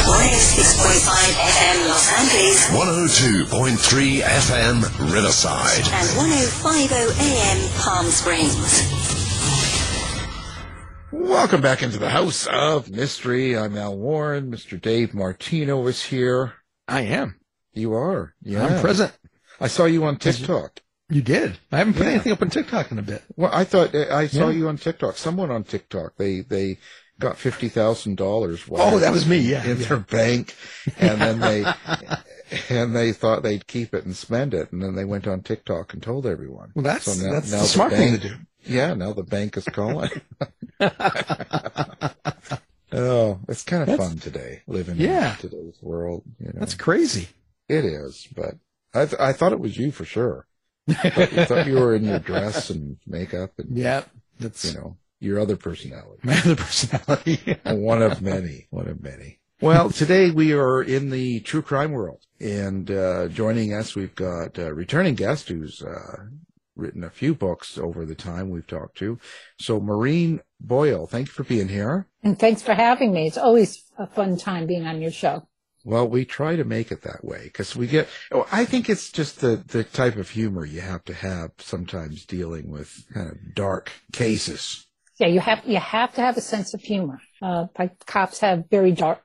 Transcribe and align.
Heard 0.00 0.06
on 0.06 0.30
KCAA 0.30 0.96
106.5 0.96 1.36
FM 1.36 1.88
Los 1.88 2.08
Angeles 2.18 2.70
102.3 2.70 4.20
FM 4.22 5.12
Riverside. 5.12 5.84
and 5.92 6.08
1050 6.16 6.94
AM 7.20 7.58
Palm 7.80 8.06
Springs. 8.06 8.56
Welcome 11.12 11.60
back 11.60 11.82
into 11.82 11.98
the 11.98 12.08
House 12.08 12.46
of 12.46 12.90
Mystery. 12.90 13.56
I'm 13.58 13.76
Al 13.76 13.98
Warren. 13.98 14.50
Mr. 14.50 14.80
Dave 14.80 15.12
Martino 15.12 15.86
is 15.86 16.02
here. 16.04 16.54
I 16.88 17.02
am. 17.02 17.38
You 17.74 17.92
are. 17.94 18.34
Yeah. 18.42 18.66
I'm 18.66 18.80
present. 18.80 19.12
I 19.60 19.66
saw 19.68 19.84
you 19.84 20.04
on 20.04 20.16
TikTok. 20.16 20.80
You 21.10 21.20
did. 21.22 21.58
I 21.72 21.78
haven't 21.78 21.94
put 21.94 22.06
Yeah. 22.06 22.12
anything 22.12 22.32
up 22.32 22.40
on 22.40 22.48
TikTok 22.50 22.90
in 22.92 22.98
a 22.98 23.02
bit. 23.02 23.22
Well, 23.36 23.50
I 23.52 23.64
thought 23.64 23.94
eh, 23.94 24.06
I 24.10 24.28
saw 24.28 24.48
Yeah. 24.48 24.56
you 24.56 24.68
on 24.68 24.78
TikTok. 24.78 25.16
Someone 25.18 25.50
on 25.50 25.64
TikTok. 25.64 26.12
They 26.16 26.40
they 26.40 26.78
got 27.20 27.38
fifty 27.38 27.68
thousand 27.68 28.16
dollars. 28.16 28.64
Oh, 28.70 28.98
that 28.98 29.12
was 29.12 29.26
me, 29.26 29.38
yeah, 29.38 29.62
in 29.64 29.78
yeah. 29.78 29.86
their 29.86 29.98
bank, 29.98 30.56
and 30.98 31.20
then 31.20 31.38
they 31.38 31.64
and 32.68 32.96
they 32.96 33.12
thought 33.12 33.42
they'd 33.44 33.66
keep 33.68 33.94
it 33.94 34.04
and 34.04 34.16
spend 34.16 34.54
it, 34.54 34.72
and 34.72 34.82
then 34.82 34.96
they 34.96 35.04
went 35.04 35.28
on 35.28 35.42
TikTok 35.42 35.92
and 35.94 36.02
told 36.02 36.26
everyone. 36.26 36.72
Well, 36.74 36.82
that's 36.82 37.04
So 37.04 37.22
now- 37.24 37.32
that's 37.34 37.52
now 37.52 37.60
the 37.60 37.66
smart 37.66 37.92
thing 37.92 38.14
to 38.14 38.28
do. 38.28 38.34
Yeah, 38.66 38.94
now 38.94 39.12
the 39.12 39.22
bank 39.22 39.56
is 39.56 39.64
calling. 39.64 40.10
oh, 42.92 43.38
it's 43.48 43.62
kind 43.62 43.82
of 43.82 43.88
That's- 43.88 44.08
fun 44.08 44.18
today, 44.18 44.62
living 44.66 44.96
Yeah. 44.96 45.32
in 45.32 45.38
today's 45.38 45.78
world. 45.80 46.24
You 46.38 46.46
know, 46.46 46.60
That's 46.60 46.74
crazy. 46.74 47.28
it 47.68 47.84
is, 47.84 48.26
but 48.34 48.54
I 48.94 49.06
th- 49.06 49.20
I 49.20 49.32
thought 49.32 49.52
it 49.52 49.60
was 49.60 49.76
you 49.76 49.92
for 49.92 50.04
sure. 50.04 50.46
I 50.88 51.44
thought 51.46 51.66
you 51.68 51.74
were 51.76 51.94
in 51.94 52.04
your 52.04 52.18
dress 52.18 52.68
and 52.70 52.96
makeup 53.06 53.52
and 53.58 53.76
Yeah, 53.76 54.02
that's 54.40 54.64
you 54.64 54.74
know 54.74 54.96
your 55.20 55.38
other 55.38 55.56
personality. 55.56 56.20
my 56.22 56.38
other 56.38 56.56
personality. 56.56 57.58
one 57.64 58.02
of 58.02 58.20
many, 58.22 58.66
one 58.70 58.88
of 58.88 59.02
many. 59.02 59.38
Well, 59.60 59.90
today 59.90 60.30
we 60.30 60.54
are 60.54 60.82
in 60.82 61.10
the 61.10 61.40
true 61.40 61.60
crime 61.60 61.92
world, 61.92 62.24
and 62.40 62.90
uh, 62.90 63.28
joining 63.28 63.74
us, 63.74 63.94
we've 63.94 64.14
got 64.14 64.56
a 64.56 64.72
returning 64.72 65.14
guest 65.14 65.50
who's 65.50 65.82
uh, 65.82 66.24
written 66.74 67.04
a 67.04 67.10
few 67.10 67.34
books 67.34 67.76
over 67.76 68.06
the 68.06 68.14
time 68.14 68.48
we've 68.48 68.66
talked 68.66 68.96
to. 68.98 69.18
So, 69.58 69.78
Maureen 69.78 70.40
Boyle, 70.58 71.06
thank 71.06 71.26
you 71.26 71.32
for 71.32 71.44
being 71.44 71.68
here. 71.68 72.06
And 72.22 72.38
thanks 72.38 72.62
for 72.62 72.72
having 72.74 73.12
me. 73.12 73.26
It's 73.26 73.36
always 73.36 73.84
a 73.98 74.06
fun 74.06 74.38
time 74.38 74.66
being 74.66 74.86
on 74.86 75.02
your 75.02 75.10
show. 75.10 75.46
Well, 75.84 76.08
we 76.08 76.24
try 76.24 76.56
to 76.56 76.64
make 76.64 76.90
it 76.90 77.02
that 77.02 77.24
way 77.24 77.44
because 77.44 77.74
we 77.74 77.86
get. 77.86 78.08
Oh, 78.32 78.46
I 78.52 78.64
think 78.64 78.90
it's 78.90 79.10
just 79.10 79.40
the 79.40 79.56
the 79.56 79.82
type 79.82 80.16
of 80.16 80.30
humor 80.30 80.66
you 80.66 80.82
have 80.82 81.04
to 81.04 81.14
have 81.14 81.52
sometimes 81.58 82.26
dealing 82.26 82.70
with 82.70 83.06
kind 83.14 83.30
of 83.30 83.54
dark 83.54 83.90
cases. 84.12 84.86
Yeah, 85.20 85.26
you 85.26 85.40
have 85.40 85.62
you 85.66 85.78
have 85.78 86.14
to 86.14 86.22
have 86.22 86.38
a 86.38 86.40
sense 86.40 86.72
of 86.72 86.80
humor. 86.80 87.20
Uh, 87.42 87.66
like 87.78 88.06
cops 88.06 88.40
have 88.40 88.64
very 88.70 88.92
dark 88.92 89.22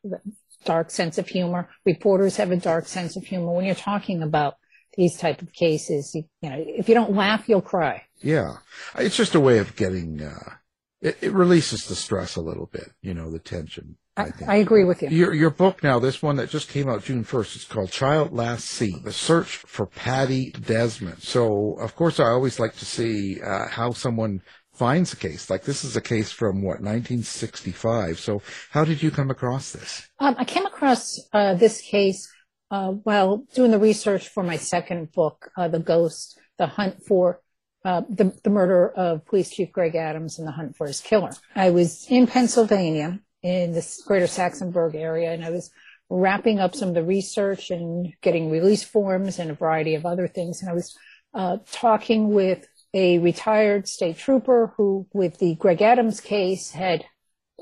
dark 0.66 0.91
sense 0.91 1.17
of 1.17 1.28
humor. 1.28 1.69
Reporters 1.85 2.35
have 2.35 2.51
a 2.51 2.57
dark 2.57 2.85
sense 2.85 3.16
of 3.16 3.23
humor. 3.23 3.53
When 3.53 3.66
you're 3.66 3.75
talking 3.75 4.22
about 4.22 4.55
these 4.97 5.17
type 5.17 5.41
of 5.41 5.53
cases, 5.53 6.13
you, 6.13 6.23
you 6.41 6.50
know, 6.50 6.57
if 6.59 6.89
you 6.89 6.95
don't 6.95 7.16
laugh, 7.16 7.47
you'll 7.47 7.61
cry. 7.61 8.03
Yeah, 8.22 8.57
it's 8.97 9.16
just 9.16 9.35
a 9.35 9.39
way 9.39 9.57
of 9.59 9.78
getting. 9.78 10.22
Uh, 10.22 10.55
it, 11.01 11.17
it 11.22 11.31
releases 11.31 11.85
the 11.85 11.95
stress 11.95 12.35
a 12.35 12.41
little 12.41 12.66
bit, 12.66 12.91
you 13.01 13.13
know, 13.13 13.31
the 13.31 13.39
tension. 13.39 13.97
I, 14.17 14.23
I. 14.23 14.31
I 14.47 14.55
agree 14.55 14.84
with 14.84 15.01
you. 15.01 15.09
Your 15.09 15.34
your 15.34 15.50
book 15.50 15.81
now, 15.81 16.00
this 16.00 16.22
one 16.22 16.35
that 16.38 16.50
just 16.50 16.67
came 16.67 16.89
out 16.89 17.05
June 17.05 17.23
first, 17.23 17.55
it's 17.55 17.63
called 17.63 17.91
Child 17.91 18.34
Last 18.34 18.66
Seen: 18.66 19.01
The 19.03 19.13
Search 19.13 19.57
for 19.57 19.85
Patty 19.85 20.51
Desmond. 20.51 21.23
So, 21.23 21.75
of 21.79 21.95
course, 21.95 22.19
I 22.19 22.25
always 22.25 22.59
like 22.59 22.75
to 22.78 22.85
see 22.85 23.41
uh, 23.41 23.67
how 23.69 23.91
someone 23.91 24.41
finds 24.75 25.13
a 25.13 25.15
case. 25.15 25.49
Like 25.49 25.63
this 25.63 25.83
is 25.83 25.95
a 25.95 26.01
case 26.01 26.31
from 26.31 26.61
what 26.61 26.81
1965. 26.81 28.19
So, 28.19 28.41
how 28.71 28.85
did 28.85 29.01
you 29.01 29.11
come 29.11 29.29
across 29.29 29.71
this? 29.71 30.07
Um, 30.19 30.35
I 30.37 30.45
came 30.45 30.65
across 30.65 31.19
uh, 31.33 31.55
this 31.55 31.81
case 31.81 32.31
uh, 32.71 32.91
while 32.91 33.45
doing 33.53 33.71
the 33.71 33.79
research 33.79 34.29
for 34.29 34.43
my 34.43 34.57
second 34.57 35.11
book, 35.11 35.49
uh, 35.57 35.67
The 35.67 35.79
Ghost, 35.79 36.39
The 36.57 36.67
Hunt 36.67 37.03
for 37.03 37.41
uh, 37.83 38.01
the, 38.09 38.37
the 38.43 38.49
Murder 38.49 38.89
of 38.89 39.25
Police 39.25 39.51
Chief 39.51 39.71
Greg 39.71 39.95
Adams 39.95 40.39
and 40.39 40.47
the 40.47 40.51
Hunt 40.51 40.75
for 40.75 40.87
His 40.87 40.99
Killer. 40.99 41.31
I 41.55 41.69
was 41.69 42.07
in 42.09 42.27
Pennsylvania 42.27 43.19
in 43.43 43.73
the 43.73 44.01
greater 44.07 44.25
Saxonburg 44.25 44.95
area, 44.95 45.31
and 45.31 45.45
I 45.45 45.51
was 45.51 45.71
wrapping 46.09 46.59
up 46.59 46.75
some 46.75 46.89
of 46.89 46.95
the 46.95 47.03
research 47.03 47.69
and 47.69 48.13
getting 48.21 48.49
release 48.49 48.83
forms 48.83 49.37
and 49.37 49.51
a 49.51 49.53
variety 49.53 49.95
of 49.95 50.05
other 50.05 50.27
things. 50.27 50.61
And 50.61 50.69
I 50.69 50.73
was 50.73 50.97
uh, 51.33 51.57
talking 51.71 52.29
with 52.31 52.67
a 52.95 53.19
retired 53.19 53.87
state 53.87 54.17
trooper 54.17 54.73
who, 54.77 55.05
with 55.13 55.37
the 55.37 55.53
Greg 55.55 55.81
Adams 55.81 56.21
case, 56.21 56.71
had 56.71 57.05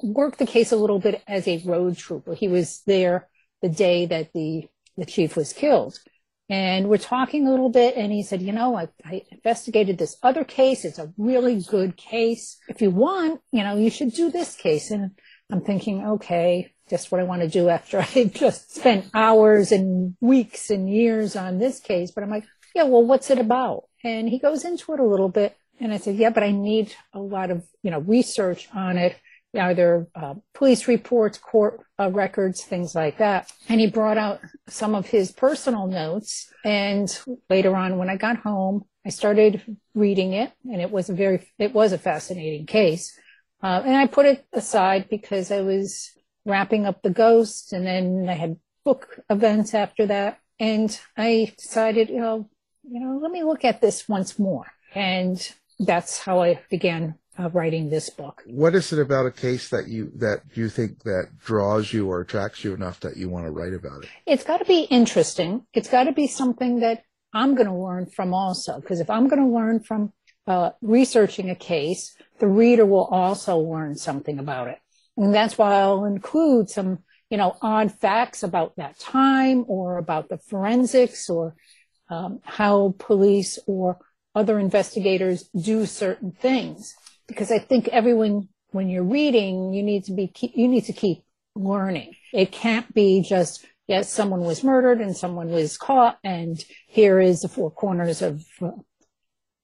worked 0.01 0.37
the 0.37 0.45
case 0.45 0.71
a 0.71 0.77
little 0.77 0.99
bit 0.99 1.23
as 1.27 1.47
a 1.47 1.61
road 1.65 1.97
trooper. 1.97 2.35
He 2.35 2.47
was 2.47 2.83
there 2.85 3.27
the 3.61 3.69
day 3.69 4.05
that 4.05 4.31
the, 4.33 4.67
the 4.95 5.05
chief 5.05 5.35
was 5.35 5.51
killed. 5.51 5.97
And 6.49 6.87
we're 6.87 6.97
talking 6.97 7.47
a 7.47 7.49
little 7.49 7.69
bit, 7.69 7.95
and 7.95 8.11
he 8.11 8.21
said, 8.21 8.41
You 8.41 8.51
know, 8.51 8.75
I, 8.77 8.89
I 9.03 9.23
investigated 9.31 9.97
this 9.97 10.17
other 10.21 10.43
case. 10.43 10.85
It's 10.85 10.99
a 10.99 11.11
really 11.17 11.63
good 11.63 11.97
case. 11.97 12.59
If 12.67 12.81
you 12.81 12.91
want, 12.91 13.41
you 13.51 13.63
know, 13.63 13.75
you 13.75 13.89
should 13.89 14.13
do 14.13 14.29
this 14.29 14.55
case. 14.55 14.91
And 14.91 15.11
I'm 15.51 15.61
thinking, 15.61 16.05
okay, 16.05 16.73
just 16.89 17.11
what 17.11 17.21
I 17.21 17.23
want 17.23 17.41
to 17.41 17.47
do 17.47 17.69
after 17.69 17.99
I 18.15 18.25
just 18.25 18.75
spent 18.75 19.09
hours 19.15 19.71
and 19.71 20.15
weeks 20.21 20.69
and 20.69 20.87
years 20.87 21.35
on 21.35 21.57
this 21.57 21.79
case. 21.79 22.11
But 22.11 22.23
I'm 22.23 22.29
like, 22.29 22.45
yeah, 22.73 22.83
well, 22.83 23.03
what's 23.03 23.29
it 23.29 23.39
about? 23.39 23.83
And 24.03 24.27
he 24.27 24.39
goes 24.39 24.65
into 24.65 24.93
it 24.93 24.99
a 24.99 25.05
little 25.05 25.29
bit. 25.29 25.55
And 25.79 25.93
I 25.93 25.97
said, 25.97 26.15
yeah, 26.15 26.29
but 26.29 26.43
I 26.43 26.51
need 26.51 26.93
a 27.13 27.19
lot 27.19 27.51
of, 27.51 27.63
you 27.81 27.91
know, 27.91 27.99
research 27.99 28.67
on 28.73 28.97
it. 28.97 29.15
either 29.55 30.07
uh, 30.15 30.35
police 30.53 30.87
reports, 30.87 31.37
court 31.37 31.81
uh, 31.99 32.09
records, 32.11 32.63
things 32.63 32.95
like 32.95 33.17
that. 33.19 33.51
And 33.69 33.79
he 33.79 33.87
brought 33.87 34.17
out 34.17 34.39
some 34.67 34.95
of 34.95 35.07
his 35.07 35.31
personal 35.31 35.87
notes. 35.87 36.51
And 36.65 37.07
later 37.49 37.75
on, 37.75 37.97
when 37.97 38.09
I 38.09 38.17
got 38.17 38.37
home, 38.37 38.85
I 39.05 39.09
started 39.09 39.77
reading 39.93 40.33
it, 40.33 40.51
and 40.63 40.81
it 40.81 40.89
was 40.89 41.09
a 41.09 41.13
very, 41.13 41.47
it 41.59 41.73
was 41.73 41.91
a 41.91 41.97
fascinating 41.97 42.65
case. 42.65 43.17
Uh, 43.61 43.81
and 43.85 43.95
I 43.95 44.07
put 44.07 44.25
it 44.25 44.45
aside 44.53 45.09
because 45.09 45.51
I 45.51 45.61
was 45.61 46.11
wrapping 46.45 46.85
up 46.85 47.01
the 47.01 47.09
ghost, 47.09 47.73
and 47.73 47.85
then 47.85 48.27
I 48.29 48.33
had 48.33 48.57
book 48.85 49.19
events 49.29 49.73
after 49.73 50.05
that. 50.07 50.39
And 50.59 50.97
I 51.17 51.53
decided, 51.57 52.09
you 52.09 52.21
know, 52.21 52.49
you 52.83 52.99
know, 52.99 53.19
let 53.21 53.31
me 53.31 53.43
look 53.43 53.65
at 53.65 53.81
this 53.81 54.07
once 54.07 54.37
more. 54.37 54.65
And 54.95 55.39
that's 55.79 56.19
how 56.19 56.41
I 56.41 56.61
began 56.69 57.15
uh, 57.39 57.49
writing 57.49 57.89
this 57.89 58.09
book. 58.09 58.43
What 58.45 58.75
is 58.75 58.93
it 58.93 58.99
about 58.99 59.25
a 59.25 59.31
case 59.31 59.69
that 59.69 59.87
you 59.87 60.11
that 60.17 60.41
you 60.53 60.69
think 60.69 61.03
that 61.03 61.29
draws 61.43 61.91
you 61.91 62.09
or 62.09 62.21
attracts 62.21 62.63
you 62.63 62.73
enough 62.73 62.99
that 62.99 63.17
you 63.17 63.29
want 63.29 63.45
to 63.45 63.51
write 63.51 63.73
about 63.73 64.03
it? 64.03 64.09
It's 64.25 64.43
got 64.43 64.57
to 64.57 64.65
be 64.65 64.81
interesting. 64.81 65.65
It's 65.73 65.89
got 65.89 66.03
to 66.03 66.11
be 66.11 66.27
something 66.27 66.81
that 66.81 67.03
I'm 67.33 67.55
going 67.55 67.67
to 67.67 67.73
learn 67.73 68.05
from 68.05 68.33
also. 68.33 68.79
Because 68.79 68.99
if 68.99 69.09
I'm 69.09 69.27
going 69.27 69.41
to 69.41 69.53
learn 69.53 69.79
from 69.79 70.13
uh, 70.45 70.71
researching 70.81 71.49
a 71.49 71.55
case, 71.55 72.15
the 72.39 72.47
reader 72.47 72.85
will 72.85 73.05
also 73.05 73.57
learn 73.57 73.95
something 73.95 74.37
about 74.37 74.67
it. 74.67 74.79
And 75.17 75.33
that's 75.33 75.57
why 75.57 75.73
I'll 75.73 76.05
include 76.05 76.69
some, 76.69 76.99
you 77.29 77.37
know, 77.37 77.55
odd 77.61 77.91
facts 77.91 78.43
about 78.43 78.75
that 78.75 78.99
time 78.99 79.65
or 79.67 79.97
about 79.97 80.29
the 80.29 80.37
forensics 80.37 81.29
or 81.29 81.55
um, 82.09 82.39
how 82.43 82.95
police 82.97 83.59
or 83.67 83.97
other 84.35 84.59
investigators 84.59 85.49
do 85.49 85.85
certain 85.85 86.31
things. 86.31 86.95
Because 87.27 87.51
I 87.51 87.59
think 87.59 87.87
everyone, 87.87 88.49
when 88.71 88.89
you're 88.89 89.03
reading, 89.03 89.73
you 89.73 89.83
need 89.83 90.05
to 90.05 90.13
be, 90.13 90.31
you 90.53 90.67
need 90.67 90.85
to 90.85 90.93
keep 90.93 91.23
learning. 91.55 92.13
It 92.33 92.51
can't 92.51 92.91
be 92.93 93.21
just, 93.21 93.65
yes, 93.87 94.11
someone 94.11 94.41
was 94.41 94.63
murdered 94.63 94.99
and 94.99 95.15
someone 95.15 95.49
was 95.49 95.77
caught 95.77 96.17
and 96.23 96.63
here 96.87 97.19
is 97.19 97.41
the 97.41 97.47
four 97.47 97.71
corners 97.71 98.21
of 98.21 98.43
uh, 98.61 98.71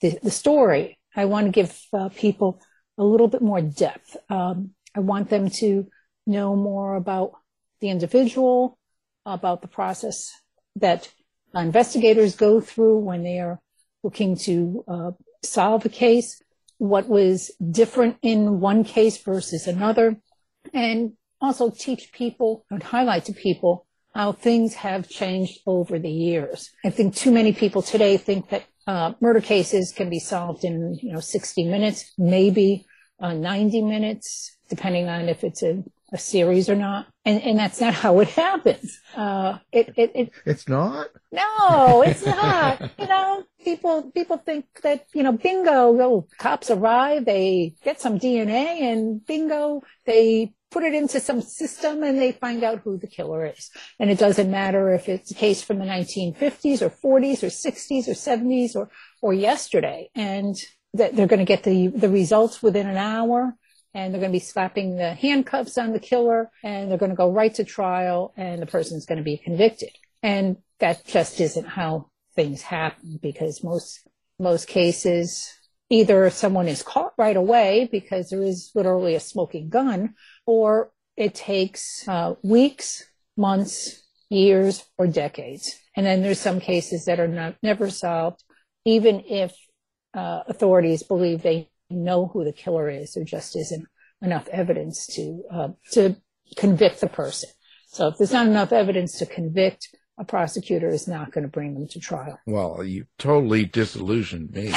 the, 0.02 0.20
the, 0.22 0.32
story. 0.32 1.00
I 1.16 1.26
want 1.26 1.48
to 1.48 1.52
give 1.52 1.78
uh, 1.92 2.10
people 2.10 2.62
a 2.98 3.04
little 3.04 3.28
bit 3.28 3.42
more 3.42 3.62
depth. 3.62 4.16
Um, 4.30 4.72
I 4.96 5.00
want 5.00 5.30
them 5.30 5.50
to 5.50 5.88
know 6.28 6.56
more 6.56 6.96
about 6.96 7.32
the 7.82 7.90
individual, 7.90 8.78
about 9.26 9.62
the 9.62 9.68
process 9.68 10.32
that 10.76 11.10
investigators 11.56 12.36
go 12.36 12.62
through 12.62 13.00
when 13.00 13.24
they 13.24 13.40
are 13.40 13.60
looking 14.04 14.38
to 14.38 14.84
uh, 14.88 15.12
solve 15.44 15.86
a 15.86 15.90
case, 15.90 16.42
what 16.78 17.08
was 17.08 17.52
different 17.72 18.18
in 18.22 18.60
one 18.60 18.84
case 18.84 19.18
versus 19.18 19.68
another, 19.68 20.18
and 20.74 21.14
also 21.42 21.70
teach 21.70 22.12
people 22.12 22.66
and 22.70 22.84
highlight 22.84 23.26
to 23.26 23.34
people 23.34 23.86
how 24.14 24.32
things 24.32 24.74
have 24.74 25.08
changed 25.08 25.60
over 25.66 26.00
the 26.00 26.12
years. 26.12 26.72
I 26.84 26.90
think 26.90 27.16
too 27.16 27.32
many 27.32 27.54
people 27.54 27.82
today 27.82 28.18
think 28.18 28.50
that 28.50 28.64
uh, 28.88 29.14
murder 29.22 29.42
cases 29.42 29.94
can 29.96 30.10
be 30.10 30.20
solved 30.20 30.64
in 30.64 30.98
you 31.02 31.14
know 31.14 31.20
60 31.20 31.66
minutes, 31.66 32.12
maybe 32.18 32.86
uh, 33.20 33.34
90 33.34 33.84
minutes, 33.84 34.58
depending 34.70 35.08
on 35.08 35.30
if 35.30 35.44
it's 35.44 35.62
a, 35.62 35.84
a 36.12 36.18
series 36.18 36.70
or 36.70 36.76
not. 36.76 37.08
And, 37.26 37.42
and 37.44 37.60
that's 37.60 37.80
not 37.80 37.94
how 37.94 38.20
it 38.20 38.30
happens. 38.30 39.00
Uh, 39.16 39.60
it, 39.72 39.94
it, 39.96 40.12
it, 40.16 40.32
it's 40.46 40.68
not? 40.68 41.08
No, 41.32 42.02
it's 42.02 42.26
not. 42.26 42.82
you 43.00 43.08
know, 43.08 43.44
people, 43.64 44.12
people 44.12 44.38
think 44.38 44.66
that, 44.82 45.06
you 45.14 45.24
know, 45.24 45.34
bingo, 45.34 46.00
oh, 46.02 46.28
cops 46.38 46.72
arrive, 46.72 47.26
they 47.26 47.76
get 47.84 48.02
some 48.02 48.20
DNA 48.20 48.82
and 48.82 49.26
bingo, 49.26 49.84
they 50.06 50.54
put 50.72 50.84
it 50.84 50.94
into 50.94 51.20
some 51.20 51.42
system 51.42 52.04
and 52.04 52.20
they 52.20 52.32
find 52.32 52.64
out 52.64 52.82
who 52.84 52.98
the 52.98 53.08
killer 53.08 53.46
is. 53.46 53.70
And 54.00 54.10
it 54.10 54.20
doesn't 54.20 54.50
matter 54.50 54.94
if 54.94 55.10
it's 55.10 55.32
a 55.32 55.36
case 55.36 55.62
from 55.62 55.80
the 55.80 55.86
1950s 55.86 56.82
or 56.82 56.90
40s 56.90 57.44
or 57.44 57.48
60s 57.48 58.08
or 58.08 58.14
70s 58.14 58.76
or, 58.76 58.90
or 59.22 59.34
yesterday. 59.34 60.10
And 60.16 60.56
that 60.94 61.16
they're 61.16 61.28
going 61.28 61.40
to 61.40 61.46
get 61.46 61.64
the, 61.64 61.88
the 61.88 62.10
results 62.10 62.64
within 62.64 62.88
an 62.88 62.98
hour 62.98 63.56
and 63.94 64.14
they're 64.14 64.22
going 64.22 64.32
to 64.32 64.36
be 64.36 64.44
slapping 64.44 64.98
the 64.98 65.14
handcuffs 65.14 65.78
on 65.78 65.94
the 65.94 66.00
killer 66.00 66.50
and 66.64 66.90
they're 66.90 66.98
going 66.98 67.10
to 67.10 67.16
go 67.16 67.32
right 67.32 67.54
to 67.56 67.64
trial 67.64 68.34
and 68.38 68.62
the 68.62 68.68
person's 68.68 69.06
going 69.06 69.18
to 69.18 69.24
be 69.24 69.38
convicted. 69.38 69.92
And 70.22 70.58
that 70.80 71.06
just 71.06 71.40
isn't 71.40 71.68
how 71.68 72.10
things 72.36 72.62
happen 72.62 73.20
because 73.22 73.64
most, 73.64 74.08
most 74.38 74.68
cases, 74.68 75.52
either 75.90 76.30
someone 76.30 76.68
is 76.68 76.84
caught 76.84 77.14
right 77.18 77.36
away 77.36 77.90
because 77.92 78.30
there 78.30 78.44
is 78.44 78.72
literally 78.76 79.16
a 79.16 79.20
smoking 79.20 79.70
gun 79.70 80.14
or 80.46 80.92
it 81.18 81.36
takes 81.36 82.08
uh, 82.08 82.36
weeks, 82.44 83.04
months, 83.36 84.04
years, 84.30 84.86
or 84.98 85.08
decades. 85.08 85.76
And 85.96 86.06
then 86.06 86.22
there's 86.22 86.40
some 86.40 86.60
cases 86.60 87.06
that 87.06 87.20
are 87.20 87.28
not, 87.28 87.56
never 87.62 87.90
solved, 87.90 88.44
even 88.86 89.24
if 89.28 89.54
uh, 90.14 90.44
authorities 90.48 91.04
believe 91.04 91.42
they 91.42 91.70
know 91.90 92.28
who 92.28 92.44
the 92.44 92.54
killer 92.54 92.90
is. 92.90 93.14
There 93.14 93.24
just 93.24 93.56
isn't 93.56 93.86
enough 94.22 94.48
evidence 94.50 95.08
to 95.16 95.44
uh, 95.52 95.68
to 95.92 96.16
convict 96.56 97.02
the 97.02 97.08
person. 97.08 97.50
So 97.88 98.08
if 98.08 98.18
there's 98.18 98.34
not 98.34 98.48
enough 98.48 98.72
evidence 98.72 99.18
to 99.20 99.26
convict, 99.26 99.90
a 100.20 100.24
prosecutor 100.24 100.90
is 100.90 101.08
not 101.08 101.32
going 101.32 101.44
to 101.44 101.50
bring 101.50 101.74
them 101.74 101.88
to 101.88 102.00
trial. 102.00 102.40
Well, 102.46 102.84
you 102.84 103.06
totally 103.18 103.66
disillusioned 103.66 104.52
me. 104.52 104.68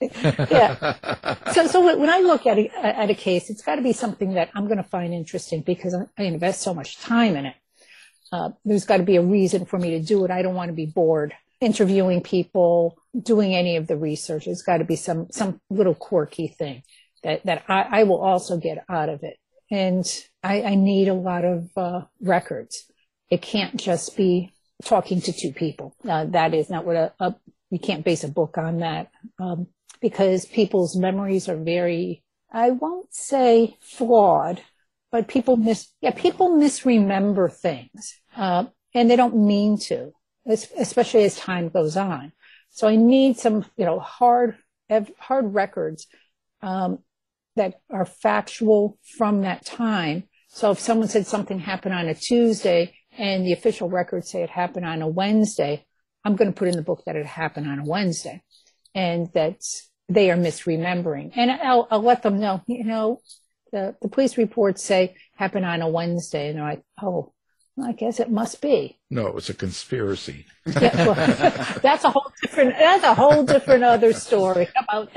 yeah. 0.00 1.34
So, 1.52 1.66
so 1.66 1.98
when 1.98 2.10
I 2.10 2.20
look 2.20 2.46
at 2.46 2.58
a, 2.58 2.68
at 2.86 3.10
a 3.10 3.14
case, 3.14 3.50
it's 3.50 3.62
got 3.62 3.76
to 3.76 3.82
be 3.82 3.92
something 3.92 4.34
that 4.34 4.50
I'm 4.54 4.66
going 4.66 4.76
to 4.76 4.84
find 4.84 5.14
interesting 5.14 5.62
because 5.62 5.94
I 5.94 6.22
invest 6.22 6.60
so 6.60 6.74
much 6.74 6.98
time 6.98 7.34
in 7.34 7.46
it. 7.46 7.56
Uh, 8.30 8.50
there's 8.64 8.84
got 8.84 8.98
to 8.98 9.02
be 9.02 9.16
a 9.16 9.22
reason 9.22 9.64
for 9.64 9.78
me 9.78 9.90
to 9.90 10.00
do 10.00 10.24
it. 10.24 10.30
I 10.30 10.42
don't 10.42 10.54
want 10.54 10.68
to 10.68 10.74
be 10.74 10.86
bored 10.86 11.34
interviewing 11.62 12.22
people, 12.22 12.98
doing 13.20 13.54
any 13.54 13.76
of 13.76 13.86
the 13.86 13.96
research. 13.96 14.46
It's 14.46 14.62
got 14.62 14.78
to 14.78 14.84
be 14.84 14.96
some 14.96 15.28
some 15.30 15.60
little 15.70 15.94
quirky 15.94 16.48
thing 16.48 16.82
that 17.22 17.44
that 17.46 17.64
I, 17.68 18.00
I 18.00 18.02
will 18.04 18.20
also 18.20 18.56
get 18.56 18.84
out 18.88 19.08
of 19.08 19.22
it. 19.22 19.36
And 19.70 20.04
I, 20.42 20.62
I 20.62 20.74
need 20.74 21.08
a 21.08 21.14
lot 21.14 21.44
of 21.44 21.70
uh, 21.76 22.02
records. 22.20 22.84
It 23.30 23.40
can't 23.40 23.76
just 23.76 24.16
be 24.16 24.52
talking 24.84 25.22
to 25.22 25.32
two 25.32 25.52
people. 25.52 25.96
Uh, 26.06 26.26
that 26.26 26.52
is 26.52 26.68
not 26.68 26.84
what 26.84 26.96
a, 26.96 27.12
a, 27.20 27.34
you 27.70 27.78
can't 27.78 28.04
base 28.04 28.24
a 28.24 28.28
book 28.28 28.58
on 28.58 28.78
that 28.78 29.10
um, 29.38 29.68
because 30.00 30.44
people's 30.44 30.94
memories 30.96 31.48
are 31.48 31.56
very 31.56 32.22
I 32.52 32.70
won't 32.70 33.14
say 33.14 33.78
flawed, 33.80 34.62
but 35.10 35.28
people 35.28 35.56
mis 35.56 35.88
yeah 36.00 36.10
people 36.10 36.50
misremember 36.50 37.48
things 37.48 38.20
uh, 38.36 38.64
and 38.94 39.10
they 39.10 39.16
don't 39.16 39.46
mean 39.46 39.78
to 39.78 40.12
especially 40.46 41.24
as 41.24 41.36
time 41.36 41.68
goes 41.68 41.96
on. 41.96 42.32
So 42.70 42.88
I 42.88 42.96
need 42.96 43.38
some, 43.38 43.64
you 43.76 43.84
know, 43.84 43.98
hard, 43.98 44.56
hard 45.18 45.54
records 45.54 46.06
um, 46.62 46.98
that 47.56 47.74
are 47.90 48.06
factual 48.06 48.98
from 49.18 49.42
that 49.42 49.64
time. 49.64 50.24
So 50.48 50.70
if 50.70 50.78
someone 50.78 51.08
said 51.08 51.26
something 51.26 51.58
happened 51.58 51.94
on 51.94 52.08
a 52.08 52.14
Tuesday 52.14 52.94
and 53.16 53.46
the 53.46 53.52
official 53.52 53.88
records 53.88 54.30
say 54.30 54.42
it 54.42 54.50
happened 54.50 54.86
on 54.86 55.02
a 55.02 55.08
Wednesday, 55.08 55.84
I'm 56.24 56.36
going 56.36 56.52
to 56.52 56.58
put 56.58 56.68
in 56.68 56.76
the 56.76 56.82
book 56.82 57.02
that 57.06 57.16
it 57.16 57.26
happened 57.26 57.68
on 57.68 57.80
a 57.80 57.84
Wednesday 57.84 58.42
and 58.94 59.28
that 59.34 59.60
they 60.08 60.30
are 60.30 60.36
misremembering. 60.36 61.32
And 61.36 61.50
I'll, 61.50 61.88
I'll 61.90 62.02
let 62.02 62.22
them 62.22 62.38
know, 62.38 62.62
you 62.66 62.84
know, 62.84 63.20
the, 63.72 63.96
the 64.02 64.08
police 64.08 64.36
reports 64.36 64.84
say 64.84 65.16
happened 65.36 65.64
on 65.64 65.82
a 65.82 65.88
Wednesday. 65.88 66.48
And 66.48 66.58
they're 66.58 66.64
like, 66.64 66.82
oh, 67.02 67.32
I 67.82 67.92
guess 67.92 68.20
it 68.20 68.30
must 68.30 68.60
be. 68.60 68.98
No, 69.10 69.26
it 69.26 69.34
was 69.34 69.48
a 69.48 69.54
conspiracy. 69.54 70.44
yeah, 70.66 71.06
well, 71.06 71.14
that's 71.82 72.04
a 72.04 72.10
whole 72.10 72.30
different. 72.42 72.76
That's 72.78 73.04
a 73.04 73.14
whole 73.14 73.44
different 73.44 73.84
other 73.84 74.12
story 74.12 74.68
about 74.76 75.10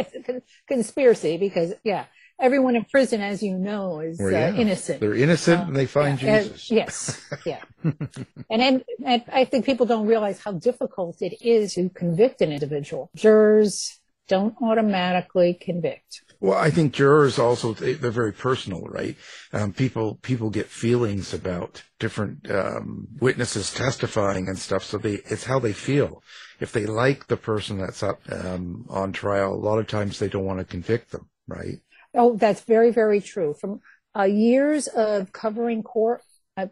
conspiracy 0.68 1.38
because 1.38 1.74
yeah, 1.84 2.06
everyone 2.40 2.76
in 2.76 2.86
prison, 2.86 3.22
as 3.22 3.44
you 3.44 3.58
know, 3.58 4.00
is 4.00 4.20
well, 4.20 4.32
yeah. 4.32 4.50
uh, 4.50 4.56
innocent. 4.56 5.00
They're 5.00 5.16
innocent 5.16 5.62
uh, 5.62 5.66
and 5.66 5.76
they 5.76 5.86
find 5.86 6.22
yeah, 6.22 6.44
Jesus. 6.44 6.72
Uh, 6.72 6.76
yes, 6.76 7.22
yeah. 7.46 7.62
and, 7.84 8.62
and 8.62 8.84
and 9.06 9.24
I 9.32 9.46
think 9.46 9.66
people 9.66 9.86
don't 9.86 10.08
realize 10.08 10.40
how 10.40 10.54
difficult 10.54 11.22
it 11.22 11.42
is 11.42 11.74
to 11.76 11.90
convict 11.90 12.42
an 12.42 12.52
individual. 12.52 13.10
Jurors 13.16 14.00
don't 14.28 14.56
automatically 14.62 15.54
convict. 15.54 16.22
Well, 16.40 16.58
I 16.58 16.70
think 16.70 16.94
jurors 16.94 17.40
also 17.40 17.74
they're 17.74 18.12
very 18.12 18.34
personal, 18.34 18.82
right? 18.82 19.16
Um, 19.54 19.74
people 19.74 20.16
people 20.16 20.50
get 20.50 20.68
feelings 20.68 21.34
about 21.34 21.84
different 22.00 22.50
um, 22.52 23.08
witnesses 23.20 23.74
testifying 23.74 24.48
and 24.48 24.58
stuff, 24.58 24.84
so 24.84 24.98
they 24.98 25.16
it's 25.26 25.46
how 25.46 25.60
they 25.60 25.74
feel. 25.74 26.24
If 26.60 26.72
they 26.72 26.86
like 26.86 27.28
the 27.28 27.38
person 27.38 27.78
that's 27.78 28.04
up 28.04 28.22
um, 28.32 28.86
on 28.90 29.12
trial, 29.12 29.54
a 29.54 29.56
lot 29.56 29.80
of 29.80 29.88
times 29.88 30.20
they 30.20 30.30
don't 30.30 30.46
want 30.46 30.60
to 30.60 30.66
convict 30.66 31.12
them, 31.12 31.30
right? 31.48 31.80
Oh, 32.14 32.36
that's 32.36 32.62
very 32.62 32.92
very 32.92 33.22
true. 33.22 33.54
From 33.54 33.82
uh, 34.18 34.24
years 34.24 34.88
of 34.88 35.32
covering 35.32 35.84
court, 35.84 36.22
uh, 36.58 36.68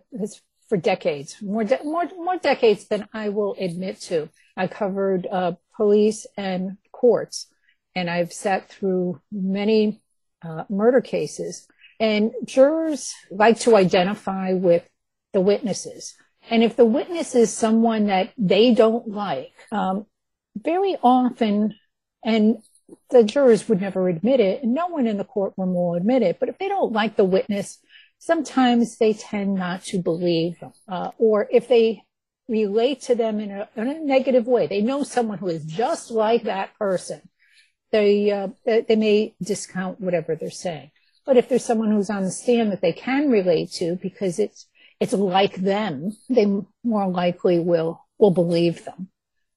for 0.70 0.77
decades, 0.77 1.38
more 1.41 1.63
de- 1.63 1.84
more 1.84 2.05
more 2.17 2.38
decades 2.38 2.88
than 2.88 3.08
I 3.13 3.29
will 3.29 3.55
admit 3.60 4.01
to. 4.01 4.29
I 4.55 4.67
covered 4.67 5.27
uh, 5.32 5.53
police 5.75 6.27
and 6.38 6.77
courts 6.91 7.48
and 7.96 8.10
I've 8.10 8.34
sat 8.34 8.70
through 8.70 9.22
many 9.32 10.02
uh, 10.42 10.64
murder 10.70 11.02
cases. 11.02 11.68
And 12.00 12.32
jurors 12.46 13.14
like 13.32 13.60
to 13.62 13.76
identify 13.76 14.54
with 14.54 14.84
the 15.32 15.42
witnesses. 15.42 16.16
And 16.50 16.64
if 16.64 16.76
the 16.76 16.86
witness 16.86 17.36
is 17.36 17.54
someone 17.54 18.08
that 18.08 18.34
they 18.38 18.74
don't 18.74 19.08
like, 19.08 19.54
um, 19.72 20.06
very 20.58 20.98
often, 21.02 21.76
and 22.24 22.58
the 23.10 23.24
jurors 23.24 23.70
would 23.70 23.82
never 23.82 24.10
admit 24.10 24.40
it, 24.40 24.64
and 24.64 24.74
no 24.74 24.88
one 24.88 25.08
in 25.08 25.18
the 25.18 25.24
courtroom 25.24 25.74
will 25.74 25.96
admit 25.96 26.22
it, 26.22 26.40
but 26.40 26.50
if 26.50 26.58
they 26.58 26.68
don't 26.68 26.92
like 26.92 27.16
the 27.16 27.24
witness, 27.24 27.80
sometimes 28.20 28.98
they 28.98 29.14
tend 29.14 29.56
not 29.56 29.84
to 29.84 30.00
believe 30.00 30.60
them. 30.60 30.74
Uh, 30.88 31.12
or 31.18 31.48
if 31.52 31.68
they 31.68 32.04
relate 32.48 33.02
to 33.02 33.16
them 33.16 33.40
in 33.40 33.52
a, 33.52 33.70
in 33.76 33.88
a, 33.88 34.00
negative 34.00 34.48
way, 34.48 34.68
they 34.68 34.82
know 34.82 35.04
someone 35.04 35.38
who 35.38 35.48
is 35.48 35.66
just 35.66 36.12
like 36.12 36.44
that 36.44 36.78
person, 36.78 37.22
they, 37.94 38.32
uh, 38.32 38.48
they 38.66 38.98
may 38.98 39.34
discount 39.42 40.02
whatever 40.02 40.36
they're 40.36 40.52
saying. 40.52 40.92
But 41.26 41.38
if 41.38 41.48
there's 41.48 41.64
someone 41.64 41.92
who's 41.92 42.10
on 42.10 42.24
the 42.24 42.32
stand 42.32 42.72
that 42.72 42.82
they 42.82 42.92
can 42.92 43.30
relate 43.30 43.72
to 43.74 43.96
because 43.96 44.40
it's 44.40 44.68
it's 45.00 45.14
like 45.14 45.56
them, 45.56 46.12
they 46.30 46.46
more 46.84 47.08
likely 47.10 47.60
will 47.60 48.06
will 48.18 48.32
believe 48.32 48.86
them. 48.86 49.10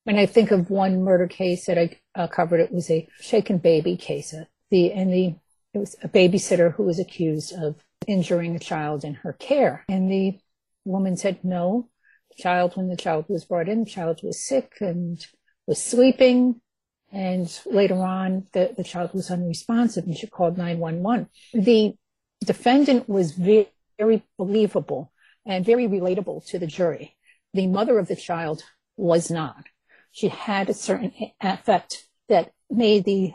When 0.04 0.18
I 0.18 0.26
think 0.26 0.50
of 0.50 0.70
one 0.70 1.02
murder 1.02 1.26
case 1.26 1.66
that 1.66 1.78
I 1.78 1.98
uh, 2.14 2.26
covered, 2.28 2.60
it 2.60 2.72
was 2.72 2.90
a 2.90 3.08
shaken 3.20 3.58
baby 3.58 3.96
case. 3.96 4.32
Uh, 4.32 4.44
the 4.70 4.92
and 4.92 5.12
the 5.12 5.34
it 5.74 5.78
was 5.78 5.96
a 6.02 6.08
babysitter 6.08 6.72
who 6.72 6.84
was 6.84 6.98
accused 6.98 7.52
of 7.52 7.76
injuring 8.06 8.56
a 8.56 8.60
child 8.60 9.04
in 9.04 9.14
her 9.14 9.32
care, 9.32 9.84
and 9.88 10.10
the 10.10 10.38
woman 10.84 11.16
said 11.16 11.44
no. 11.44 11.88
The 12.36 12.42
child, 12.42 12.76
when 12.76 12.88
the 12.88 12.96
child 12.96 13.26
was 13.28 13.44
brought 13.44 13.68
in, 13.68 13.84
the 13.84 13.90
child 13.90 14.20
was 14.22 14.46
sick 14.46 14.74
and 14.80 15.24
was 15.66 15.82
sleeping. 15.82 16.60
And 17.12 17.48
later 17.66 17.96
on, 17.96 18.46
the, 18.52 18.74
the 18.76 18.84
child 18.84 19.10
was 19.14 19.30
unresponsive 19.30 20.04
and 20.04 20.16
she 20.16 20.26
called 20.26 20.58
911. 20.58 21.28
The 21.54 21.94
defendant 22.44 23.08
was 23.08 23.32
very, 23.32 23.68
very 23.98 24.22
believable 24.36 25.12
and 25.44 25.64
very 25.64 25.86
relatable 25.86 26.46
to 26.48 26.58
the 26.58 26.66
jury. 26.66 27.16
The 27.54 27.66
mother 27.66 27.98
of 27.98 28.08
the 28.08 28.16
child 28.16 28.64
was 28.96 29.30
not. 29.30 29.64
She 30.12 30.28
had 30.28 30.68
a 30.68 30.74
certain 30.74 31.12
affect 31.40 32.08
that 32.28 32.52
made 32.70 33.04
the 33.04 33.32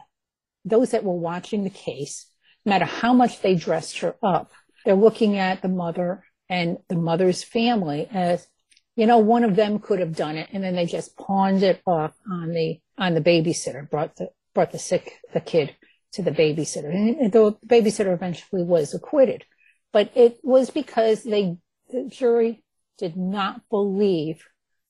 those 0.65 0.91
that 0.91 1.03
were 1.03 1.13
watching 1.13 1.63
the 1.63 1.69
case, 1.69 2.27
no 2.65 2.71
matter 2.71 2.85
how 2.85 3.13
much 3.13 3.41
they 3.41 3.55
dressed 3.55 3.99
her 3.99 4.15
up, 4.21 4.51
they're 4.85 4.95
looking 4.95 5.37
at 5.37 5.61
the 5.61 5.67
mother 5.67 6.23
and 6.49 6.77
the 6.87 6.95
mother's 6.95 7.43
family 7.43 8.07
as, 8.11 8.47
you 8.95 9.05
know, 9.05 9.17
one 9.17 9.43
of 9.43 9.55
them 9.55 9.79
could 9.79 9.99
have 9.99 10.15
done 10.15 10.37
it, 10.37 10.49
and 10.51 10.63
then 10.63 10.75
they 10.75 10.85
just 10.85 11.17
pawned 11.17 11.63
it 11.63 11.81
off 11.85 12.13
on 12.29 12.49
the 12.49 12.79
on 13.01 13.15
the 13.15 13.22
babysitter, 13.22 13.89
brought 13.89 14.15
the 14.15 14.29
brought 14.53 14.72
the 14.72 14.79
sick 14.79 15.20
the 15.34 15.41
kid 15.41 15.75
to 16.13 16.22
the 16.22 16.31
babysitter, 16.31 16.93
and 16.93 17.31
the 17.31 17.58
babysitter 17.65 18.13
eventually 18.13 18.63
was 18.63 18.93
acquitted, 18.93 19.43
but 19.91 20.12
it 20.15 20.38
was 20.43 20.70
because 20.70 21.24
they 21.24 21.58
the 21.89 22.05
jury 22.05 22.63
did 22.98 23.17
not 23.17 23.67
believe 23.70 24.43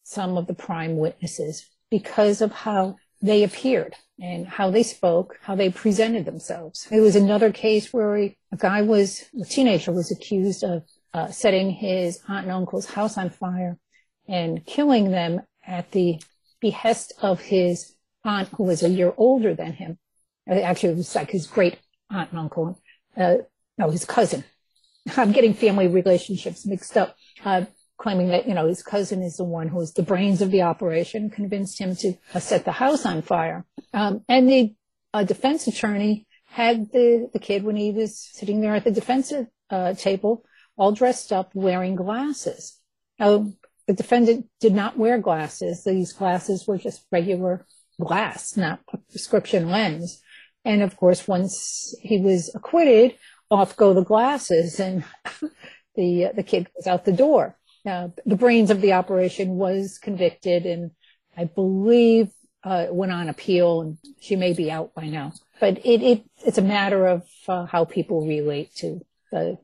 some 0.03 0.37
of 0.37 0.45
the 0.45 0.53
prime 0.53 0.97
witnesses 0.97 1.69
because 1.89 2.41
of 2.41 2.51
how 2.51 2.97
they 3.21 3.43
appeared 3.43 3.95
and 4.19 4.47
how 4.47 4.69
they 4.69 4.83
spoke, 4.83 5.37
how 5.41 5.55
they 5.55 5.69
presented 5.69 6.25
themselves. 6.25 6.87
It 6.91 6.99
was 6.99 7.15
another 7.15 7.51
case 7.51 7.93
where 7.93 8.17
a, 8.17 8.37
guy 8.57 8.81
was, 8.81 9.25
a 9.39 9.45
teenager 9.45 9.91
was 9.91 10.11
accused 10.11 10.63
of 10.63 10.83
uh, 11.13 11.27
setting 11.27 11.69
his 11.69 12.19
aunt 12.27 12.45
and 12.45 12.51
uncle's 12.51 12.87
house 12.87 13.17
on 13.17 13.29
fire 13.29 13.77
and 14.27 14.65
killing 14.65 15.11
them 15.11 15.41
at 15.65 15.91
the 15.91 16.19
behest 16.59 17.13
of 17.21 17.39
his 17.39 17.95
aunt 18.23 18.49
who 18.49 18.63
was 18.63 18.83
a 18.83 18.89
year 18.89 19.13
older 19.17 19.53
than 19.53 19.73
him. 19.73 19.97
Uh, 20.49 20.55
actually, 20.55 20.89
it 20.89 20.97
was 20.97 21.15
like 21.15 21.31
his 21.31 21.47
great 21.47 21.77
aunt 22.09 22.31
and 22.31 22.39
uncle, 22.39 22.79
uh, 23.17 23.35
no, 23.77 23.89
his 23.89 24.05
cousin. 24.05 24.43
I'm 25.17 25.31
getting 25.31 25.53
family 25.53 25.87
relationships 25.87 26.65
mixed 26.65 26.97
up, 26.97 27.15
uh, 27.45 27.65
claiming 27.97 28.29
that, 28.29 28.47
you 28.47 28.53
know, 28.53 28.67
his 28.67 28.83
cousin 28.83 29.21
is 29.21 29.37
the 29.37 29.43
one 29.43 29.67
who 29.67 29.77
was 29.77 29.93
the 29.93 30.03
brains 30.03 30.41
of 30.41 30.51
the 30.51 30.63
operation, 30.63 31.29
convinced 31.29 31.79
him 31.79 31.95
to 31.97 32.13
uh, 32.33 32.39
set 32.39 32.65
the 32.65 32.71
house 32.71 33.05
on 33.05 33.21
fire. 33.21 33.65
Um, 33.93 34.23
and 34.27 34.49
the 34.49 34.75
uh, 35.13 35.23
defense 35.23 35.67
attorney 35.67 36.27
had 36.45 36.91
the, 36.91 37.29
the 37.31 37.39
kid 37.39 37.63
when 37.63 37.75
he 37.75 37.91
was 37.91 38.17
sitting 38.33 38.61
there 38.61 38.75
at 38.75 38.83
the 38.83 38.91
defense 38.91 39.31
uh, 39.69 39.93
table, 39.93 40.43
all 40.75 40.91
dressed 40.91 41.31
up, 41.31 41.51
wearing 41.53 41.95
glasses. 41.95 42.77
The 43.87 43.93
defendant 43.93 44.47
did 44.59 44.73
not 44.73 44.97
wear 44.97 45.17
glasses. 45.17 45.83
These 45.83 46.13
glasses 46.13 46.67
were 46.67 46.77
just 46.77 47.05
regular 47.11 47.65
glass, 48.01 48.57
not 48.57 48.79
a 48.93 48.97
prescription 48.97 49.69
lens. 49.69 50.21
And 50.63 50.81
of 50.81 50.95
course, 50.95 51.27
once 51.27 51.95
he 52.01 52.19
was 52.19 52.53
acquitted, 52.53 53.15
off 53.49 53.75
go 53.75 53.93
the 53.93 54.03
glasses 54.03 54.79
and 54.79 55.03
the, 55.95 56.25
uh, 56.25 56.31
the 56.33 56.43
kid 56.43 56.67
was 56.75 56.87
out 56.87 57.05
the 57.05 57.11
door. 57.11 57.57
Now, 57.83 58.13
the 58.25 58.35
brains 58.35 58.69
of 58.69 58.81
the 58.81 58.93
operation 58.93 59.55
was 59.55 59.97
convicted 59.97 60.65
and 60.65 60.91
I 61.35 61.45
believe 61.45 62.29
uh, 62.63 62.87
went 62.91 63.11
on 63.11 63.27
appeal 63.27 63.81
and 63.81 63.97
she 64.19 64.35
may 64.35 64.53
be 64.53 64.71
out 64.71 64.93
by 64.93 65.07
now. 65.07 65.33
But 65.59 65.79
it, 65.85 66.01
it 66.01 66.23
it's 66.45 66.57
a 66.57 66.63
matter 66.63 67.07
of 67.07 67.23
uh, 67.47 67.65
how 67.65 67.85
people 67.85 68.25
relate 68.25 68.73
to 68.75 69.01
the 69.31 69.57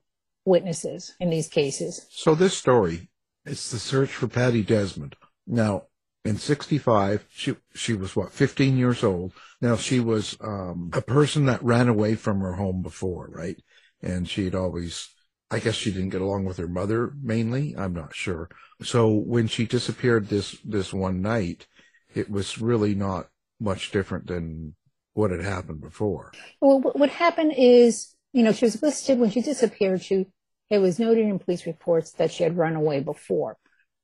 witnesses 0.46 1.16
in 1.20 1.30
these 1.30 1.48
cases. 1.48 2.06
So 2.10 2.36
this 2.36 2.58
story, 2.58 3.10
it's 3.46 3.72
the 3.72 3.80
search 3.80 4.10
for 4.10 4.28
Patty 4.28 4.64
Desmond. 4.64 5.16
Now, 5.46 5.84
in 6.28 6.38
65, 6.38 7.26
she, 7.30 7.56
she 7.74 7.94
was 7.94 8.16
what, 8.16 8.34
15 8.34 8.78
years 8.78 9.04
old. 9.04 9.32
Now 9.62 9.78
she 9.78 10.00
was, 10.00 10.38
um, 10.42 10.92
a 10.94 11.02
person 11.02 11.46
that 11.46 11.64
ran 11.64 11.88
away 11.88 12.16
from 12.16 12.42
her 12.42 12.54
home 12.54 12.82
before, 12.82 13.30
right? 13.32 13.56
And 14.02 14.28
she'd 14.28 14.54
always, 14.54 15.10
I 15.50 15.60
guess 15.60 15.76
she 15.76 15.92
didn't 15.92 16.10
get 16.10 16.22
along 16.22 16.44
with 16.44 16.58
her 16.58 16.68
mother 16.68 17.14
mainly. 17.22 17.76
I'm 17.78 17.94
not 17.94 18.14
sure. 18.14 18.50
So 18.84 19.10
when 19.10 19.48
she 19.48 19.66
disappeared 19.66 20.28
this, 20.28 20.58
this 20.66 20.94
one 20.94 21.22
night, 21.22 21.68
it 22.14 22.30
was 22.30 22.60
really 22.60 22.94
not 22.94 23.28
much 23.60 23.92
different 23.92 24.28
than 24.28 24.76
what 25.14 25.32
had 25.32 25.42
happened 25.42 25.82
before. 25.82 26.34
Well, 26.60 26.82
what 26.82 27.10
happened 27.10 27.54
is, 27.58 28.16
you 28.34 28.44
know, 28.44 28.52
she 28.52 28.66
was 28.66 28.84
listed 28.84 29.18
when 29.18 29.32
she 29.32 29.42
disappeared. 29.42 30.04
She, 30.04 30.28
it 30.70 30.80
was 30.80 31.00
noted 31.00 31.26
in 31.26 31.40
police 31.40 31.66
reports 31.66 32.12
that 32.14 32.32
she 32.32 32.44
had 32.44 32.58
run 32.58 32.76
away 32.76 33.00
before. 33.00 33.58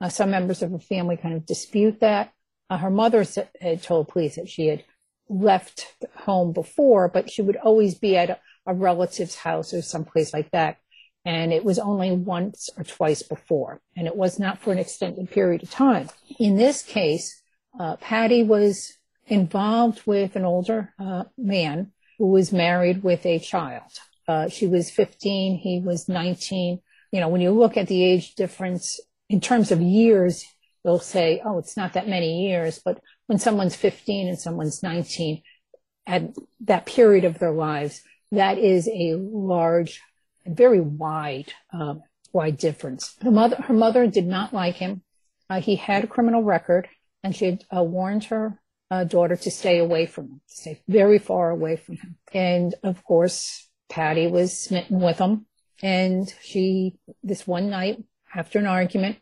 Uh, 0.04 0.10
some 0.10 0.32
members 0.32 0.62
of 0.62 0.70
her 0.70 0.80
family 0.80 1.16
kind 1.16 1.34
of 1.34 1.46
dispute 1.46 2.02
that. 2.02 2.34
Uh, 2.70 2.78
her 2.78 2.90
mother 2.90 3.26
had 3.62 3.82
told 3.82 4.10
police 4.10 4.36
that 4.36 4.50
she 4.50 4.68
had 4.68 4.84
left 5.30 5.96
home 6.14 6.52
before, 6.52 7.08
but 7.08 7.32
she 7.32 7.42
would 7.42 7.56
always 7.56 7.96
be 7.96 8.18
at 8.18 8.30
a, 8.30 8.40
a 8.66 8.74
relative's 8.74 9.36
house 9.36 9.74
or 9.74 9.82
someplace 9.82 10.34
like 10.34 10.52
that. 10.52 10.76
And 11.24 11.54
it 11.54 11.64
was 11.64 11.80
only 11.80 12.12
once 12.12 12.70
or 12.76 12.84
twice 12.84 13.24
before, 13.24 13.80
and 13.96 14.06
it 14.06 14.16
was 14.18 14.40
not 14.40 14.60
for 14.60 14.74
an 14.74 14.78
extended 14.78 15.32
period 15.32 15.64
of 15.64 15.72
time. 15.72 16.10
In 16.38 16.58
this 16.58 16.84
case, 16.84 17.42
uh, 17.80 17.96
Patty 17.96 18.44
was 18.44 18.98
involved 19.28 20.02
with 20.06 20.36
an 20.36 20.44
older 20.44 20.94
uh, 21.00 21.24
man 21.38 21.94
who 22.18 22.28
was 22.28 22.52
married 22.52 23.04
with 23.04 23.26
a 23.26 23.40
child. 23.40 23.90
Uh, 24.28 24.50
she 24.50 24.68
was 24.68 24.92
15, 24.92 25.60
he 25.60 25.80
was 25.80 26.10
19. 26.10 26.82
You 27.14 27.20
know, 27.22 27.30
when 27.30 27.40
you 27.40 27.52
look 27.52 27.78
at 27.78 27.88
the 27.88 28.04
age 28.04 28.36
difference 28.36 29.00
in 29.34 29.42
terms 29.42 29.72
of 29.72 29.82
years, 29.82 30.46
they'll 30.84 31.00
say, 31.00 31.42
oh, 31.44 31.58
it's 31.58 31.76
not 31.76 31.94
that 31.94 32.08
many 32.08 32.48
years. 32.48 32.80
But 32.86 33.02
when 33.26 33.40
someone's 33.40 33.76
15 33.76 34.28
and 34.28 34.38
someone's 34.38 34.84
19 34.84 35.42
at 36.06 36.36
that 36.62 36.86
period 36.86 37.26
of 37.26 37.40
their 37.40 37.52
lives, 37.52 38.04
that 38.32 38.60
is 38.60 38.88
a 38.88 39.16
large, 39.16 40.02
very 40.46 40.82
wide, 40.82 41.52
uh, 41.74 41.96
wide 42.32 42.58
difference. 42.58 43.16
Her 43.24 43.32
mother, 43.32 43.56
her 43.56 43.74
mother 43.74 44.06
did 44.06 44.28
not 44.28 44.54
like 44.54 44.76
him. 44.76 45.02
Uh, 45.50 45.62
he 45.62 45.78
had 45.78 46.04
a 46.04 46.08
criminal 46.08 46.44
record 46.44 46.88
and 47.24 47.36
she 47.36 47.46
had 47.46 47.64
uh, 47.76 47.82
warned 47.82 48.26
her 48.26 48.60
uh, 48.92 49.04
daughter 49.04 49.36
to 49.36 49.50
stay 49.50 49.80
away 49.80 50.06
from 50.06 50.26
him, 50.26 50.42
to 50.48 50.56
stay 50.56 50.82
very 50.88 51.18
far 51.18 51.50
away 51.50 51.76
from 51.76 51.96
him. 51.96 52.18
And 52.34 52.76
of 52.84 53.04
course, 53.04 53.68
Patty 53.90 54.28
was 54.28 54.56
smitten 54.56 55.00
with 55.00 55.18
him. 55.18 55.48
And 55.82 56.32
she, 56.44 57.00
this 57.24 57.48
one 57.48 57.72
night, 57.72 58.04
after 58.36 58.60
an 58.60 58.68
argument, 58.68 59.18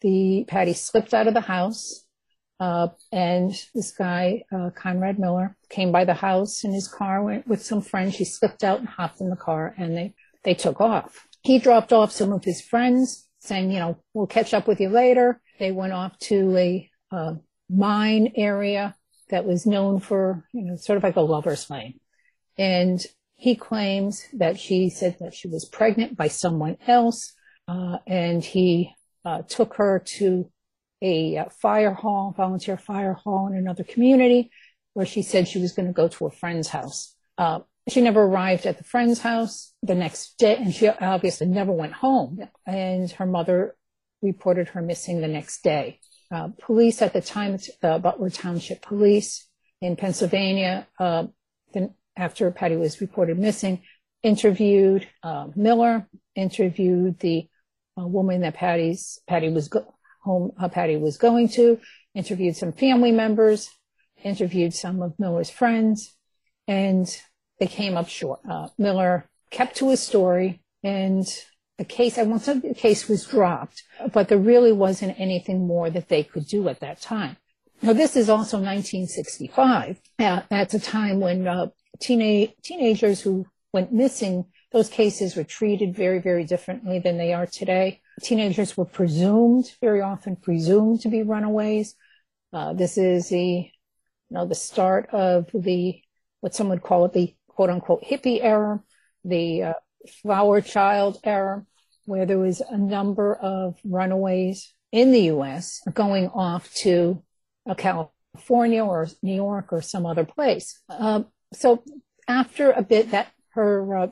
the 0.00 0.44
Patty 0.48 0.72
slipped 0.72 1.14
out 1.14 1.26
of 1.26 1.34
the 1.34 1.40
house, 1.40 2.04
uh, 2.60 2.88
and 3.12 3.52
this 3.74 3.92
guy, 3.92 4.42
uh, 4.52 4.70
Conrad 4.70 5.18
Miller, 5.18 5.56
came 5.70 5.92
by 5.92 6.04
the 6.04 6.14
house 6.14 6.64
in 6.64 6.72
his 6.72 6.88
car 6.88 7.22
went 7.22 7.46
with 7.46 7.64
some 7.64 7.80
friends. 7.80 8.14
She 8.14 8.24
slipped 8.24 8.64
out 8.64 8.80
and 8.80 8.88
hopped 8.88 9.20
in 9.20 9.30
the 9.30 9.36
car, 9.36 9.74
and 9.78 9.96
they 9.96 10.14
they 10.44 10.54
took 10.54 10.80
off. 10.80 11.26
He 11.42 11.58
dropped 11.58 11.92
off 11.92 12.12
some 12.12 12.32
of 12.32 12.44
his 12.44 12.60
friends, 12.60 13.28
saying, 13.38 13.70
you 13.70 13.78
know, 13.78 13.98
we'll 14.12 14.26
catch 14.26 14.54
up 14.54 14.66
with 14.66 14.80
you 14.80 14.88
later. 14.88 15.40
They 15.58 15.70
went 15.70 15.92
off 15.92 16.18
to 16.20 16.56
a 16.56 16.90
uh, 17.12 17.34
mine 17.70 18.32
area 18.36 18.96
that 19.30 19.44
was 19.44 19.66
known 19.66 20.00
for, 20.00 20.44
you 20.52 20.62
know, 20.62 20.76
sort 20.76 20.96
of 20.96 21.02
like 21.02 21.16
a 21.16 21.20
lover's 21.20 21.70
lane, 21.70 22.00
and 22.56 23.04
he 23.36 23.54
claims 23.54 24.24
that 24.32 24.58
she 24.58 24.90
said 24.90 25.16
that 25.20 25.32
she 25.32 25.46
was 25.46 25.64
pregnant 25.64 26.16
by 26.16 26.26
someone 26.26 26.76
else, 26.88 27.34
uh, 27.68 27.98
and 28.04 28.42
he 28.42 28.92
uh, 29.28 29.42
took 29.42 29.74
her 29.74 29.98
to 29.98 30.50
a 31.02 31.36
uh, 31.36 31.48
fire 31.50 31.92
hall, 31.92 32.32
volunteer 32.34 32.78
fire 32.78 33.12
hall 33.12 33.48
in 33.48 33.58
another 33.58 33.84
community, 33.84 34.50
where 34.94 35.04
she 35.04 35.20
said 35.20 35.46
she 35.46 35.60
was 35.60 35.72
going 35.72 35.86
to 35.86 35.92
go 35.92 36.08
to 36.08 36.26
a 36.26 36.30
friend's 36.30 36.68
house. 36.68 37.14
Uh, 37.36 37.60
she 37.90 38.00
never 38.00 38.22
arrived 38.22 38.64
at 38.64 38.78
the 38.78 38.84
friend's 38.84 39.20
house 39.20 39.74
the 39.82 39.94
next 39.94 40.38
day, 40.38 40.56
and 40.56 40.74
she 40.74 40.88
obviously 40.88 41.46
never 41.46 41.72
went 41.72 41.92
home. 41.92 42.40
And 42.66 43.10
her 43.12 43.26
mother 43.26 43.76
reported 44.22 44.68
her 44.68 44.80
missing 44.80 45.20
the 45.20 45.28
next 45.28 45.62
day. 45.62 46.00
Uh, 46.30 46.48
police 46.58 47.02
at 47.02 47.12
the 47.12 47.20
time, 47.20 47.58
the 47.82 47.98
Butler 48.02 48.30
Township 48.30 48.80
Police 48.80 49.46
in 49.82 49.96
Pennsylvania, 49.96 50.86
uh, 50.98 51.26
then 51.74 51.94
after 52.16 52.50
Patty 52.50 52.76
was 52.76 53.02
reported 53.02 53.38
missing, 53.38 53.82
interviewed 54.22 55.06
uh, 55.22 55.48
Miller, 55.54 56.08
interviewed 56.34 57.18
the 57.20 57.47
uh, 57.98 58.06
woman 58.06 58.42
that 58.42 58.54
Patty's 58.54 59.20
Patty 59.26 59.48
was 59.48 59.68
go- 59.68 59.92
home. 60.22 60.52
Uh, 60.58 60.68
Patty 60.68 60.96
was 60.96 61.16
going 61.16 61.48
to, 61.50 61.80
interviewed 62.14 62.56
some 62.56 62.72
family 62.72 63.12
members, 63.12 63.70
interviewed 64.22 64.74
some 64.74 65.02
of 65.02 65.18
Miller's 65.18 65.50
friends, 65.50 66.14
and 66.66 67.08
they 67.58 67.66
came 67.66 67.96
up 67.96 68.08
short. 68.08 68.40
Uh, 68.48 68.68
Miller 68.78 69.28
kept 69.50 69.76
to 69.76 69.90
his 69.90 70.00
story, 70.00 70.60
and 70.82 71.26
the 71.78 71.84
case, 71.84 72.18
I 72.18 72.24
won't 72.24 72.42
say 72.42 72.58
the 72.58 72.74
case 72.74 73.08
was 73.08 73.24
dropped, 73.24 73.84
but 74.12 74.28
there 74.28 74.38
really 74.38 74.72
wasn't 74.72 75.18
anything 75.18 75.66
more 75.66 75.90
that 75.90 76.08
they 76.08 76.24
could 76.24 76.46
do 76.46 76.68
at 76.68 76.80
that 76.80 77.00
time. 77.00 77.36
Now, 77.80 77.92
this 77.92 78.16
is 78.16 78.28
also 78.28 78.56
1965, 78.58 80.00
uh, 80.18 80.42
at 80.50 80.74
a 80.74 80.80
time 80.80 81.20
when 81.20 81.46
uh, 81.46 81.68
teenage, 82.00 82.52
teenagers 82.62 83.20
who 83.20 83.46
went 83.72 83.92
missing, 83.92 84.46
those 84.72 84.88
cases 84.88 85.34
were 85.34 85.44
treated 85.44 85.94
very, 85.94 86.18
very 86.18 86.44
differently 86.44 86.98
than 86.98 87.16
they 87.16 87.32
are 87.32 87.46
today. 87.46 88.00
Teenagers 88.22 88.76
were 88.76 88.84
presumed, 88.84 89.70
very 89.80 90.00
often 90.00 90.36
presumed 90.36 91.00
to 91.00 91.08
be 91.08 91.22
runaways. 91.22 91.94
Uh, 92.52 92.72
this 92.74 92.98
is 92.98 93.28
the, 93.28 93.38
you 93.38 93.70
know, 94.30 94.46
the 94.46 94.54
start 94.54 95.08
of 95.12 95.48
the, 95.54 96.00
what 96.40 96.54
some 96.54 96.68
would 96.68 96.82
call 96.82 97.06
it 97.06 97.12
the 97.12 97.34
quote 97.48 97.70
unquote 97.70 98.04
hippie 98.04 98.40
era, 98.42 98.82
the 99.24 99.62
uh, 99.62 99.72
flower 100.22 100.60
child 100.60 101.18
era, 101.24 101.64
where 102.04 102.26
there 102.26 102.38
was 102.38 102.60
a 102.60 102.76
number 102.76 103.34
of 103.34 103.78
runaways 103.84 104.74
in 104.92 105.12
the 105.12 105.22
U.S. 105.22 105.82
going 105.92 106.28
off 106.28 106.72
to 106.74 107.22
uh, 107.68 107.74
California 107.74 108.84
or 108.84 109.08
New 109.22 109.34
York 109.34 109.72
or 109.72 109.82
some 109.82 110.06
other 110.06 110.24
place. 110.24 110.80
Um, 110.88 111.26
so 111.52 111.82
after 112.26 112.70
a 112.72 112.82
bit, 112.82 113.10
that 113.10 113.28
her 113.50 113.96
uh, 113.96 114.06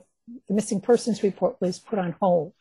the 0.48 0.54
missing 0.54 0.80
persons 0.80 1.22
report 1.22 1.56
was 1.60 1.78
put 1.78 1.98
on 1.98 2.14
hold 2.20 2.52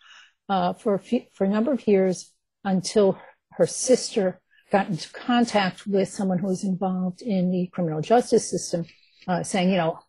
uh, 0.50 0.74
for 0.74 0.94
a 0.94 1.00
few, 1.00 1.24
for 1.34 1.46
a 1.46 1.50
number 1.50 1.72
of 1.72 1.88
years 1.88 2.32
until 2.64 3.20
her 3.54 3.68
sister 3.68 4.40
got 4.72 4.88
into 4.88 5.12
contact 5.12 5.88
with 5.88 6.10
someone 6.10 6.40
who 6.40 6.48
was 6.48 6.64
involved 6.64 7.22
in 7.22 7.52
the 7.52 7.68
criminal 7.68 8.02
justice 8.02 8.50
system, 8.50 8.86
uh, 9.28 9.44
saying, 9.44 9.70
you 9.70 9.78
know, 9.78 10.00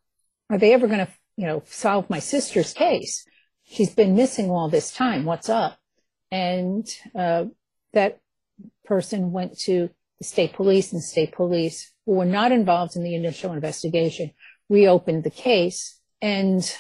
are 0.50 0.58
they 0.58 0.72
ever 0.72 0.86
going 0.86 1.04
to, 1.04 1.08
you 1.36 1.46
know, 1.46 1.62
solve 1.66 2.08
my 2.10 2.18
sister's 2.18 2.72
case? 2.72 3.26
She's 3.64 3.94
been 3.94 4.14
missing 4.14 4.50
all 4.50 4.68
this 4.68 4.92
time. 4.92 5.24
What's 5.24 5.48
up? 5.48 5.78
And 6.30 6.86
uh, 7.14 7.46
that 7.92 8.20
person 8.84 9.32
went 9.32 9.58
to 9.60 9.90
the 10.18 10.24
state 10.24 10.54
police, 10.54 10.92
and 10.92 11.02
state 11.02 11.32
police, 11.32 11.92
who 12.06 12.12
were 12.12 12.24
not 12.24 12.52
involved 12.52 12.96
in 12.96 13.02
the 13.02 13.14
initial 13.14 13.52
investigation, 13.52 14.30
reopened 14.68 15.24
the 15.24 15.30
case 15.30 16.00
and 16.22 16.74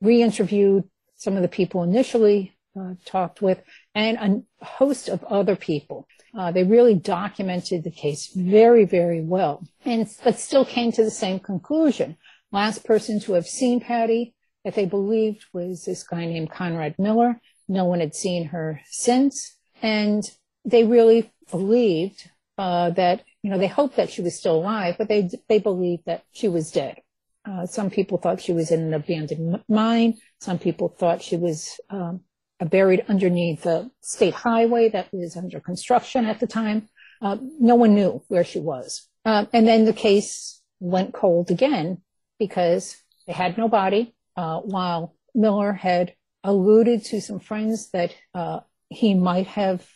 re-interviewed 0.00 0.84
some 1.16 1.36
of 1.36 1.42
the 1.42 1.48
people 1.48 1.82
initially 1.82 2.56
uh, 2.78 2.94
talked 3.04 3.42
with 3.42 3.62
and 3.94 4.44
a 4.60 4.64
host 4.64 5.08
of 5.08 5.22
other 5.24 5.56
people. 5.56 6.06
Uh, 6.36 6.52
they 6.52 6.62
really 6.62 6.94
documented 6.94 7.82
the 7.82 7.90
case 7.90 8.32
very, 8.34 8.84
very 8.84 9.20
well, 9.20 9.66
and 9.84 10.08
but 10.22 10.38
still 10.38 10.64
came 10.64 10.92
to 10.92 11.02
the 11.02 11.10
same 11.10 11.40
conclusion. 11.40 12.16
Last 12.52 12.84
person 12.84 13.18
to 13.20 13.32
have 13.32 13.46
seen 13.46 13.80
Patty 13.80 14.34
that 14.64 14.74
they 14.74 14.86
believed 14.86 15.44
was 15.52 15.84
this 15.84 16.04
guy 16.04 16.26
named 16.26 16.52
Conrad 16.52 16.94
Miller. 16.98 17.40
No 17.68 17.84
one 17.84 18.00
had 18.00 18.14
seen 18.14 18.46
her 18.46 18.80
since, 18.88 19.56
and 19.82 20.22
they 20.64 20.84
really 20.84 21.32
believed 21.50 22.30
uh, 22.58 22.90
that 22.90 23.24
you 23.42 23.50
know 23.50 23.58
they 23.58 23.66
hoped 23.66 23.96
that 23.96 24.10
she 24.10 24.22
was 24.22 24.38
still 24.38 24.56
alive, 24.56 24.94
but 24.98 25.08
they 25.08 25.28
they 25.48 25.58
believed 25.58 26.04
that 26.06 26.24
she 26.30 26.46
was 26.46 26.70
dead. 26.70 27.00
Uh, 27.48 27.66
some 27.66 27.90
people 27.90 28.18
thought 28.18 28.40
she 28.40 28.52
was 28.52 28.70
in 28.70 28.80
an 28.80 28.94
abandoned 28.94 29.62
mine. 29.68 30.18
Some 30.40 30.58
people 30.58 30.88
thought 30.88 31.22
she 31.22 31.36
was 31.36 31.80
um, 31.88 32.20
buried 32.60 33.04
underneath 33.08 33.64
a 33.66 33.90
state 34.02 34.34
highway 34.34 34.90
that 34.90 35.08
was 35.12 35.36
under 35.36 35.60
construction 35.60 36.26
at 36.26 36.40
the 36.40 36.46
time. 36.46 36.88
Uh, 37.22 37.36
no 37.58 37.74
one 37.74 37.94
knew 37.94 38.22
where 38.28 38.44
she 38.44 38.60
was. 38.60 39.08
Uh, 39.24 39.46
and 39.52 39.66
then 39.66 39.84
the 39.84 39.92
case 39.92 40.60
went 40.80 41.12
cold 41.12 41.50
again 41.50 42.02
because 42.38 42.96
they 43.26 43.32
had 43.32 43.56
no 43.58 43.68
body, 43.68 44.14
uh, 44.36 44.60
while 44.60 45.14
Miller 45.34 45.72
had 45.72 46.14
alluded 46.42 47.04
to 47.04 47.20
some 47.20 47.38
friends 47.38 47.90
that 47.90 48.14
uh, 48.34 48.60
he 48.88 49.14
might 49.14 49.46
have 49.46 49.86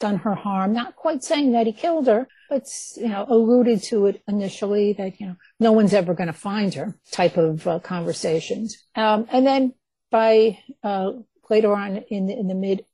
done 0.00 0.16
her 0.16 0.34
harm, 0.34 0.72
not 0.72 0.96
quite 0.96 1.22
saying 1.22 1.52
that 1.52 1.66
he 1.66 1.72
killed 1.72 2.08
her, 2.08 2.26
but 2.48 2.66
you 2.96 3.08
know, 3.08 3.24
alluded 3.28 3.82
to 3.84 4.06
it 4.06 4.22
initially 4.26 4.94
that 4.94 5.20
you 5.20 5.26
know 5.26 5.36
no 5.60 5.72
one's 5.72 5.94
ever 5.94 6.14
going 6.14 6.26
to 6.26 6.32
find 6.32 6.74
her 6.74 6.96
type 7.12 7.36
of 7.36 7.66
uh, 7.66 7.78
conversations. 7.78 8.84
Um, 8.96 9.26
and 9.30 9.46
then 9.46 9.74
by 10.10 10.58
uh, 10.82 11.12
later 11.48 11.74
on 11.74 11.98
in 12.10 12.26
the, 12.26 12.36
in 12.36 12.48
the 12.48 12.54
mid 12.54 12.84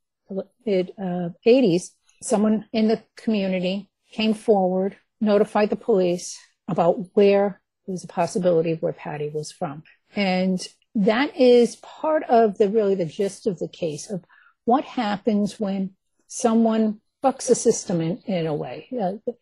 mid 0.66 0.92
uh, 0.98 1.30
80s, 1.46 1.90
someone 2.22 2.66
in 2.72 2.88
the 2.88 3.02
community 3.16 3.88
came 4.12 4.34
forward, 4.34 4.96
notified 5.20 5.70
the 5.70 5.76
police 5.76 6.36
about 6.68 6.98
where 7.14 7.62
there 7.86 7.92
was 7.92 8.04
a 8.04 8.08
possibility 8.08 8.72
of 8.72 8.82
where 8.82 8.92
Patty 8.92 9.30
was 9.32 9.52
from, 9.52 9.84
and 10.14 10.66
that 10.96 11.36
is 11.36 11.76
part 11.76 12.24
of 12.24 12.58
the 12.58 12.68
really 12.68 12.96
the 12.96 13.04
gist 13.04 13.46
of 13.46 13.58
the 13.58 13.68
case 13.68 14.10
of 14.10 14.24
what 14.64 14.84
happens 14.84 15.60
when 15.60 15.92
someone 16.26 17.00
bucks 17.22 17.48
the 17.48 17.54
system 17.54 18.00
in, 18.00 18.18
in 18.26 18.46
a 18.46 18.54
way. 18.54 18.88
Uh, 18.92 19.32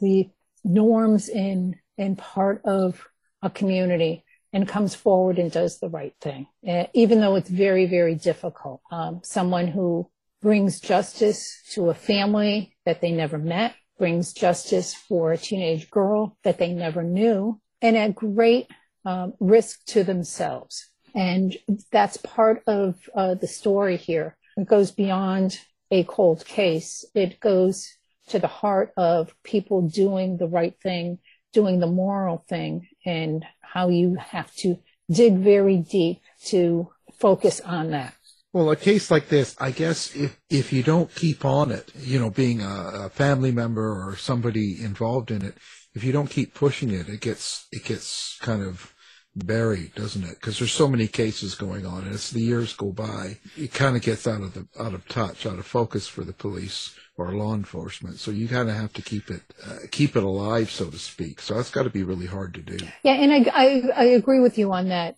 the, 0.00 0.30
norms 0.64 1.28
in 1.28 1.76
in 1.96 2.16
part 2.16 2.60
of 2.64 3.06
a 3.42 3.48
community 3.48 4.24
and 4.52 4.68
comes 4.68 4.94
forward 4.94 5.38
and 5.38 5.52
does 5.52 5.78
the 5.78 5.88
right 5.88 6.14
thing, 6.20 6.46
uh, 6.68 6.84
even 6.94 7.20
though 7.20 7.36
it's 7.36 7.50
very, 7.50 7.86
very 7.86 8.14
difficult. 8.14 8.80
Um, 8.90 9.20
someone 9.22 9.68
who 9.68 10.10
brings 10.40 10.80
justice 10.80 11.62
to 11.72 11.90
a 11.90 11.94
family 11.94 12.76
that 12.86 13.00
they 13.00 13.12
never 13.12 13.38
met, 13.38 13.74
brings 13.98 14.32
justice 14.32 14.94
for 14.94 15.32
a 15.32 15.38
teenage 15.38 15.90
girl 15.90 16.36
that 16.44 16.58
they 16.58 16.72
never 16.72 17.02
knew, 17.02 17.60
and 17.82 17.96
at 17.96 18.14
great 18.14 18.68
um, 19.04 19.34
risk 19.40 19.84
to 19.86 20.04
themselves. 20.04 20.88
And 21.14 21.56
that's 21.90 22.16
part 22.18 22.62
of 22.66 22.96
uh, 23.14 23.34
the 23.34 23.48
story 23.48 23.96
here. 23.96 24.36
It 24.56 24.68
goes 24.68 24.92
beyond 24.92 25.60
a 25.90 26.04
cold 26.04 26.44
case. 26.44 27.04
It 27.14 27.40
goes 27.40 27.88
to 28.28 28.38
the 28.38 28.46
heart 28.46 28.92
of 28.96 29.34
people 29.42 29.82
doing 29.82 30.36
the 30.36 30.48
right 30.48 30.74
thing, 30.82 31.18
doing 31.52 31.80
the 31.80 31.86
moral 31.86 32.44
thing, 32.48 32.88
and 33.04 33.44
how 33.60 33.88
you 33.88 34.16
have 34.16 34.54
to 34.56 34.78
dig 35.10 35.38
very 35.38 35.78
deep 35.78 36.20
to 36.46 36.90
focus 37.18 37.60
on 37.60 37.90
that. 37.90 38.14
Well, 38.52 38.70
a 38.70 38.76
case 38.76 39.10
like 39.10 39.28
this, 39.28 39.54
I 39.60 39.70
guess 39.70 40.14
if 40.14 40.38
if 40.48 40.72
you 40.72 40.82
don't 40.82 41.14
keep 41.14 41.44
on 41.44 41.70
it, 41.70 41.92
you 41.98 42.18
know, 42.18 42.30
being 42.30 42.62
a, 42.62 43.04
a 43.04 43.10
family 43.10 43.52
member 43.52 44.08
or 44.08 44.16
somebody 44.16 44.82
involved 44.82 45.30
in 45.30 45.44
it, 45.44 45.54
if 45.94 46.02
you 46.02 46.12
don't 46.12 46.30
keep 46.30 46.54
pushing 46.54 46.90
it, 46.90 47.08
it 47.08 47.20
gets 47.20 47.66
it 47.72 47.84
gets 47.84 48.38
kind 48.40 48.62
of 48.62 48.94
buried, 49.36 49.94
doesn't 49.94 50.24
it? 50.24 50.34
Because 50.40 50.58
there's 50.58 50.72
so 50.72 50.88
many 50.88 51.06
cases 51.06 51.54
going 51.54 51.86
on, 51.86 52.04
and 52.04 52.14
as 52.14 52.30
the 52.30 52.40
years 52.40 52.72
go 52.72 52.92
by, 52.92 53.38
it 53.56 53.72
kind 53.72 53.96
of 53.96 54.02
gets 54.02 54.26
out 54.26 54.42
of 54.42 54.54
the 54.54 54.66
out 54.78 54.94
of 54.94 55.06
touch, 55.08 55.46
out 55.46 55.58
of 55.58 55.66
focus 55.66 56.08
for 56.08 56.24
the 56.24 56.32
police 56.32 56.94
or 57.16 57.32
law 57.32 57.54
enforcement. 57.54 58.18
So 58.18 58.30
you 58.30 58.48
kind 58.48 58.68
of 58.68 58.76
have 58.76 58.92
to 58.94 59.02
keep 59.02 59.30
it 59.30 59.42
uh, 59.66 59.76
keep 59.90 60.16
it 60.16 60.22
alive, 60.22 60.70
so 60.70 60.90
to 60.90 60.98
speak. 60.98 61.40
So 61.40 61.54
that's 61.54 61.70
got 61.70 61.84
to 61.84 61.90
be 61.90 62.02
really 62.02 62.26
hard 62.26 62.54
to 62.54 62.62
do. 62.62 62.78
Yeah, 63.02 63.14
and 63.14 63.32
I 63.32 63.50
I, 63.54 63.82
I 63.96 64.04
agree 64.04 64.40
with 64.40 64.58
you 64.58 64.72
on 64.72 64.88
that. 64.88 65.16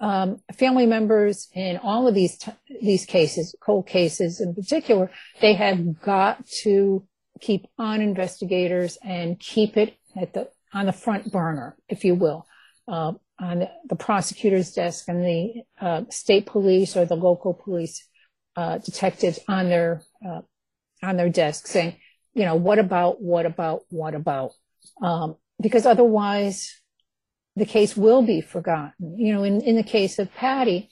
Um, 0.00 0.40
family 0.54 0.86
members 0.86 1.48
in 1.54 1.76
all 1.78 2.06
of 2.06 2.14
these 2.14 2.38
t- 2.38 2.52
these 2.80 3.04
cases, 3.04 3.54
cold 3.60 3.88
cases 3.88 4.40
in 4.40 4.54
particular, 4.54 5.10
they 5.40 5.54
have 5.54 6.00
got 6.00 6.46
to 6.62 7.04
keep 7.40 7.66
on 7.78 8.00
investigators 8.00 8.96
and 9.02 9.38
keep 9.40 9.76
it 9.76 9.96
at 10.16 10.32
the 10.34 10.50
on 10.72 10.86
the 10.86 10.92
front 10.92 11.32
burner, 11.32 11.76
if 11.88 12.04
you 12.04 12.14
will. 12.14 12.46
Uh, 12.86 13.14
on 13.40 13.68
the 13.88 13.96
prosecutor's 13.96 14.72
desk 14.72 15.08
and 15.08 15.24
the 15.24 15.62
uh, 15.80 16.02
state 16.10 16.46
police 16.46 16.96
or 16.96 17.04
the 17.04 17.16
local 17.16 17.54
police 17.54 18.06
uh, 18.56 18.78
detectives 18.78 19.38
on 19.48 19.68
their 19.68 20.02
uh, 20.26 20.40
on 21.02 21.16
their 21.16 21.28
desk 21.28 21.66
saying, 21.66 21.96
you 22.34 22.44
know, 22.44 22.54
what 22.54 22.78
about, 22.78 23.20
what 23.20 23.46
about, 23.46 23.82
what 23.90 24.14
about? 24.14 24.52
Um, 25.02 25.36
because 25.60 25.86
otherwise, 25.86 26.80
the 27.56 27.66
case 27.66 27.96
will 27.96 28.22
be 28.22 28.40
forgotten. 28.40 29.16
You 29.16 29.34
know, 29.34 29.42
in, 29.42 29.60
in 29.60 29.76
the 29.76 29.82
case 29.82 30.18
of 30.18 30.32
Patty, 30.34 30.88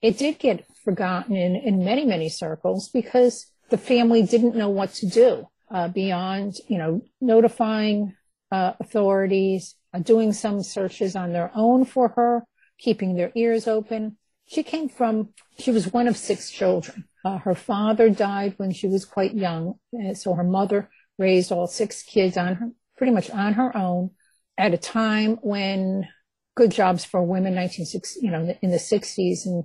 it 0.00 0.18
did 0.18 0.38
get 0.38 0.64
forgotten 0.84 1.36
in, 1.36 1.56
in 1.56 1.84
many, 1.84 2.04
many 2.04 2.28
circles 2.28 2.88
because 2.88 3.46
the 3.70 3.78
family 3.78 4.22
didn't 4.22 4.54
know 4.54 4.68
what 4.68 4.92
to 4.94 5.06
do 5.06 5.48
uh, 5.70 5.88
beyond, 5.88 6.56
you 6.68 6.78
know, 6.78 7.02
notifying 7.20 8.14
uh, 8.52 8.74
authorities, 8.78 9.74
doing 10.00 10.32
some 10.32 10.62
searches 10.62 11.16
on 11.16 11.32
their 11.32 11.50
own 11.54 11.84
for 11.84 12.08
her, 12.08 12.44
keeping 12.78 13.14
their 13.14 13.32
ears 13.34 13.66
open. 13.66 14.16
She 14.46 14.62
came 14.62 14.88
from, 14.88 15.30
she 15.58 15.70
was 15.70 15.92
one 15.92 16.08
of 16.08 16.16
six 16.16 16.50
children. 16.50 17.04
Uh, 17.24 17.38
her 17.38 17.54
father 17.54 18.10
died 18.10 18.54
when 18.58 18.72
she 18.72 18.86
was 18.86 19.04
quite 19.04 19.34
young, 19.34 19.74
so 20.14 20.34
her 20.34 20.44
mother 20.44 20.90
raised 21.18 21.52
all 21.52 21.66
six 21.66 22.02
kids 22.02 22.36
on 22.36 22.56
her, 22.56 22.70
pretty 22.98 23.12
much 23.12 23.30
on 23.30 23.54
her 23.54 23.74
own 23.76 24.10
at 24.58 24.74
a 24.74 24.78
time 24.78 25.36
when 25.42 26.08
good 26.54 26.70
jobs 26.70 27.04
for 27.04 27.22
women, 27.22 27.54
1960, 27.54 28.20
you 28.20 28.30
know, 28.30 28.54
in 28.62 28.70
the 28.70 28.76
60s 28.76 29.46
and 29.46 29.64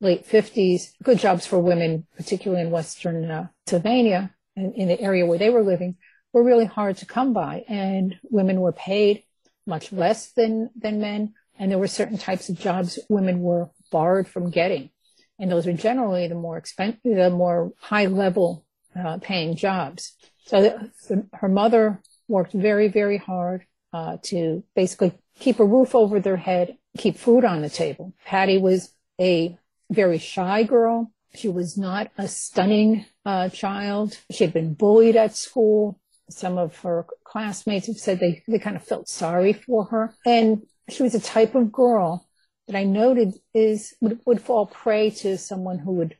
late 0.00 0.26
50s, 0.26 0.92
good 1.02 1.18
jobs 1.18 1.46
for 1.46 1.58
women, 1.58 2.06
particularly 2.16 2.62
in 2.62 2.70
Western 2.70 3.30
uh, 3.30 3.48
Pennsylvania, 3.66 4.34
in, 4.56 4.72
in 4.72 4.88
the 4.88 5.00
area 5.00 5.26
where 5.26 5.38
they 5.38 5.50
were 5.50 5.62
living, 5.62 5.96
were 6.32 6.44
really 6.44 6.64
hard 6.64 6.96
to 6.98 7.06
come 7.06 7.32
by. 7.32 7.64
And 7.68 8.18
women 8.30 8.60
were 8.60 8.72
paid 8.72 9.24
much 9.70 9.92
less 9.92 10.32
than, 10.32 10.68
than 10.76 11.00
men. 11.00 11.32
And 11.58 11.70
there 11.70 11.78
were 11.78 11.86
certain 11.86 12.18
types 12.18 12.50
of 12.50 12.58
jobs 12.58 12.98
women 13.08 13.40
were 13.40 13.70
barred 13.90 14.28
from 14.28 14.50
getting. 14.50 14.90
And 15.38 15.50
those 15.50 15.66
are 15.66 15.72
generally 15.72 16.28
the 16.28 16.34
more 16.34 16.58
expensive, 16.58 17.00
the 17.04 17.30
more 17.30 17.72
high 17.78 18.06
level 18.06 18.66
uh, 18.94 19.18
paying 19.18 19.56
jobs. 19.56 20.12
So 20.44 20.62
the, 21.08 21.26
her 21.34 21.48
mother 21.48 22.02
worked 22.28 22.52
very, 22.52 22.88
very 22.88 23.16
hard 23.16 23.64
uh, 23.92 24.18
to 24.24 24.64
basically 24.74 25.12
keep 25.38 25.60
a 25.60 25.64
roof 25.64 25.94
over 25.94 26.20
their 26.20 26.36
head, 26.36 26.76
keep 26.98 27.16
food 27.16 27.44
on 27.44 27.62
the 27.62 27.70
table. 27.70 28.12
Patty 28.26 28.58
was 28.58 28.92
a 29.20 29.56
very 29.90 30.18
shy 30.18 30.62
girl. 30.64 31.12
She 31.34 31.48
was 31.48 31.78
not 31.78 32.10
a 32.18 32.26
stunning 32.26 33.06
uh, 33.24 33.48
child. 33.50 34.18
She 34.30 34.44
had 34.44 34.52
been 34.52 34.74
bullied 34.74 35.16
at 35.16 35.36
school. 35.36 35.99
Some 36.30 36.58
of 36.58 36.76
her 36.78 37.06
classmates 37.24 37.86
have 37.86 37.96
said 37.96 38.20
they, 38.20 38.42
they 38.48 38.58
kind 38.58 38.76
of 38.76 38.84
felt 38.84 39.08
sorry 39.08 39.52
for 39.52 39.84
her. 39.86 40.14
And 40.24 40.62
she 40.88 41.02
was 41.02 41.14
a 41.14 41.20
type 41.20 41.54
of 41.54 41.72
girl 41.72 42.26
that 42.66 42.76
I 42.76 42.84
noted 42.84 43.34
is 43.52 43.94
would, 44.00 44.20
would 44.26 44.40
fall 44.40 44.66
prey 44.66 45.10
to 45.10 45.36
someone 45.38 45.78
who 45.78 45.92
would 45.94 46.16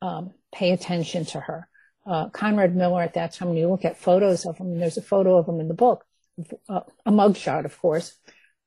um, 0.00 0.32
pay 0.52 0.72
attention 0.72 1.24
to 1.26 1.40
her. 1.40 1.68
Uh, 2.04 2.28
Conrad 2.30 2.74
Miller 2.74 3.02
at 3.02 3.14
that 3.14 3.32
time, 3.32 3.48
when 3.48 3.56
you 3.56 3.68
look 3.68 3.84
at 3.84 3.96
photos 3.96 4.44
of 4.44 4.58
him, 4.58 4.72
and 4.72 4.82
there's 4.82 4.96
a 4.96 5.02
photo 5.02 5.38
of 5.38 5.48
him 5.48 5.60
in 5.60 5.68
the 5.68 5.74
book, 5.74 6.04
uh, 6.68 6.80
a 7.06 7.12
mugshot, 7.12 7.64
of 7.64 7.78
course, 7.78 8.16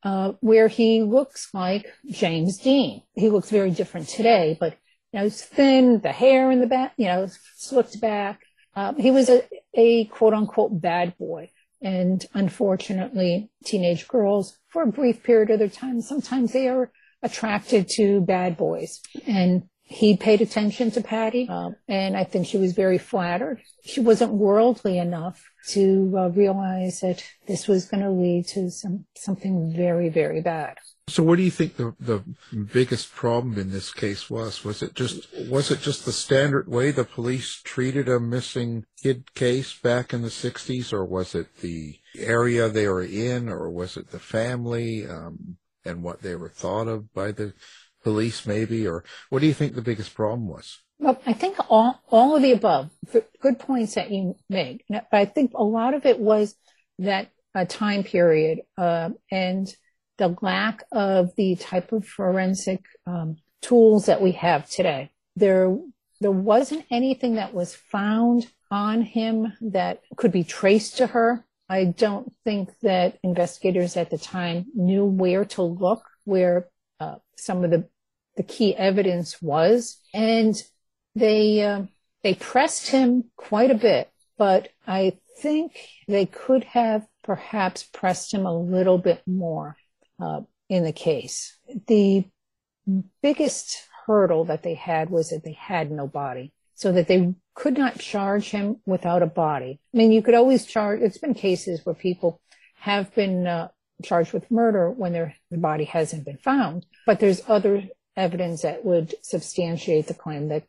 uh, 0.03 0.33
where 0.39 0.69
he 0.69 1.03
looks 1.03 1.49
like 1.53 1.85
James 2.09 2.57
Dean. 2.59 3.01
He 3.13 3.29
looks 3.29 3.49
very 3.49 3.71
different 3.71 4.07
today, 4.07 4.55
but 4.57 4.77
you 5.11 5.19
know, 5.19 5.23
he's 5.25 5.41
thin, 5.41 5.99
the 5.99 6.11
hair 6.13 6.51
in 6.51 6.61
the 6.61 6.67
back, 6.67 6.93
you 6.95 7.07
know, 7.07 7.27
slicked 7.57 7.99
back. 7.99 8.44
Um, 8.75 8.97
he 8.97 9.11
was 9.11 9.29
a, 9.29 9.43
a 9.73 10.05
quote 10.05 10.33
unquote 10.33 10.79
bad 10.79 11.17
boy. 11.17 11.51
And 11.81 12.25
unfortunately, 12.33 13.49
teenage 13.63 14.07
girls, 14.07 14.57
for 14.69 14.83
a 14.83 14.87
brief 14.87 15.23
period 15.23 15.51
of 15.51 15.59
their 15.59 15.69
time, 15.69 16.01
sometimes 16.01 16.51
they 16.51 16.67
are 16.67 16.91
attracted 17.21 17.87
to 17.89 18.21
bad 18.21 18.57
boys. 18.57 19.01
And 19.27 19.63
he 19.87 20.17
paid 20.17 20.41
attention 20.41 20.89
to 20.91 21.01
Patty, 21.01 21.47
uh, 21.47 21.69
and 21.87 22.17
I 22.17 22.23
think 22.23 22.47
she 22.47 22.57
was 22.57 22.73
very 22.73 22.97
flattered. 22.97 23.61
She 23.83 24.01
wasn't 24.01 24.33
worldly 24.33 24.97
enough 24.97 25.43
to 25.69 26.13
uh, 26.17 26.29
realize 26.29 27.01
that 27.01 27.23
this 27.47 27.67
was 27.67 27.85
going 27.85 28.01
to 28.01 28.09
lead 28.09 28.47
to 28.47 28.71
some 28.71 29.05
something 29.15 29.71
very, 29.75 30.09
very 30.09 30.41
bad. 30.41 30.77
So, 31.07 31.21
what 31.21 31.35
do 31.35 31.43
you 31.43 31.51
think 31.51 31.77
the 31.77 31.93
the 31.99 32.23
biggest 32.73 33.13
problem 33.13 33.59
in 33.59 33.69
this 33.69 33.93
case 33.93 34.27
was? 34.27 34.65
Was 34.65 34.81
it 34.81 34.95
just 34.95 35.27
was 35.47 35.69
it 35.69 35.81
just 35.81 36.03
the 36.03 36.11
standard 36.11 36.67
way 36.67 36.89
the 36.89 37.03
police 37.03 37.61
treated 37.63 38.09
a 38.09 38.19
missing 38.19 38.85
kid 39.03 39.35
case 39.35 39.77
back 39.77 40.13
in 40.13 40.23
the 40.23 40.29
'60s, 40.29 40.93
or 40.93 41.05
was 41.05 41.35
it 41.35 41.57
the 41.61 41.99
area 42.17 42.69
they 42.69 42.87
were 42.87 43.03
in, 43.03 43.49
or 43.49 43.69
was 43.69 43.97
it 43.97 44.09
the 44.09 44.19
family 44.19 45.07
um, 45.07 45.57
and 45.85 46.01
what 46.01 46.23
they 46.23 46.33
were 46.33 46.49
thought 46.49 46.87
of 46.87 47.13
by 47.13 47.31
the 47.31 47.53
police, 48.05 48.45
maybe? 48.45 48.87
Or 48.87 49.03
what 49.29 49.39
do 49.39 49.47
you 49.47 49.53
think 49.53 49.73
the 49.73 49.81
biggest 49.81 50.13
problem 50.13 50.47
was? 50.47 50.79
Well, 50.99 51.19
I 51.25 51.33
think 51.33 51.57
all, 51.69 51.99
all 52.09 52.35
of 52.35 52.41
the 52.41 52.53
above, 52.53 52.91
the 53.11 53.25
good 53.41 53.59
points 53.59 53.95
that 53.95 54.11
you 54.11 54.35
made. 54.47 54.83
But 54.87 55.03
I 55.11 55.25
think 55.25 55.51
a 55.55 55.63
lot 55.63 55.93
of 55.93 56.05
it 56.05 56.19
was 56.19 56.55
that 56.99 57.31
uh, 57.53 57.65
time 57.65 58.03
period 58.03 58.59
uh, 58.77 59.09
and 59.31 59.67
the 60.17 60.35
lack 60.41 60.83
of 60.91 61.35
the 61.35 61.55
type 61.55 61.91
of 61.91 62.07
forensic 62.07 62.85
um, 63.05 63.37
tools 63.61 64.05
that 64.05 64.21
we 64.21 64.33
have 64.33 64.69
today. 64.69 65.11
There, 65.35 65.77
there 66.21 66.31
wasn't 66.31 66.85
anything 66.89 67.35
that 67.35 67.53
was 67.53 67.75
found 67.75 68.47
on 68.71 69.01
him 69.01 69.51
that 69.61 70.01
could 70.15 70.31
be 70.31 70.43
traced 70.43 70.97
to 70.97 71.07
her. 71.07 71.45
I 71.67 71.85
don't 71.85 72.31
think 72.43 72.69
that 72.81 73.17
investigators 73.23 73.97
at 73.97 74.11
the 74.11 74.17
time 74.19 74.67
knew 74.75 75.03
where 75.03 75.45
to 75.45 75.63
look, 75.63 76.03
where 76.23 76.69
uh, 76.99 77.15
some 77.37 77.63
of 77.63 77.71
the 77.71 77.89
the 78.35 78.43
key 78.43 78.75
evidence 78.75 79.41
was. 79.41 79.99
And 80.13 80.55
they, 81.15 81.61
uh, 81.63 81.83
they 82.23 82.33
pressed 82.33 82.87
him 82.87 83.25
quite 83.35 83.71
a 83.71 83.75
bit, 83.75 84.09
but 84.37 84.69
I 84.87 85.17
think 85.39 85.77
they 86.07 86.25
could 86.25 86.63
have 86.63 87.05
perhaps 87.23 87.83
pressed 87.83 88.33
him 88.33 88.45
a 88.45 88.57
little 88.57 88.97
bit 88.97 89.21
more 89.25 89.75
uh, 90.19 90.41
in 90.69 90.83
the 90.83 90.93
case. 90.93 91.57
The 91.87 92.25
biggest 93.21 93.87
hurdle 94.05 94.45
that 94.45 94.63
they 94.63 94.75
had 94.75 95.09
was 95.09 95.29
that 95.29 95.43
they 95.43 95.53
had 95.53 95.91
no 95.91 96.07
body, 96.07 96.53
so 96.75 96.91
that 96.91 97.07
they 97.07 97.33
could 97.53 97.77
not 97.77 97.99
charge 97.99 98.49
him 98.49 98.77
without 98.85 99.23
a 99.23 99.27
body. 99.27 99.79
I 99.93 99.97
mean, 99.97 100.11
you 100.11 100.21
could 100.21 100.35
always 100.35 100.65
charge. 100.65 101.01
It's 101.01 101.17
been 101.17 101.33
cases 101.33 101.85
where 101.85 101.95
people 101.95 102.41
have 102.75 103.13
been 103.15 103.47
uh, 103.47 103.69
charged 104.03 104.33
with 104.33 104.51
murder 104.51 104.91
when 104.91 105.13
their 105.13 105.35
the 105.49 105.57
body 105.57 105.85
hasn't 105.85 106.25
been 106.25 106.37
found, 106.37 106.85
but 107.05 107.19
there's 107.19 107.41
other 107.47 107.83
evidence 108.15 108.61
that 108.61 108.85
would 108.85 109.15
substantiate 109.21 110.07
the 110.07 110.13
claim 110.13 110.49
that 110.49 110.63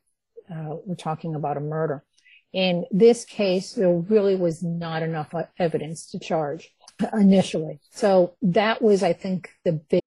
uh, 0.51 0.77
we're 0.85 0.95
talking 0.95 1.35
about 1.35 1.57
a 1.57 1.61
murder. 1.61 2.05
In 2.53 2.85
this 2.91 3.25
case, 3.25 3.73
there 3.73 3.93
really 3.93 4.37
was 4.37 4.63
not 4.63 5.03
enough 5.03 5.35
evidence 5.59 6.11
to 6.11 6.19
charge 6.19 6.71
initially. 7.13 7.81
So 7.91 8.35
that 8.43 8.81
was, 8.81 9.03
I 9.03 9.13
think, 9.13 9.51
the 9.65 9.73
big. 9.73 10.01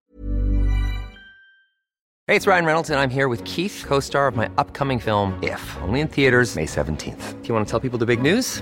Hey, 2.28 2.36
it's 2.36 2.48
Ryan 2.48 2.66
Reynolds, 2.66 2.90
and 2.90 3.00
I'm 3.00 3.10
here 3.10 3.28
with 3.28 3.44
Keith, 3.44 3.84
co 3.88 4.00
star 4.00 4.28
of 4.28 4.36
my 4.36 4.50
upcoming 4.58 5.00
film, 5.00 5.38
If, 5.42 5.78
only 5.82 6.00
in 6.00 6.08
theaters, 6.08 6.56
May 6.56 6.66
17th. 6.66 7.42
Do 7.42 7.48
you 7.48 7.54
want 7.54 7.68
to 7.68 7.72
tell 7.72 7.80
people 7.80 8.00
the 8.00 8.06
big 8.06 8.22
news? 8.22 8.62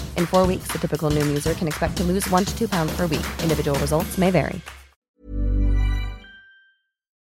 In 0.17 0.25
four 0.25 0.47
weeks, 0.47 0.71
the 0.71 0.79
typical 0.79 1.11
Noom 1.11 1.27
user 1.27 1.53
can 1.53 1.67
expect 1.67 1.95
to 1.97 2.03
lose 2.03 2.27
one 2.31 2.45
to 2.45 2.57
two 2.57 2.67
pounds 2.67 2.91
per 2.97 3.03
week. 3.03 3.27
Individual 3.43 3.77
results 3.79 4.17
may 4.17 4.31
vary. 4.31 4.59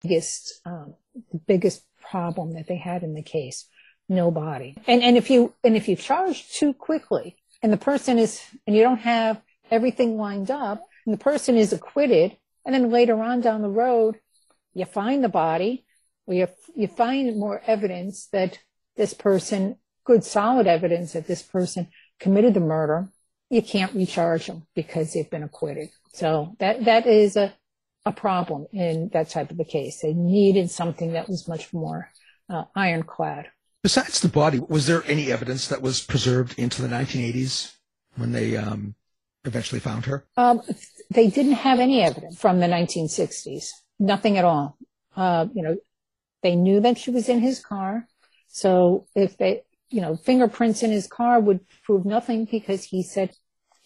biggest 0.04 0.60
um, 0.66 0.94
the 1.32 1.40
biggest 1.46 1.82
problem 2.10 2.52
that 2.54 2.68
they 2.68 2.76
had 2.76 3.02
in 3.02 3.14
the 3.14 3.22
case 3.22 3.66
no 4.08 4.30
body 4.30 4.76
and 4.86 5.02
and 5.02 5.16
if 5.16 5.30
you 5.30 5.54
and 5.64 5.76
if 5.76 5.88
you 5.88 5.96
charge 5.96 6.50
too 6.50 6.74
quickly 6.74 7.36
and 7.62 7.72
the 7.72 7.78
person 7.78 8.18
is 8.18 8.42
and 8.66 8.76
you 8.76 8.82
don't 8.82 8.98
have 8.98 9.40
everything 9.70 10.18
lined 10.18 10.50
up 10.50 10.82
and 11.06 11.14
the 11.14 11.24
person 11.24 11.56
is 11.56 11.72
acquitted 11.72 12.36
and 12.66 12.74
then 12.74 12.90
later 12.90 13.22
on 13.22 13.40
down 13.40 13.62
the 13.62 13.68
road 13.68 14.16
you 14.74 14.84
find 14.84 15.24
the 15.24 15.28
body 15.28 15.86
or 16.26 16.34
you 16.34 16.46
you 16.76 16.86
find 16.86 17.38
more 17.38 17.62
evidence 17.66 18.26
that 18.30 18.58
this 18.96 19.14
person 19.14 19.76
good 20.04 20.22
solid 20.22 20.66
evidence 20.66 21.14
that 21.14 21.26
this 21.26 21.42
person 21.42 21.88
committed 22.24 22.54
the 22.54 22.60
murder 22.60 23.08
you 23.50 23.62
can't 23.62 23.94
recharge 23.94 24.46
them 24.46 24.66
because 24.74 25.12
they've 25.12 25.30
been 25.30 25.48
acquitted 25.50 25.88
so 26.12 26.56
that 26.58 26.84
that 26.84 27.06
is 27.06 27.36
a 27.36 27.54
a 28.04 28.12
problem 28.12 28.66
in 28.72 29.10
that 29.12 29.30
type 29.30 29.50
of 29.50 29.58
a 29.58 29.64
case. 29.64 30.00
They 30.00 30.12
needed 30.12 30.70
something 30.70 31.12
that 31.12 31.28
was 31.28 31.48
much 31.48 31.72
more 31.72 32.10
uh, 32.48 32.64
ironclad. 32.74 33.46
Besides 33.82 34.20
the 34.20 34.28
body, 34.28 34.60
was 34.60 34.86
there 34.86 35.02
any 35.06 35.30
evidence 35.30 35.68
that 35.68 35.82
was 35.82 36.02
preserved 36.02 36.58
into 36.58 36.82
the 36.82 36.88
1980s 36.88 37.74
when 38.16 38.32
they 38.32 38.56
um, 38.56 38.94
eventually 39.44 39.80
found 39.80 40.06
her? 40.06 40.26
Um, 40.36 40.62
they 41.10 41.28
didn't 41.28 41.52
have 41.52 41.80
any 41.80 42.02
evidence 42.02 42.38
from 42.38 42.60
the 42.60 42.66
1960s. 42.66 43.68
Nothing 43.98 44.38
at 44.38 44.44
all. 44.44 44.76
Uh, 45.16 45.46
you 45.54 45.62
know, 45.62 45.76
they 46.42 46.56
knew 46.56 46.80
that 46.80 46.98
she 46.98 47.10
was 47.10 47.28
in 47.28 47.40
his 47.40 47.60
car. 47.60 48.06
So 48.48 49.06
if 49.14 49.36
they, 49.36 49.62
you 49.94 50.00
know, 50.00 50.16
fingerprints 50.16 50.82
in 50.82 50.90
his 50.90 51.06
car 51.06 51.38
would 51.38 51.60
prove 51.84 52.04
nothing 52.04 52.46
because 52.46 52.82
he 52.82 53.00
said 53.00 53.30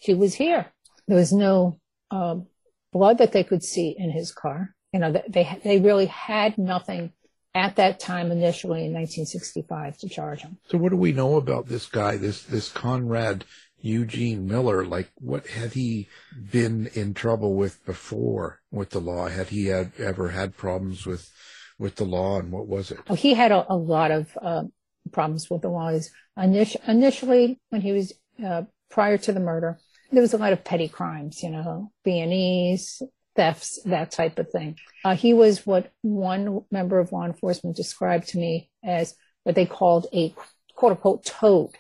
she 0.01 0.14
was 0.14 0.35
here. 0.35 0.73
There 1.07 1.18
was 1.18 1.35
no 1.35 1.79
um, 2.11 2.47
blood 2.94 3.18
that 3.18 3.33
they 3.33 3.44
could 3.44 3.62
see 3.62 3.94
in 3.97 4.11
his 4.11 4.33
car. 4.33 4.75
You 4.94 5.01
know, 5.01 5.23
they 5.29 5.61
they 5.62 5.81
really 5.81 6.07
had 6.07 6.57
nothing 6.57 7.12
at 7.55 7.77
that 7.77 8.01
time 8.01 8.33
initially 8.33 8.87
in 8.87 8.94
1965 8.94 9.99
to 9.99 10.09
charge 10.09 10.40
him. 10.40 10.57
So 10.68 10.79
what 10.79 10.92
do 10.92 10.97
we 10.97 11.12
know 11.12 11.37
about 11.37 11.66
this 11.66 11.85
guy, 11.85 12.16
this 12.16 12.42
this 12.42 12.71
Conrad 12.71 13.44
Eugene 13.79 14.47
Miller? 14.47 14.87
Like, 14.87 15.11
what 15.16 15.47
had 15.47 15.75
he 15.75 16.09
been 16.51 16.87
in 16.94 17.12
trouble 17.12 17.55
with 17.55 17.85
before 17.85 18.61
with 18.71 18.90
the 18.90 19.01
law? 19.01 19.29
Had 19.29 19.49
he 19.49 19.66
had 19.66 19.92
ever 19.99 20.31
had 20.31 20.57
problems 20.57 21.05
with 21.05 21.31
with 21.79 21.97
the 21.97 22.07
law, 22.07 22.38
and 22.38 22.51
what 22.51 22.66
was 22.66 22.90
it? 22.90 22.99
Oh, 23.11 23.14
he 23.14 23.35
had 23.35 23.53
a, 23.53 23.66
a 23.68 23.77
lot 23.77 24.11
of 24.11 24.27
uh, 24.40 24.62
problems 25.09 25.51
with 25.51 25.62
the 25.62 25.68
laws. 25.68 26.11
Init- 26.38 26.77
initially, 26.87 27.61
when 27.71 27.81
he 27.81 27.92
was 27.92 28.12
uh, 28.44 28.62
prior 28.90 29.18
to 29.18 29.33
the 29.33 29.40
murder, 29.40 29.79
there 30.11 30.23
was 30.23 30.35
a 30.35 30.38
lot 30.38 30.53
of 30.53 30.64
petty 30.64 30.88
crimes, 30.88 31.42
you 31.42 31.51
know, 31.51 31.92
B&Es, 32.05 33.03
thefts, 33.37 33.81
that 33.85 34.11
type 34.11 34.38
of 34.38 34.51
thing. 34.51 34.77
Uh, 35.05 35.14
he 35.14 35.35
was 35.35 35.66
what 35.66 35.92
one 36.03 36.61
member 36.71 36.99
of 36.99 37.12
law 37.12 37.25
enforcement 37.25 37.77
described 37.77 38.29
to 38.29 38.38
me 38.38 38.71
as 38.83 39.14
what 39.44 39.55
they 39.55 39.66
called 39.66 40.07
a 40.12 40.35
quote 40.75 40.92
unquote 40.92 41.25
toad. 41.25 41.71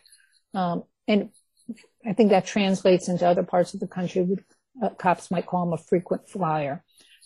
Um, 0.54 0.84
and 1.06 1.30
I 2.06 2.12
think 2.12 2.30
that 2.30 2.46
translates 2.46 3.08
into 3.08 3.26
other 3.26 3.42
parts 3.42 3.74
of 3.74 3.80
the 3.80 3.88
country. 3.88 4.26
Uh, 4.82 4.90
cops 4.90 5.30
might 5.30 5.46
call 5.46 5.64
him 5.64 5.72
a 5.72 5.78
frequent 5.78 6.28
flyer. 6.28 6.84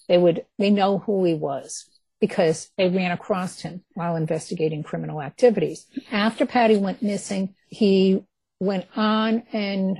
They 0.09 0.19
would, 0.19 0.47
they 0.59 0.71
know 0.71 0.99
who 0.99 1.25
he 1.25 1.35
was 1.35 1.91
because 2.23 2.71
they 2.79 2.89
ran 2.89 3.11
across 3.11 3.63
him 3.63 3.83
while 3.95 4.15
investigating 4.15 4.85
criminal 4.85 5.21
activities. 5.21 5.87
After 6.13 6.47
Patty 6.47 6.77
went 6.77 7.03
missing, 7.03 7.57
he 7.67 8.23
went 8.61 8.87
on 8.95 9.43
and 9.53 9.99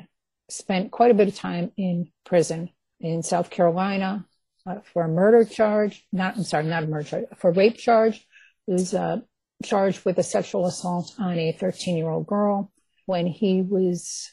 spent 0.49 0.93
quite 0.93 1.11
a 1.11 1.15
bit 1.15 1.27
of 1.27 1.35
time 1.35 1.73
in 1.77 2.13
prison 2.25 2.71
in 3.01 3.25
South 3.25 3.51
Carolina 3.51 4.25
uh, 4.65 4.77
for 4.93 5.03
a 5.03 5.09
murder 5.09 5.45
charge. 5.45 6.07
Not, 6.13 6.37
I'm 6.37 6.45
sorry, 6.45 6.63
not 6.67 6.85
a 6.85 6.87
murder 6.87 7.09
charge, 7.09 7.25
for 7.39 7.51
rape 7.51 7.77
charge. 7.77 8.25
He 8.67 8.75
was 8.75 8.95
uh, 8.95 9.23
charged 9.65 10.05
with 10.05 10.17
a 10.19 10.23
sexual 10.23 10.67
assault 10.67 11.13
on 11.19 11.37
a 11.37 11.51
13 11.51 11.97
year 11.97 12.09
old 12.09 12.29
girl. 12.29 12.71
When 13.07 13.27
he 13.27 13.63
was 13.63 14.31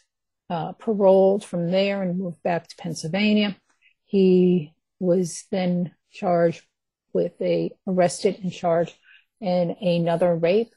uh, 0.47 0.73
paroled 0.73 1.43
from 1.43 1.71
there 1.71 2.04
and 2.04 2.19
moved 2.19 2.43
back 2.43 2.67
to 2.67 2.75
Pennsylvania, 2.75 3.58
he 4.06 4.75
was 4.99 5.45
then 5.49 5.95
charged 6.12 6.63
with 7.13 7.33
a 7.41 7.71
arrested 7.87 8.39
and 8.43 8.51
charged 8.51 8.95
in 9.41 9.71
another 9.81 10.35
rape, 10.35 10.73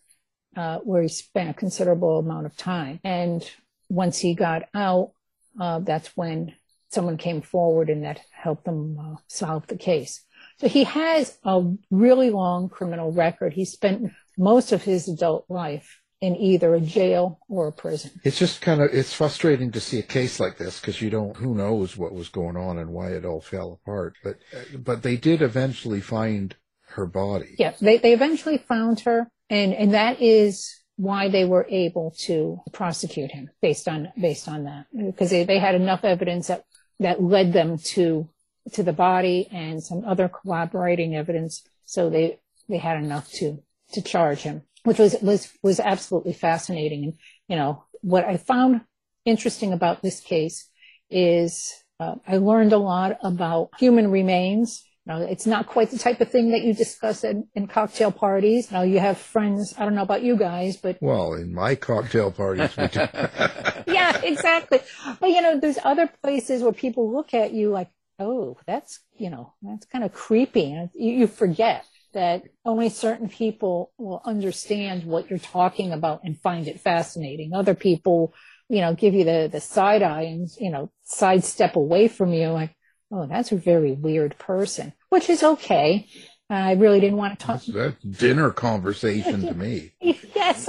uh, 0.57 0.79
where 0.79 1.03
he 1.03 1.09
spent 1.09 1.51
a 1.51 1.55
considerable 1.55 2.19
amount 2.19 2.47
of 2.47 2.57
time. 2.57 3.01
And 3.05 3.49
once 3.89 4.19
he 4.19 4.35
got 4.35 4.65
out, 4.75 5.13
uh, 5.61 5.81
that's 5.81 6.09
when 6.17 6.55
someone 6.91 7.17
came 7.17 7.41
forward 7.41 7.89
and 7.89 8.05
that 8.05 8.21
helped 8.31 8.65
them 8.65 8.99
uh, 8.99 9.17
solve 9.27 9.67
the 9.67 9.77
case. 9.77 10.25
So 10.61 10.69
he 10.69 10.85
has 10.85 11.39
a 11.45 11.63
really 11.91 12.31
long 12.31 12.69
criminal 12.69 13.13
record. 13.13 13.53
He 13.55 13.65
spent 13.65 14.13
most 14.37 14.73
of 14.73 14.83
his 14.83 15.09
adult 15.09 15.47
life 15.49 16.02
in 16.23 16.37
either 16.37 16.73
a 16.77 16.81
jail 16.81 17.41
or 17.49 17.67
a 17.67 17.73
prison. 17.73 18.13
It's 18.23 18.39
just 18.39 18.63
kind 18.63 18.81
of 18.81 18.91
it's 18.95 19.13
frustrating 19.13 19.73
to 19.73 19.81
see 19.81 19.99
a 19.99 20.03
case 20.03 20.39
like 20.39 20.57
this 20.57 20.81
because 20.81 21.03
you 21.03 21.11
don't 21.11 21.37
who 21.37 21.55
knows 21.55 21.97
what 21.97 22.15
was 22.15 22.29
going 22.29 22.57
on 22.57 22.79
and 22.79 22.91
why 22.91 23.09
it 23.09 23.25
all 23.25 23.41
fell 23.41 23.81
apart. 23.83 24.15
But 24.23 24.39
but 24.73 25.03
they 25.03 25.17
did 25.17 25.43
eventually 25.43 26.01
find 26.01 26.55
her 26.91 27.07
body. 27.07 27.57
Yeah, 27.59 27.75
they 27.81 27.99
they 27.99 28.13
eventually 28.13 28.59
found 28.59 29.01
her, 29.01 29.29
and 29.51 29.75
and 29.75 29.95
that 29.95 30.23
is 30.23 30.73
why 30.97 31.29
they 31.29 31.45
were 31.45 31.67
able 31.69 32.15
to 32.21 32.61
prosecute 32.73 33.33
him 33.33 33.51
based 33.61 33.89
on 33.89 34.13
based 34.19 34.49
on 34.49 34.65
that 34.65 34.87
because 34.95 35.31
they, 35.31 35.43
they 35.43 35.59
had 35.59 35.75
enough 35.75 36.05
evidence 36.05 36.47
that 36.47 36.65
that 37.01 37.21
led 37.21 37.53
them 37.53 37.79
to 37.79 38.29
to 38.75 38.85
the 38.85 38.93
body 38.93 39.49
and 39.51 39.83
some 39.83 40.05
other 40.05 40.29
corroborating 40.29 41.17
evidence 41.17 41.65
so 41.85 42.09
they 42.09 42.39
they 42.69 42.79
had 42.79 43.03
enough 43.03 43.29
to 43.33 43.61
to 43.93 44.03
charge 44.03 44.41
him 44.41 44.63
which 44.85 44.99
was 44.99 45.17
was 45.23 45.51
was 45.63 45.81
absolutely 45.81 46.33
fascinating 46.33 47.05
and 47.05 47.15
you 47.49 47.57
know 47.57 47.85
what 48.01 48.25
i 48.25 48.37
found 48.37 48.83
interesting 49.25 49.73
about 49.73 50.03
this 50.03 50.21
case 50.21 50.69
is 51.11 51.85
uh, 52.01 52.15
i 52.27 52.37
learned 52.37 52.73
a 52.73 52.79
lot 52.79 53.17
about 53.23 53.71
human 53.79 54.11
remains 54.11 54.85
now, 55.05 55.21
it's 55.21 55.47
not 55.47 55.67
quite 55.67 55.91
the 55.91 55.99
type 55.99 56.21
of 56.21 56.31
thing 56.31 56.53
that 56.53 56.63
you 56.63 56.75
discuss 56.75 57.25
in, 57.25 57.49
in 57.57 57.67
cocktail 57.67 58.13
parties. 58.13 58.71
Now, 58.71 58.83
you 58.83 59.01
have 59.01 59.19
friends. 59.19 59.75
I 59.77 59.85
don't 59.85 59.97
know 59.97 60.03
about 60.03 60.23
you 60.23 60.37
guys, 60.37 60.77
but 60.77 60.99
well, 61.01 61.35
in 61.35 61.53
my 61.53 61.75
cocktail 61.75 62.31
parties, 62.31 62.77
we 62.77 62.87
do. 62.87 63.01
yeah, 63.93 64.21
exactly. 64.23 64.79
But 65.19 65.31
you 65.31 65.43
know, 65.43 65.59
there's 65.59 65.79
other 65.83 66.09
places 66.23 66.63
where 66.63 66.73
people 66.73 67.13
look 67.13 67.35
at 67.35 67.53
you 67.53 67.71
like, 67.71 67.91
oh, 68.21 68.59
that's 68.65 69.01
you 69.17 69.29
know, 69.29 69.55
that's 69.61 69.87
kind 69.87 70.05
of 70.05 70.13
creepy, 70.13 70.73
and 70.73 70.89
you, 70.95 71.13
you 71.13 71.27
forget 71.27 71.85
that 72.13 72.43
only 72.65 72.89
certain 72.89 73.29
people 73.29 73.93
will 73.99 74.23
understand 74.25 75.05
what 75.05 75.31
you're 75.31 75.39
talking 75.39 75.93
about 75.93 76.21
and 76.25 76.41
find 76.41 76.69
it 76.69 76.81
fascinating. 76.81 77.55
Other 77.55 77.75
people, 77.75 78.35
you 78.69 78.81
know, 78.81 78.95
give 78.95 79.15
you 79.15 79.25
the 79.25 79.49
the 79.51 79.61
side 79.61 80.03
eye 80.03 80.23
and 80.23 80.49
you 80.59 80.71
know, 80.71 80.91
sidestep 81.05 81.77
away 81.77 82.09
from 82.09 82.33
you 82.33 82.49
like 82.49 82.75
oh, 83.13 83.27
that's 83.27 83.53
a 83.53 83.57
very 83.57 83.93
weird 83.93 84.37
person, 84.39 84.93
which 85.11 85.29
is 85.29 85.43
okay. 85.43 86.09
I 86.51 86.73
really 86.73 87.01
didn't 87.01 87.17
want 87.17 87.39
to 87.39 87.47
talk. 87.47 87.63
That's, 87.63 87.97
that's 88.03 88.19
dinner 88.19 88.51
conversation 88.51 89.43
to 89.47 89.55
me. 89.55 89.93
yes, 90.01 90.69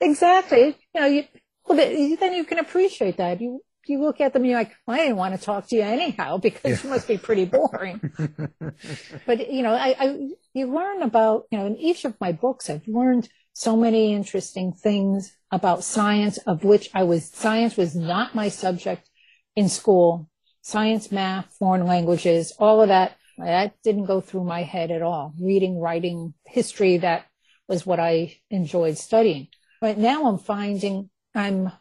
exactly. 0.00 0.76
You 0.94 1.00
know, 1.00 1.06
you, 1.06 1.24
well, 1.66 1.76
then 1.76 2.34
you 2.34 2.44
can 2.44 2.58
appreciate 2.58 3.16
that. 3.18 3.40
You, 3.40 3.60
you 3.88 4.00
look 4.00 4.20
at 4.20 4.32
them, 4.32 4.44
you're 4.44 4.58
like, 4.58 4.72
well, 4.86 4.96
I 4.96 5.04
didn't 5.04 5.16
want 5.16 5.38
to 5.38 5.44
talk 5.44 5.68
to 5.68 5.76
you 5.76 5.82
anyhow 5.82 6.38
because 6.38 6.82
you 6.82 6.90
must 6.90 7.08
be 7.08 7.18
pretty 7.18 7.44
boring. 7.44 8.00
but 9.26 9.50
you 9.50 9.62
know, 9.62 9.74
I, 9.74 9.94
I 9.98 10.28
you 10.52 10.72
learn 10.72 11.02
about 11.02 11.44
you 11.50 11.58
know 11.58 11.66
in 11.66 11.76
each 11.76 12.04
of 12.04 12.20
my 12.20 12.32
books, 12.32 12.70
I've 12.70 12.86
learned 12.86 13.28
so 13.52 13.76
many 13.76 14.14
interesting 14.14 14.72
things 14.72 15.36
about 15.50 15.84
science 15.84 16.38
of 16.38 16.64
which 16.64 16.90
I 16.94 17.02
was 17.02 17.30
science 17.30 17.76
was 17.76 17.94
not 17.94 18.34
my 18.34 18.48
subject 18.48 19.08
in 19.56 19.68
school. 19.68 20.28
Science, 20.64 21.10
math, 21.10 21.52
foreign 21.58 21.86
languages, 21.86 22.52
all 22.58 22.82
of 22.82 22.88
that 22.88 23.16
that 23.38 23.74
didn't 23.82 24.04
go 24.04 24.20
through 24.20 24.44
my 24.44 24.62
head 24.62 24.90
at 24.90 25.02
all. 25.02 25.34
Reading, 25.40 25.78
writing, 25.78 26.34
history, 26.46 26.98
that 26.98 27.26
was 27.68 27.86
what 27.86 27.98
I 27.98 28.36
enjoyed 28.50 28.98
studying. 28.98 29.48
But 29.80 29.98
now 29.98 30.26
I'm 30.26 30.38
finding 30.38 31.10
I'm 31.34 31.72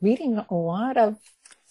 reading 0.00 0.38
a 0.38 0.54
lot 0.54 0.96
of 0.96 1.18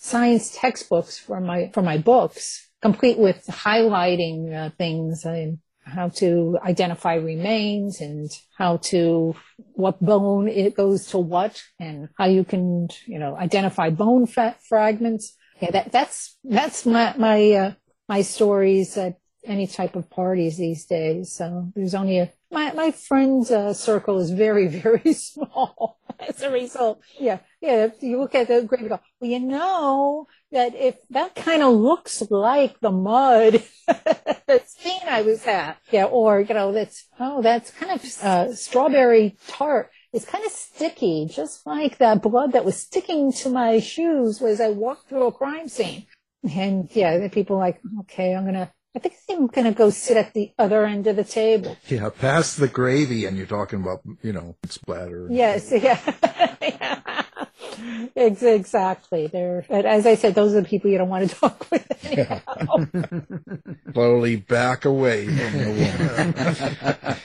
science 0.02 0.58
textbooks 0.60 1.20
for 1.20 1.40
my 1.40 1.70
for 1.74 1.84
my 1.84 1.98
books, 1.98 2.68
complete 2.82 3.18
with 3.20 3.46
highlighting 3.46 4.52
uh, 4.54 4.72
things 4.78 5.24
and 5.26 5.60
how 5.84 6.10
to 6.10 6.58
identify 6.64 7.16
remains 7.16 8.02
and 8.02 8.30
how 8.58 8.78
to 8.78 9.36
what 9.74 10.00
bone 10.04 10.48
it 10.48 10.76
goes 10.76 11.08
to 11.08 11.18
what 11.18 11.62
and 11.80 12.10
how 12.18 12.26
you 12.26 12.44
can 12.44 12.88
you 13.06 13.20
know 13.20 13.36
identify 13.38 13.90
bone 13.90 14.26
fragments. 14.26 15.38
Yeah, 15.62 15.72
that 15.72 15.92
that's 15.92 16.38
that's 16.44 16.86
my 16.86 17.14
my 17.18 17.52
uh, 17.52 17.74
my 18.10 18.24
stories 18.24 18.98
at 18.98 19.18
any 19.46 19.68
type 19.68 19.96
of 19.96 20.10
parties 20.10 20.58
these 20.58 20.86
days. 20.86 21.32
So 21.32 21.72
there's 21.76 21.94
only 21.94 22.18
a 22.20 22.32
my 22.50 22.74
my 22.74 22.90
friends 22.90 23.52
uh, 23.52 23.74
circle 23.74 24.20
is 24.20 24.32
very 24.32 24.68
very 24.82 25.14
small 25.14 26.00
as 26.28 26.42
a 26.42 26.52
result. 26.52 27.02
Yeah, 27.20 27.40
yeah. 27.62 27.90
You 28.00 28.20
look 28.20 28.36
at 28.36 28.48
the 28.48 28.64
grave, 28.64 28.82
you 28.82 28.90
go, 28.90 29.00
well, 29.20 29.30
you 29.30 29.40
know 29.40 30.28
that 30.52 30.76
if 30.76 30.96
that 31.10 31.36
kind 31.36 31.64
of 31.64 31.74
looks 31.74 32.22
like 32.30 32.80
the 32.80 32.92
mud 32.92 33.64
scene 34.66 35.02
I 35.08 35.22
was 35.22 35.46
at, 35.48 35.78
yeah, 35.92 36.06
or 36.06 36.42
you 36.42 36.54
know 36.54 36.72
that's 36.72 37.08
oh 37.20 37.42
that's 37.42 37.72
kind 37.72 37.92
of 37.92 38.24
uh, 38.24 38.54
strawberry 38.54 39.38
tart. 39.48 39.90
It's 40.14 40.26
kind 40.26 40.46
of 40.46 40.52
sticky, 40.52 41.28
just 41.32 41.66
like 41.66 41.98
that 42.00 42.22
blood 42.22 42.52
that 42.52 42.66
was 42.66 42.76
sticking 42.76 43.32
to 43.34 43.50
my 43.50 43.80
shoes 43.80 44.42
as 44.42 44.60
I 44.60 44.70
walked 44.70 45.08
through 45.08 45.28
a 45.28 45.32
crime 45.32 45.70
scene. 45.70 46.06
And 46.54 46.90
yeah, 46.94 47.18
the 47.18 47.30
people 47.30 47.58
like, 47.58 47.80
okay, 48.02 48.36
I'm 48.36 48.46
gonna 48.46 48.72
I 48.94 49.00
think 49.00 49.14
I'm 49.30 49.48
going 49.48 49.66
to 49.66 49.78
go 49.78 49.90
sit 49.90 50.18
at 50.18 50.34
the 50.34 50.52
other 50.60 50.86
end 50.86 51.08
of 51.08 51.16
the 51.16 51.24
table. 51.24 51.78
Yeah, 51.88 52.10
past 52.10 52.58
the 52.58 52.68
gravy, 52.68 53.26
and 53.26 53.38
you're 53.38 53.46
talking 53.46 53.82
about, 53.82 54.02
you 54.22 54.34
know, 54.34 54.58
splatter. 54.66 55.28
Yes, 55.32 55.72
yeah. 55.76 56.00
yeah. 56.62 57.24
Exactly. 58.16 59.28
They're, 59.28 59.66
as 59.70 60.06
I 60.06 60.16
said, 60.16 60.36
those 60.36 60.54
are 60.54 60.62
the 60.62 60.68
people 60.68 60.92
you 60.92 60.98
don't 60.98 61.10
want 61.10 61.30
to 61.30 61.36
talk 61.36 61.68
with. 61.72 62.06
Anyhow. 62.06 62.42
Slowly 63.94 64.36
back 64.36 64.84
away 64.84 65.26
from 65.28 65.58
the 65.58 67.20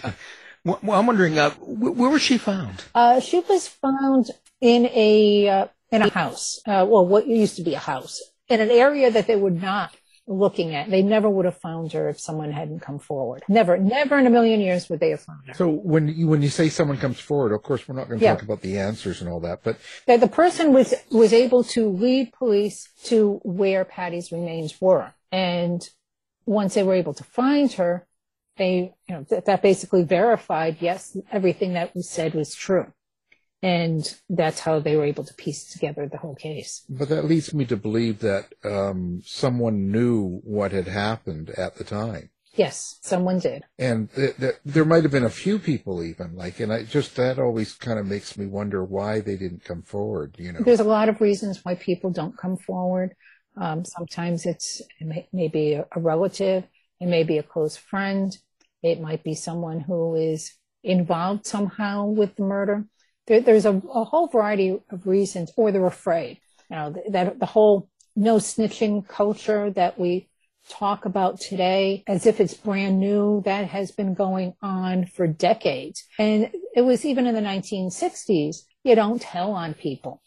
woman. 0.64 0.74
well, 0.82 0.98
I'm 0.98 1.06
wondering, 1.06 1.38
uh, 1.38 1.50
where 1.50 2.10
was 2.10 2.22
she 2.22 2.38
found? 2.38 2.84
Uh, 2.94 3.20
she 3.20 3.40
was 3.40 3.66
found 3.66 4.30
in 4.60 4.86
a 4.86 5.48
uh, 5.48 5.66
in 5.90 6.02
a 6.02 6.10
house. 6.10 6.60
Uh, 6.66 6.86
well, 6.88 7.06
what 7.06 7.26
used 7.26 7.56
to 7.56 7.62
be 7.62 7.74
a 7.74 7.78
house 7.78 8.22
in 8.48 8.60
an 8.60 8.70
area 8.70 9.10
that 9.10 9.26
they 9.26 9.36
would 9.36 9.60
not 9.60 9.94
looking 10.26 10.74
at. 10.74 10.90
They 10.90 11.02
never 11.02 11.30
would 11.30 11.44
have 11.44 11.56
found 11.56 11.92
her 11.92 12.08
if 12.08 12.18
someone 12.18 12.50
hadn't 12.50 12.80
come 12.80 12.98
forward. 12.98 13.42
Never, 13.48 13.78
never 13.78 14.18
in 14.18 14.26
a 14.26 14.30
million 14.30 14.60
years 14.60 14.88
would 14.88 15.00
they 15.00 15.10
have 15.10 15.20
found 15.20 15.46
her. 15.46 15.54
So 15.54 15.68
when 15.68 16.08
you, 16.08 16.26
when 16.26 16.42
you 16.42 16.48
say 16.48 16.68
someone 16.68 16.98
comes 16.98 17.20
forward, 17.20 17.52
of 17.52 17.62
course, 17.62 17.86
we're 17.86 17.94
not 17.94 18.08
going 18.08 18.18
to 18.18 18.24
yeah. 18.24 18.34
talk 18.34 18.42
about 18.42 18.60
the 18.60 18.78
answers 18.78 19.20
and 19.20 19.30
all 19.30 19.40
that, 19.40 19.60
but 19.62 19.78
that 20.06 20.20
the 20.20 20.28
person 20.28 20.72
was 20.72 20.94
was 21.10 21.32
able 21.32 21.62
to 21.64 21.88
lead 21.88 22.32
police 22.32 22.88
to 23.04 23.40
where 23.44 23.84
Patty's 23.84 24.32
remains 24.32 24.80
were, 24.80 25.12
and 25.30 25.88
once 26.44 26.74
they 26.74 26.82
were 26.82 26.94
able 26.94 27.14
to 27.14 27.24
find 27.24 27.72
her, 27.74 28.06
they 28.56 28.94
you 29.08 29.14
know 29.14 29.24
th- 29.24 29.44
that 29.44 29.62
basically 29.62 30.02
verified 30.02 30.78
yes, 30.80 31.16
everything 31.30 31.74
that 31.74 31.94
was 31.94 32.08
said 32.08 32.34
was 32.34 32.54
true. 32.54 32.92
And 33.62 34.14
that's 34.28 34.60
how 34.60 34.80
they 34.80 34.96
were 34.96 35.04
able 35.04 35.24
to 35.24 35.34
piece 35.34 35.72
together 35.72 36.06
the 36.06 36.18
whole 36.18 36.34
case. 36.34 36.84
But 36.88 37.08
that 37.08 37.24
leads 37.24 37.54
me 37.54 37.64
to 37.66 37.76
believe 37.76 38.20
that 38.20 38.52
um, 38.64 39.22
someone 39.24 39.90
knew 39.90 40.40
what 40.44 40.72
had 40.72 40.88
happened 40.88 41.50
at 41.50 41.76
the 41.76 41.84
time. 41.84 42.30
Yes, 42.54 42.98
someone 43.02 43.38
did. 43.38 43.64
And 43.78 44.12
th- 44.14 44.36
th- 44.36 44.54
there 44.64 44.84
might 44.84 45.02
have 45.02 45.12
been 45.12 45.24
a 45.24 45.30
few 45.30 45.58
people 45.58 46.02
even 46.02 46.36
like, 46.36 46.60
and 46.60 46.72
I 46.72 46.84
just, 46.84 47.16
that 47.16 47.38
always 47.38 47.74
kind 47.74 47.98
of 47.98 48.06
makes 48.06 48.38
me 48.38 48.46
wonder 48.46 48.82
why 48.82 49.20
they 49.20 49.36
didn't 49.36 49.64
come 49.64 49.82
forward, 49.82 50.36
you 50.38 50.52
know. 50.52 50.60
There's 50.62 50.80
a 50.80 50.84
lot 50.84 51.08
of 51.08 51.20
reasons 51.20 51.64
why 51.64 51.74
people 51.74 52.10
don't 52.10 52.36
come 52.36 52.56
forward. 52.56 53.14
Um, 53.58 53.84
sometimes 53.84 54.46
it's, 54.46 54.80
it 55.00 55.06
may, 55.06 55.28
may 55.32 55.74
a, 55.74 55.86
a 55.92 56.00
relative. 56.00 56.64
It 57.00 57.06
may 57.06 57.24
be 57.24 57.38
a 57.38 57.42
close 57.42 57.76
friend. 57.76 58.36
It 58.82 59.00
might 59.00 59.22
be 59.22 59.34
someone 59.34 59.80
who 59.80 60.14
is 60.14 60.54
involved 60.82 61.46
somehow 61.46 62.06
with 62.06 62.36
the 62.36 62.42
murder 62.42 62.86
there, 63.26 63.40
there's 63.40 63.66
a, 63.66 63.74
a, 63.92 64.04
whole 64.04 64.28
variety 64.28 64.78
of 64.90 65.06
reasons, 65.06 65.52
or 65.56 65.72
they're 65.72 65.86
afraid. 65.86 66.40
You 66.70 66.76
know, 66.76 66.94
that 67.10 67.38
the 67.38 67.46
whole 67.46 67.88
no 68.14 68.36
snitching 68.36 69.06
culture 69.06 69.70
that 69.70 69.98
we 69.98 70.28
talk 70.68 71.04
about 71.04 71.40
today 71.40 72.02
as 72.06 72.26
if 72.26 72.40
it's 72.40 72.54
brand 72.54 72.98
new, 72.98 73.42
that 73.44 73.68
has 73.68 73.92
been 73.92 74.14
going 74.14 74.54
on 74.62 75.06
for 75.06 75.26
decades. 75.26 76.04
And 76.18 76.50
it 76.74 76.82
was 76.82 77.04
even 77.04 77.26
in 77.26 77.34
the 77.34 77.40
1960s, 77.40 78.56
you 78.82 78.94
don't 78.94 79.20
tell 79.20 79.52
on 79.52 79.74
people. 79.74 80.22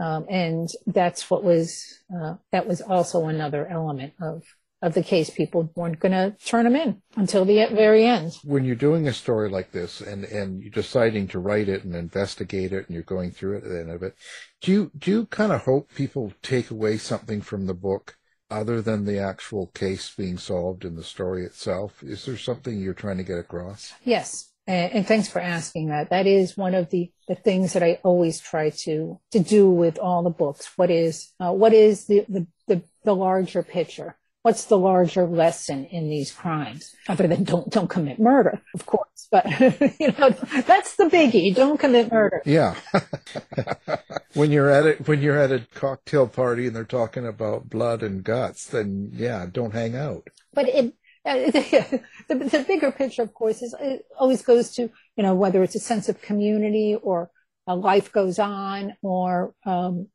Um, 0.00 0.26
and 0.28 0.68
that's 0.86 1.30
what 1.30 1.44
was, 1.44 2.00
uh, 2.14 2.34
that 2.50 2.66
was 2.66 2.80
also 2.80 3.26
another 3.26 3.66
element 3.66 4.14
of 4.20 4.42
of 4.84 4.92
the 4.92 5.02
case, 5.02 5.30
people 5.30 5.70
weren't 5.74 5.98
going 5.98 6.12
to 6.12 6.36
turn 6.44 6.64
them 6.64 6.76
in 6.76 7.00
until 7.16 7.46
the 7.46 7.66
very 7.72 8.04
end. 8.04 8.32
When 8.44 8.66
you're 8.66 8.76
doing 8.76 9.08
a 9.08 9.14
story 9.14 9.48
like 9.48 9.72
this 9.72 10.02
and, 10.02 10.24
and 10.24 10.60
you're 10.60 10.70
deciding 10.70 11.28
to 11.28 11.38
write 11.38 11.70
it 11.70 11.84
and 11.84 11.94
investigate 11.94 12.72
it 12.72 12.86
and 12.86 12.94
you're 12.94 13.02
going 13.02 13.30
through 13.30 13.56
it 13.56 13.64
at 13.64 13.70
the 13.70 13.80
end 13.80 13.90
of 13.90 14.02
it, 14.02 14.14
do 14.60 14.70
you, 14.70 14.90
do 14.96 15.10
you 15.10 15.26
kind 15.26 15.52
of 15.52 15.62
hope 15.62 15.94
people 15.94 16.34
take 16.42 16.70
away 16.70 16.98
something 16.98 17.40
from 17.40 17.66
the 17.66 17.72
book 17.74 18.18
other 18.50 18.82
than 18.82 19.06
the 19.06 19.18
actual 19.18 19.68
case 19.68 20.12
being 20.14 20.36
solved 20.36 20.84
in 20.84 20.96
the 20.96 21.02
story 21.02 21.44
itself? 21.44 22.02
Is 22.02 22.26
there 22.26 22.36
something 22.36 22.78
you're 22.78 22.92
trying 22.92 23.16
to 23.16 23.24
get 23.24 23.38
across? 23.38 23.94
Yes. 24.04 24.50
And, 24.66 24.92
and 24.92 25.06
thanks 25.06 25.28
for 25.28 25.40
asking 25.40 25.88
that. 25.88 26.10
That 26.10 26.26
is 26.26 26.58
one 26.58 26.74
of 26.74 26.90
the, 26.90 27.10
the 27.26 27.36
things 27.36 27.72
that 27.72 27.82
I 27.82 28.00
always 28.02 28.38
try 28.38 28.68
to, 28.84 29.18
to 29.32 29.40
do 29.40 29.70
with 29.70 29.98
all 29.98 30.22
the 30.22 30.28
books. 30.28 30.70
What 30.76 30.90
is, 30.90 31.32
uh, 31.40 31.52
what 31.52 31.72
is 31.72 32.04
the, 32.04 32.26
the, 32.28 32.46
the, 32.66 32.82
the 33.02 33.14
larger 33.14 33.62
picture? 33.62 34.18
What's 34.44 34.66
the 34.66 34.76
larger 34.76 35.24
lesson 35.26 35.86
in 35.86 36.10
these 36.10 36.30
crimes? 36.30 36.94
Other 37.08 37.26
than 37.26 37.44
don't 37.44 37.70
don't 37.70 37.88
commit 37.88 38.20
murder 38.20 38.60
of 38.74 38.84
course 38.84 39.26
but 39.30 39.46
you 39.98 40.12
know 40.18 40.30
that's 40.66 40.96
the 40.96 41.04
biggie. 41.04 41.54
Don't 41.54 41.80
commit 41.80 42.12
murder. 42.12 42.42
Yeah. 42.44 42.76
When 44.34 44.50
you're 44.50 44.68
at 44.68 44.84
it 44.84 45.06
when 45.06 45.22
you're 45.22 45.38
at 45.38 45.52
a 45.52 45.60
cocktail 45.74 46.26
party 46.26 46.66
and 46.66 46.74
they're 46.74 46.84
talking 46.84 47.24
about 47.24 47.70
blood 47.70 48.02
and 48.02 48.24
guts 48.24 48.66
then 48.66 49.10
yeah 49.12 49.46
don't 49.50 49.72
hang 49.72 49.94
out. 49.94 50.28
But 50.52 50.68
it 50.68 50.94
uh, 51.24 51.34
the, 52.28 52.34
the 52.34 52.64
bigger 52.66 52.90
picture 52.90 53.22
of 53.22 53.32
course 53.32 53.62
is 53.62 53.74
it 53.80 54.04
always 54.18 54.42
goes 54.42 54.72
to 54.72 54.90
you 55.16 55.22
know 55.22 55.34
whether 55.34 55.62
it's 55.62 55.76
a 55.76 55.80
sense 55.80 56.08
of 56.08 56.20
community 56.20 56.96
or 57.00 57.30
a 57.68 57.76
life 57.76 58.12
goes 58.12 58.40
on 58.40 58.94
or 59.02 59.54
um, 59.64 60.08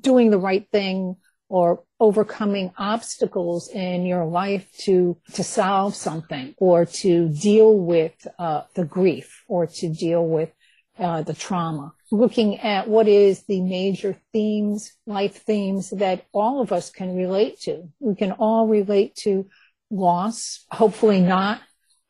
doing 0.00 0.30
the 0.30 0.38
right 0.38 0.66
thing 0.72 1.16
or 1.48 1.84
overcoming 2.04 2.70
obstacles 2.76 3.68
in 3.70 4.04
your 4.04 4.24
life 4.26 4.66
to 4.76 5.16
to 5.32 5.42
solve 5.42 5.94
something 5.94 6.54
or 6.58 6.84
to 6.84 7.28
deal 7.30 7.72
with 7.78 8.14
uh, 8.38 8.62
the 8.74 8.84
grief 8.84 9.42
or 9.48 9.66
to 9.66 9.88
deal 9.88 10.26
with 10.26 10.50
uh, 10.98 11.22
the 11.22 11.32
trauma 11.32 11.92
looking 12.12 12.60
at 12.60 12.88
what 12.88 13.08
is 13.08 13.44
the 13.44 13.60
major 13.62 14.12
themes 14.32 14.92
life 15.06 15.36
themes 15.46 15.90
that 15.90 16.26
all 16.32 16.60
of 16.60 16.72
us 16.72 16.90
can 16.90 17.16
relate 17.16 17.58
to 17.58 17.88
we 18.00 18.14
can 18.14 18.32
all 18.32 18.68
relate 18.68 19.14
to 19.14 19.48
loss 19.90 20.66
hopefully 20.70 21.20
not 21.20 21.60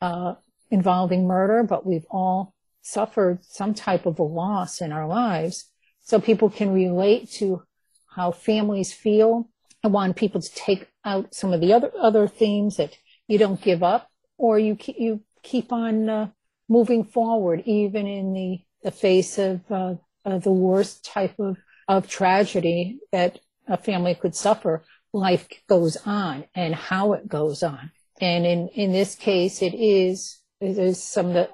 uh, 0.01 0.33
involving 0.69 1.25
murder 1.25 1.63
but 1.63 1.85
we've 1.85 2.09
all 2.11 2.53
suffered 2.81 3.39
some 3.45 3.73
type 3.73 4.05
of 4.05 4.19
a 4.19 4.23
loss 4.23 4.81
in 4.81 4.91
our 4.91 5.07
lives 5.07 5.71
so 6.01 6.19
people 6.19 6.49
can 6.49 6.71
relate 6.73 7.31
to 7.31 7.63
how 8.15 8.31
families 8.31 8.93
feel. 8.93 9.49
I 9.85 9.87
want 9.87 10.15
people 10.15 10.41
to 10.41 10.55
take 10.55 10.87
out 11.05 11.35
some 11.35 11.53
of 11.53 11.61
the 11.61 11.71
other 11.71 11.91
other 12.01 12.27
themes 12.27 12.77
that 12.77 12.97
you 13.27 13.37
don't 13.37 13.61
give 13.61 13.83
up, 13.83 14.09
or 14.35 14.57
you 14.57 14.75
keep, 14.75 14.95
you 14.97 15.21
keep 15.43 15.71
on 15.71 16.09
uh, 16.09 16.29
moving 16.67 17.03
forward, 17.03 17.61
even 17.67 18.07
in 18.07 18.33
the 18.33 18.61
the 18.81 18.89
face 18.89 19.37
of 19.37 19.61
uh, 19.71 19.93
the 20.25 20.51
worst 20.51 21.05
type 21.05 21.37
of 21.37 21.57
of 21.87 22.07
tragedy 22.07 22.97
that 23.11 23.37
a 23.67 23.77
family 23.77 24.15
could 24.15 24.35
suffer. 24.35 24.83
Life 25.13 25.47
goes 25.69 25.97
on, 26.03 26.45
and 26.55 26.73
how 26.73 27.13
it 27.13 27.27
goes 27.27 27.61
on. 27.61 27.91
And 28.19 28.43
in 28.43 28.69
in 28.69 28.91
this 28.91 29.13
case, 29.13 29.61
it 29.61 29.75
is 29.75 30.41
is 30.61 31.03
some 31.03 31.27
of 31.27 31.33
the 31.35 31.49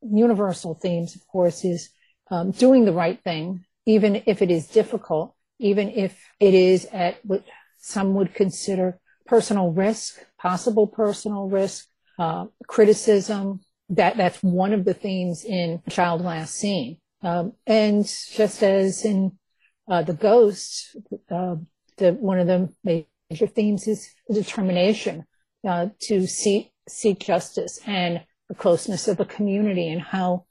universal 0.00 0.72
themes. 0.72 1.14
Of 1.16 1.26
course, 1.26 1.66
is 1.66 1.90
um, 2.30 2.52
doing 2.52 2.86
the 2.86 2.94
right 2.94 3.22
thing, 3.22 3.66
even 3.84 4.22
if 4.24 4.40
it 4.40 4.50
is 4.50 4.68
difficult 4.68 5.34
even 5.58 5.88
if 5.90 6.20
it 6.40 6.52
is 6.54 6.84
at 6.86 7.16
what 7.24 7.44
some 7.84 8.14
would 8.14 8.34
consider 8.34 8.98
personal 9.26 9.70
risk, 9.70 10.18
possible 10.38 10.86
personal 10.86 11.50
risk, 11.50 11.86
uh, 12.18 12.46
criticism. 12.66 13.60
That 13.90 14.16
that's 14.16 14.42
one 14.42 14.72
of 14.72 14.86
the 14.86 14.94
themes 14.94 15.44
in 15.44 15.82
Child 15.90 16.22
Last 16.22 16.54
Seen. 16.54 16.96
Um, 17.22 17.52
and 17.66 18.04
just 18.04 18.62
as 18.62 19.04
in 19.04 19.38
uh, 19.86 20.02
the 20.02 20.14
Ghost, 20.14 20.96
uh, 21.30 21.56
the 21.98 22.12
one 22.14 22.38
of 22.38 22.46
the 22.46 22.72
major 22.82 23.46
themes 23.46 23.86
is 23.86 24.08
determination 24.32 25.26
uh, 25.68 25.88
to 26.04 26.26
seek 26.26 26.72
seek 26.88 27.18
justice 27.20 27.80
and 27.86 28.22
the 28.48 28.54
closeness 28.54 29.08
of 29.08 29.18
the 29.18 29.26
community 29.26 29.90
and 29.90 30.00
how 30.00 30.46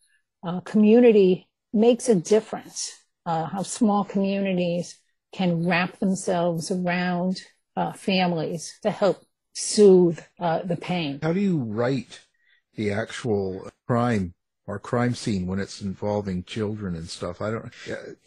uh, 0.45 0.59
community 0.59 1.49
makes 1.73 2.09
a 2.09 2.15
difference. 2.15 2.91
Uh, 3.25 3.45
how 3.45 3.63
small 3.63 4.03
communities 4.03 4.99
can 5.33 5.67
wrap 5.67 5.99
themselves 5.99 6.71
around 6.71 7.41
uh, 7.75 7.91
families 7.91 8.77
to 8.83 8.91
help 8.91 9.25
soothe 9.53 10.19
the 10.39 10.77
pain. 10.79 11.19
How 11.21 11.33
do 11.33 11.39
you 11.39 11.57
write 11.57 12.21
the 12.75 12.91
actual 12.91 13.69
crime 13.87 14.33
or 14.65 14.79
crime 14.79 15.13
scene 15.13 15.45
when 15.45 15.59
it's 15.59 15.81
involving 15.81 16.43
children 16.43 16.95
and 16.95 17.09
stuff. 17.09 17.41
I 17.41 17.51
don't, 17.51 17.73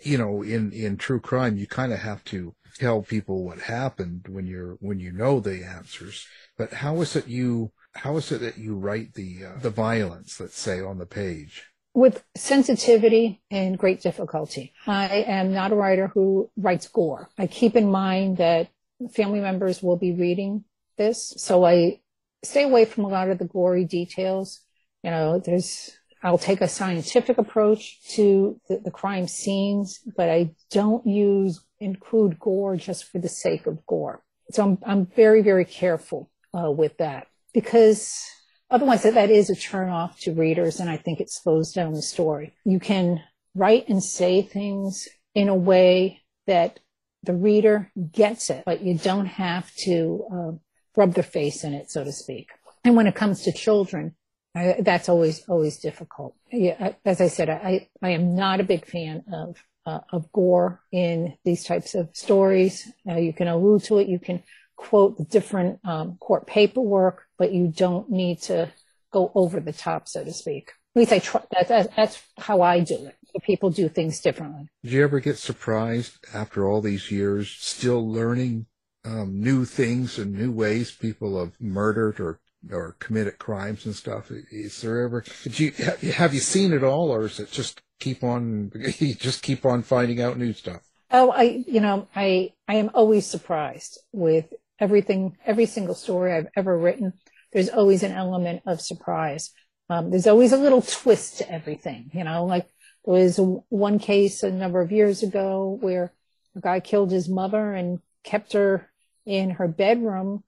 you 0.02 0.18
know, 0.18 0.42
in, 0.42 0.72
in 0.72 0.96
true 0.96 1.20
crime, 1.20 1.56
you 1.56 1.66
kind 1.66 1.92
of 1.92 2.00
have 2.00 2.22
to 2.24 2.54
tell 2.78 3.02
people 3.02 3.44
what 3.44 3.58
happened 3.58 4.26
when 4.28 4.46
you're, 4.46 4.76
when 4.80 5.00
you 5.00 5.12
know 5.12 5.40
the 5.40 5.64
answers. 5.64 6.26
But 6.58 6.74
how 6.74 7.00
is 7.00 7.16
it 7.16 7.26
you, 7.26 7.72
how 7.94 8.16
is 8.18 8.30
it 8.30 8.42
that 8.42 8.58
you 8.58 8.76
write 8.76 9.14
the, 9.14 9.46
uh, 9.46 9.58
the 9.60 9.70
violence, 9.70 10.38
let's 10.38 10.58
say, 10.58 10.80
on 10.80 10.98
the 10.98 11.06
page? 11.06 11.64
With 11.96 12.22
sensitivity 12.36 13.40
and 13.50 13.78
great 13.78 14.02
difficulty. 14.02 14.74
I 14.86 15.24
am 15.26 15.54
not 15.54 15.72
a 15.72 15.76
writer 15.76 16.08
who 16.08 16.50
writes 16.54 16.86
gore. 16.88 17.30
I 17.38 17.46
keep 17.46 17.74
in 17.74 17.90
mind 17.90 18.36
that 18.36 18.68
family 19.14 19.40
members 19.40 19.82
will 19.82 19.96
be 19.96 20.12
reading 20.12 20.64
this. 20.98 21.32
So 21.38 21.64
I 21.64 22.02
stay 22.44 22.64
away 22.64 22.84
from 22.84 23.04
a 23.04 23.08
lot 23.08 23.30
of 23.30 23.38
the 23.38 23.46
gory 23.46 23.86
details. 23.86 24.60
You 25.02 25.10
know, 25.10 25.38
there's 25.38 25.96
I'll 26.22 26.36
take 26.36 26.60
a 26.60 26.68
scientific 26.68 27.38
approach 27.38 27.98
to 28.16 28.60
the, 28.68 28.82
the, 28.84 28.90
crime 28.90 29.26
scenes, 29.26 30.00
but 30.18 30.28
I 30.28 30.50
don't 30.70 31.06
use 31.06 31.62
include 31.80 32.38
gore 32.38 32.76
just 32.76 33.04
for 33.10 33.20
the 33.20 33.28
sake 33.30 33.66
of 33.66 33.86
gore. 33.86 34.22
So 34.50 34.62
I'm 34.62 34.78
I'm 34.86 35.06
very 35.06 35.40
very 35.40 35.64
careful 35.64 36.30
uh, 36.52 36.70
with 36.70 36.98
that 36.98 37.28
because 37.54 38.22
otherwise 38.70 39.02
that, 39.02 39.30
is 39.30 39.50
a 39.50 39.56
turn 39.56 39.88
off 39.88 40.20
to 40.20 40.32
readers, 40.32 40.80
and 40.80 40.90
I 40.90 40.96
think 40.96 41.20
it 41.20 41.30
slows 41.30 41.72
down 41.72 41.92
the 41.92 42.02
story. 42.02 42.54
You 42.64 42.80
can 42.80 43.22
write 43.54 43.88
and 43.88 44.02
say 44.02 44.42
things 44.42 45.08
in 45.34 45.48
a 45.48 45.54
way 45.54 46.22
that 46.46 46.80
the 47.22 47.34
reader 47.34 47.90
gets 48.12 48.50
it, 48.50 48.62
but 48.64 48.82
you 48.82 48.96
don't 48.96 49.26
have 49.26 49.74
to 49.76 50.26
uh, 50.32 50.52
rub 50.96 51.14
their 51.14 51.24
face 51.24 51.64
in 51.64 51.74
it, 51.74 51.90
so 51.90 52.04
to 52.04 52.12
speak. 52.12 52.50
And 52.84 52.96
when 52.96 53.06
it 53.06 53.14
comes 53.14 53.42
to 53.42 53.52
children, 53.52 54.14
I, 54.54 54.76
that's 54.80 55.08
always 55.08 55.42
always 55.48 55.78
difficult. 55.78 56.34
Yeah, 56.50 56.92
as 57.04 57.20
I 57.20 57.28
said, 57.28 57.50
I 57.50 57.88
I 58.00 58.10
am 58.10 58.34
not 58.34 58.60
a 58.60 58.64
big 58.64 58.86
fan 58.86 59.24
of 59.32 59.56
uh, 59.84 60.00
of 60.12 60.32
gore 60.32 60.80
in 60.92 61.36
these 61.44 61.64
types 61.64 61.94
of 61.94 62.08
stories. 62.14 62.90
Uh, 63.08 63.16
you 63.16 63.32
can 63.32 63.48
allude 63.48 63.84
to 63.84 63.98
it. 63.98 64.08
You 64.08 64.18
can 64.18 64.42
quote 64.76 65.18
the 65.18 65.24
different 65.24 65.80
um, 65.84 66.16
court 66.20 66.46
paperwork, 66.46 67.24
but 67.38 67.52
you 67.52 67.68
don't 67.68 68.10
need 68.10 68.42
to 68.42 68.72
go 69.12 69.32
over 69.34 69.60
the 69.60 69.72
top, 69.72 70.08
so 70.08 70.24
to 70.24 70.32
speak. 70.32 70.72
At 70.94 71.00
least 71.00 71.12
I 71.12 71.18
try. 71.18 71.42
That, 71.52 71.68
that, 71.68 71.96
that's 71.96 72.22
how 72.38 72.62
I 72.62 72.80
do 72.80 73.06
it. 73.06 73.16
People 73.42 73.68
do 73.68 73.90
things 73.90 74.20
differently. 74.20 74.68
Did 74.82 74.92
you 74.92 75.04
ever 75.04 75.20
get 75.20 75.36
surprised 75.36 76.24
after 76.32 76.66
all 76.66 76.80
these 76.80 77.10
years, 77.10 77.50
still 77.50 78.10
learning 78.10 78.64
um, 79.04 79.40
new 79.40 79.64
things 79.64 80.18
and 80.18 80.32
new 80.32 80.50
ways 80.50 80.90
people 80.90 81.38
have 81.38 81.52
murdered 81.60 82.18
or 82.18 82.40
or 82.72 82.96
committed 82.98 83.38
crimes 83.38 83.86
and 83.86 83.94
stuff. 83.94 84.30
Is 84.50 84.80
there 84.80 85.04
ever? 85.04 85.24
Did 85.42 85.60
you 85.60 85.72
have 86.12 86.34
you 86.34 86.40
seen 86.40 86.72
it 86.72 86.82
all, 86.82 87.10
or 87.10 87.26
is 87.26 87.38
it 87.38 87.50
just 87.50 87.82
keep 88.00 88.24
on? 88.24 88.72
You 88.98 89.14
just 89.14 89.42
keep 89.42 89.64
on 89.64 89.82
finding 89.82 90.20
out 90.20 90.38
new 90.38 90.52
stuff. 90.52 90.82
Oh, 91.10 91.30
I 91.30 91.64
you 91.66 91.80
know 91.80 92.08
I 92.14 92.52
I 92.66 92.74
am 92.74 92.90
always 92.94 93.26
surprised 93.26 94.00
with 94.12 94.52
everything, 94.80 95.36
every 95.44 95.66
single 95.66 95.94
story 95.94 96.32
I've 96.32 96.48
ever 96.56 96.76
written. 96.76 97.14
There's 97.52 97.68
always 97.68 98.02
an 98.02 98.12
element 98.12 98.62
of 98.66 98.80
surprise. 98.80 99.52
Um, 99.88 100.10
there's 100.10 100.26
always 100.26 100.52
a 100.52 100.58
little 100.58 100.82
twist 100.82 101.38
to 101.38 101.50
everything. 101.50 102.10
You 102.12 102.24
know, 102.24 102.44
like 102.44 102.66
there 103.04 103.14
was 103.14 103.38
one 103.68 103.98
case 103.98 104.42
a 104.42 104.50
number 104.50 104.80
of 104.80 104.92
years 104.92 105.22
ago 105.22 105.78
where 105.80 106.12
a 106.56 106.60
guy 106.60 106.80
killed 106.80 107.10
his 107.10 107.28
mother 107.28 107.72
and 107.72 108.00
kept 108.24 108.52
her 108.54 108.90
in 109.24 109.50
her 109.50 109.68
bedroom 109.68 110.42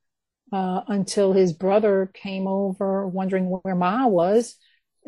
uh, 0.53 0.83
until 0.89 1.33
his 1.33 1.53
brother 1.53 2.11
came 2.15 2.47
over 2.47 3.07
wondering 3.07 3.47
where 3.47 3.75
Ma 3.75 4.07
was 4.07 4.57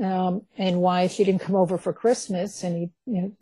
um, 0.03 0.43
and 0.57 0.81
why 0.81 1.07
she 1.07 1.25
didn't 1.25 1.41
come 1.41 1.57
over 1.57 1.79
for 1.79 1.93
Christmas. 1.93 2.63
And 2.63 2.77
he, 2.77 2.91
you 3.07 3.23
know, 3.23 3.33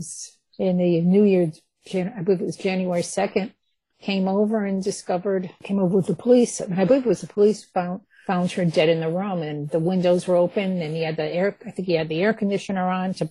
in 0.59 0.79
the 0.79 1.01
New 1.01 1.24
Year, 1.24 1.53
I 1.95 2.22
believe 2.22 2.41
it 2.41 2.47
was 2.47 2.57
January 2.57 3.03
2nd, 3.03 3.53
came 4.01 4.28
over 4.28 4.64
and 4.64 4.82
discovered, 4.82 5.51
came 5.62 5.78
over 5.78 5.96
with 5.96 6.07
the 6.07 6.14
police. 6.14 6.61
I 6.61 6.84
believe 6.84 7.05
it 7.05 7.09
was 7.09 7.20
the 7.20 7.26
police 7.26 7.64
found, 7.64 8.03
found 8.26 8.53
her 8.53 8.64
dead 8.64 8.88
in 8.88 9.01
the 9.01 9.11
room 9.11 9.42
and 9.42 9.68
the 9.70 9.78
windows 9.78 10.26
were 10.26 10.36
open 10.36 10.80
and 10.80 10.94
he 10.94 11.03
had 11.03 11.16
the 11.16 11.24
air, 11.24 11.57
I 11.66 11.70
think 11.70 11.86
he 11.86 11.94
had 11.94 12.09
the 12.09 12.22
air 12.22 12.32
conditioner 12.32 12.88
on 12.88 13.14
to 13.14 13.28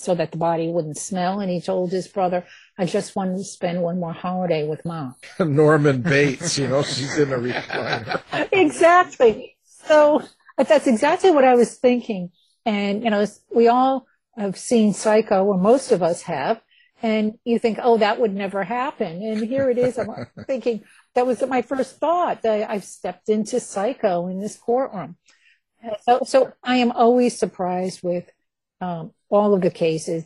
so 0.00 0.14
that 0.14 0.30
the 0.30 0.38
body 0.38 0.68
wouldn't 0.68 0.96
smell. 0.96 1.40
And 1.40 1.50
he 1.50 1.60
told 1.60 1.92
his 1.92 2.08
brother, 2.08 2.46
I 2.78 2.86
just 2.86 3.14
wanted 3.14 3.36
to 3.36 3.44
spend 3.44 3.82
one 3.82 4.00
more 4.00 4.14
holiday 4.14 4.66
with 4.66 4.84
mom. 4.86 5.14
Norman 5.38 6.00
Bates, 6.00 6.56
you 6.56 6.68
know, 6.68 6.82
she's 6.82 7.18
in 7.18 7.30
a 7.32 7.36
recliner. 7.36 8.22
exactly. 8.52 9.56
So 9.66 10.22
that's 10.56 10.86
exactly 10.86 11.30
what 11.30 11.44
I 11.44 11.54
was 11.54 11.76
thinking. 11.76 12.30
And, 12.64 13.04
you 13.04 13.10
know, 13.10 13.26
we 13.54 13.68
all 13.68 14.06
have 14.36 14.58
seen 14.58 14.94
Psycho, 14.94 15.44
or 15.44 15.58
most 15.58 15.92
of 15.92 16.02
us 16.02 16.22
have, 16.22 16.62
and 17.02 17.38
you 17.44 17.58
think, 17.58 17.78
oh, 17.82 17.98
that 17.98 18.20
would 18.20 18.34
never 18.34 18.62
happen. 18.62 19.22
And 19.22 19.46
here 19.46 19.70
it 19.70 19.78
is. 19.78 19.98
I'm 19.98 20.10
thinking 20.46 20.84
that 21.14 21.26
was 21.26 21.42
my 21.46 21.62
first 21.62 21.98
thought. 21.98 22.42
That 22.42 22.70
I've 22.70 22.84
stepped 22.84 23.28
into 23.28 23.60
Psycho 23.60 24.28
in 24.28 24.40
this 24.40 24.56
courtroom. 24.56 25.16
So, 26.02 26.20
so 26.26 26.52
I 26.62 26.76
am 26.76 26.92
always 26.92 27.38
surprised 27.38 28.02
with 28.02 28.30
um, 28.80 29.12
all 29.30 29.54
of 29.54 29.62
the 29.62 29.70
cases. 29.70 30.24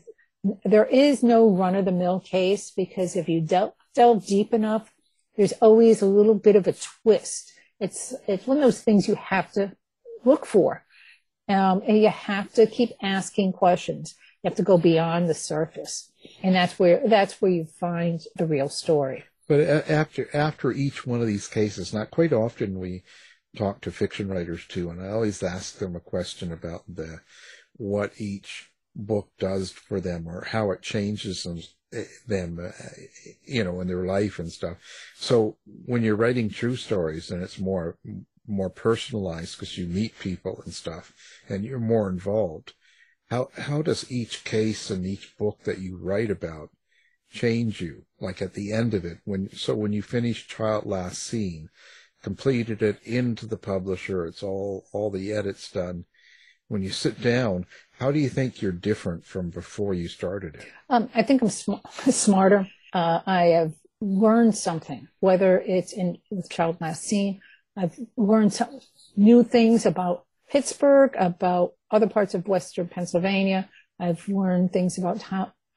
There 0.65 0.85
is 0.85 1.23
no 1.23 1.49
run 1.49 1.77
of 1.77 1.85
the 1.85 1.93
mill 1.93 2.21
case 2.21 2.71
because 2.71 3.15
if 3.17 3.29
you 3.29 3.41
del- 3.41 3.77
delve 3.95 4.27
deep 4.27 4.53
enough, 4.53 4.93
there's 5.37 5.53
always 5.53 6.03
a 6.03 6.07
little 6.07 6.35
bit 6.35 6.57
of 6.57 6.67
a 6.67 6.75
twist. 6.75 7.53
It's, 7.81 8.15
it's 8.27 8.47
one 8.47 8.59
of 8.59 8.63
those 8.63 8.83
things 8.83 9.09
you 9.09 9.15
have 9.15 9.53
to 9.53 9.73
look 10.25 10.45
for. 10.45 10.85
Um, 11.49 11.83
and 11.87 11.99
you 11.99 12.09
have 12.09 12.53
to 12.55 12.67
keep 12.67 12.93
asking 13.03 13.53
questions. 13.53 14.15
You 14.43 14.49
have 14.49 14.57
to 14.57 14.63
go 14.63 14.79
beyond 14.79 15.29
the 15.29 15.35
surface. 15.35 16.11
And 16.43 16.55
that's 16.55 16.79
where, 16.79 17.01
that's 17.07 17.41
where 17.41 17.51
you 17.51 17.65
find 17.65 18.21
the 18.37 18.47
real 18.47 18.69
story. 18.69 19.25
But 19.47 19.61
after, 19.61 20.29
after 20.35 20.73
each 20.73 21.07
one 21.07 21.21
of 21.21 21.27
these 21.27 21.49
cases, 21.49 21.93
not 21.93 22.11
quite 22.11 22.33
often 22.33 22.79
we 22.79 23.03
talk 23.57 23.81
to 23.83 23.91
fiction 23.91 24.29
writers 24.29 24.67
too, 24.67 24.91
and 24.91 25.01
I 25.01 25.11
always 25.11 25.43
ask 25.43 25.79
them 25.79 25.95
a 25.95 26.01
question 26.01 26.53
about 26.53 26.83
the, 26.89 27.21
what 27.77 28.13
each 28.19 28.71
book 28.97 29.29
does 29.39 29.71
for 29.71 30.01
them 30.01 30.27
or 30.27 30.45
how 30.45 30.71
it 30.71 30.83
changes 30.83 31.43
them, 31.43 31.61
them 32.27 32.59
uh, 32.65 32.71
you 33.45 33.65
know, 33.65 33.81
in 33.81 33.89
their 33.89 34.07
life 34.07 34.39
and 34.39 34.51
stuff. 34.51 34.79
So 35.17 35.57
when 35.85 36.03
you're 36.03 36.17
writing 36.17 36.49
true 36.49 36.77
stories 36.77 37.31
and 37.31 37.43
it's 37.43 37.59
more, 37.59 37.99
more 38.47 38.71
personalized 38.71 39.57
because 39.57 39.77
you 39.79 39.87
meet 39.87 40.19
people 40.19 40.63
and 40.65 40.73
stuff 40.73 41.13
and 41.49 41.65
you're 41.65 41.79
more 41.79 42.09
involved, 42.09 42.73
how, 43.35 43.49
how 43.59 43.83
does 43.83 44.11
each 44.13 44.45
case 44.45 44.91
and 44.91 45.05
each 45.05 45.37
book 45.37 45.65
that 45.65 45.79
you 45.79 45.99
write 46.01 46.31
about 46.31 46.71
change 47.31 47.81
you? 47.81 48.05
Like 48.21 48.41
at 48.41 48.55
the 48.55 48.73
end 48.73 48.95
of 48.95 49.05
it, 49.05 49.19
when, 49.25 49.51
so 49.51 49.75
when 49.75 49.93
you 49.93 50.03
finish 50.03 50.47
Child 50.47 50.87
Last 50.87 51.21
Seen, 51.21 51.69
completed 52.23 52.81
it 52.81 53.03
into 53.03 53.47
the 53.47 53.57
publisher, 53.57 54.25
it's 54.25 54.43
all, 54.43 54.85
all 54.93 55.11
the 55.11 55.33
edits 55.33 55.69
done. 55.71 56.05
When 56.69 56.83
you 56.83 56.91
sit 56.91 57.21
down, 57.21 57.67
how 57.99 58.13
do 58.13 58.21
you 58.21 58.29
think 58.29 58.63
you're 58.63 58.73
different 58.73 59.25
from 59.25 59.51
before 59.51 59.95
you 59.95 60.07
started 60.07 60.55
it? 60.55 60.67
Um, 60.89 61.11
I 61.13 61.25
think 61.25 61.43
I'm 61.43 61.51
sm- 61.51 61.85
smarter. 62.11 62.69
Uh, 62.93 63.21
I 63.27 63.43
have 63.47 63.73
learned 64.01 64.57
something, 64.57 65.09
whether 65.19 65.59
it's 65.59 65.93
in 65.93 66.19
with 66.31 66.49
Child 66.49 66.79
Last 66.81 67.03
Seen. 67.03 67.41
I've 67.77 67.99
learned 68.17 68.53
some 68.55 68.79
new 69.17 69.43
things 69.43 69.85
about 69.85 70.25
Pittsburgh, 70.49 71.15
about 71.19 71.73
other 71.95 72.09
parts 72.09 72.35
of 72.35 72.49
Western 72.49 72.89
Pennsylvania. 72.89 73.69
I've 73.99 74.29
learned 74.29 74.73
things 74.73 74.99
about 74.99 75.25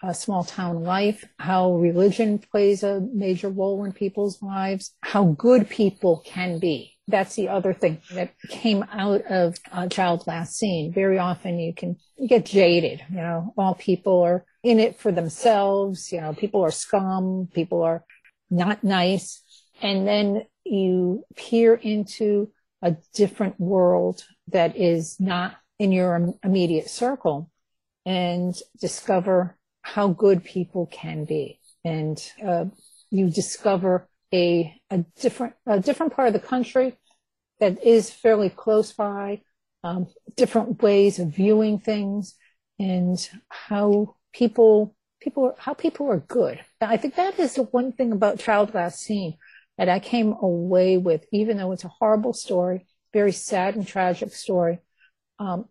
uh, 0.03 0.13
small 0.13 0.43
town 0.43 0.83
life, 0.83 1.23
how 1.39 1.75
religion 1.75 2.39
plays 2.39 2.83
a 2.83 2.99
major 3.13 3.49
role 3.49 3.85
in 3.85 3.93
people's 3.93 4.41
lives, 4.41 4.95
how 5.01 5.25
good 5.25 5.69
people 5.69 6.23
can 6.25 6.59
be 6.59 6.97
that's 7.07 7.35
the 7.35 7.47
other 7.47 7.73
thing 7.73 8.01
that 8.13 8.33
came 8.49 8.83
out 8.91 9.21
of 9.29 9.57
uh, 9.71 9.87
Child 9.87 10.27
Last 10.27 10.57
Seen. 10.57 10.91
Very 10.93 11.17
often 11.17 11.57
you 11.57 11.73
can 11.73 11.97
you 12.17 12.27
get 12.27 12.45
jaded. 12.45 13.01
You 13.09 13.17
know, 13.17 13.53
all 13.57 13.75
people 13.75 14.21
are 14.23 14.45
in 14.63 14.79
it 14.79 14.99
for 14.99 15.11
themselves. 15.11 16.11
You 16.11 16.21
know, 16.21 16.33
people 16.33 16.61
are 16.63 16.71
scum, 16.71 17.47
people 17.53 17.81
are 17.81 18.03
not 18.49 18.83
nice. 18.83 19.41
And 19.81 20.07
then 20.07 20.43
you 20.65 21.23
peer 21.35 21.75
into 21.75 22.51
a 22.81 22.97
different 23.13 23.59
world 23.59 24.25
that 24.49 24.75
is 24.75 25.17
not 25.19 25.55
in 25.79 25.91
your 25.91 26.33
immediate 26.43 26.89
circle 26.89 27.49
and 28.05 28.55
discover 28.79 29.57
how 29.81 30.07
good 30.09 30.43
people 30.43 30.87
can 30.87 31.25
be. 31.25 31.59
And 31.83 32.21
uh, 32.45 32.65
you 33.09 33.29
discover 33.29 34.07
a, 34.33 34.73
a 34.89 35.05
different, 35.19 35.53
a 35.65 35.79
different 35.79 36.13
part 36.13 36.27
of 36.27 36.33
the 36.33 36.39
country 36.39 36.97
that 37.59 37.83
is 37.83 38.09
fairly 38.09 38.49
close 38.49 38.91
by, 38.91 39.41
um, 39.83 40.07
different 40.35 40.81
ways 40.81 41.19
of 41.19 41.29
viewing 41.29 41.79
things 41.79 42.35
and 42.79 43.17
how 43.47 44.15
people, 44.33 44.95
people, 45.21 45.55
how 45.57 45.73
people 45.73 46.09
are 46.11 46.19
good. 46.19 46.59
I 46.81 46.97
think 46.97 47.15
that 47.15 47.39
is 47.39 47.55
the 47.55 47.63
one 47.63 47.93
thing 47.93 48.11
about 48.11 48.39
Child 48.39 48.73
Last 48.73 48.99
Seen 48.99 49.37
that 49.77 49.89
I 49.89 49.99
came 49.99 50.33
away 50.41 50.97
with, 50.97 51.25
even 51.31 51.57
though 51.57 51.71
it's 51.71 51.85
a 51.85 51.89
horrible 51.99 52.33
story, 52.33 52.87
very 53.13 53.31
sad 53.31 53.75
and 53.75 53.87
tragic 53.87 54.33
story. 54.33 54.79
Um, 55.39 55.65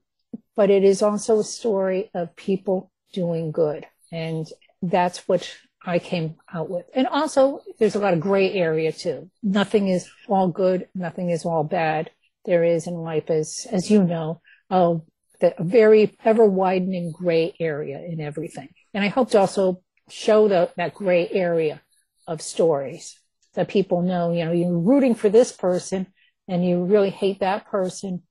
but 0.54 0.70
it 0.70 0.84
is 0.84 1.02
also 1.02 1.40
a 1.40 1.44
story 1.44 2.10
of 2.14 2.34
people 2.36 2.90
doing 3.12 3.52
good. 3.52 3.86
And 4.12 4.46
that's 4.82 5.28
what 5.28 5.50
I 5.84 5.98
came 5.98 6.36
out 6.52 6.68
with. 6.68 6.86
And 6.94 7.06
also, 7.06 7.60
there's 7.78 7.94
a 7.94 8.00
lot 8.00 8.14
of 8.14 8.20
gray 8.20 8.52
area 8.52 8.92
too. 8.92 9.30
Nothing 9.42 9.88
is 9.88 10.08
all 10.28 10.48
good. 10.48 10.88
Nothing 10.94 11.30
is 11.30 11.44
all 11.44 11.64
bad. 11.64 12.10
There 12.44 12.64
is 12.64 12.86
in 12.86 12.94
life, 12.94 13.30
as, 13.30 13.66
as 13.70 13.90
you 13.90 14.02
know, 14.02 14.40
a, 14.70 14.96
a 15.40 15.62
very 15.62 16.16
ever 16.24 16.46
widening 16.46 17.12
gray 17.12 17.54
area 17.60 17.98
in 18.00 18.20
everything. 18.20 18.68
And 18.94 19.04
I 19.04 19.08
hope 19.08 19.30
to 19.30 19.38
also 19.38 19.82
show 20.08 20.48
the, 20.48 20.70
that 20.76 20.94
gray 20.94 21.28
area 21.28 21.82
of 22.26 22.40
stories 22.42 23.18
that 23.54 23.68
people 23.68 24.02
know, 24.02 24.32
you 24.32 24.44
know, 24.44 24.52
you're 24.52 24.78
rooting 24.78 25.14
for 25.14 25.28
this 25.28 25.52
person 25.52 26.06
and 26.48 26.64
you 26.64 26.84
really 26.84 27.10
hate 27.10 27.40
that 27.40 27.66
person. 27.66 28.22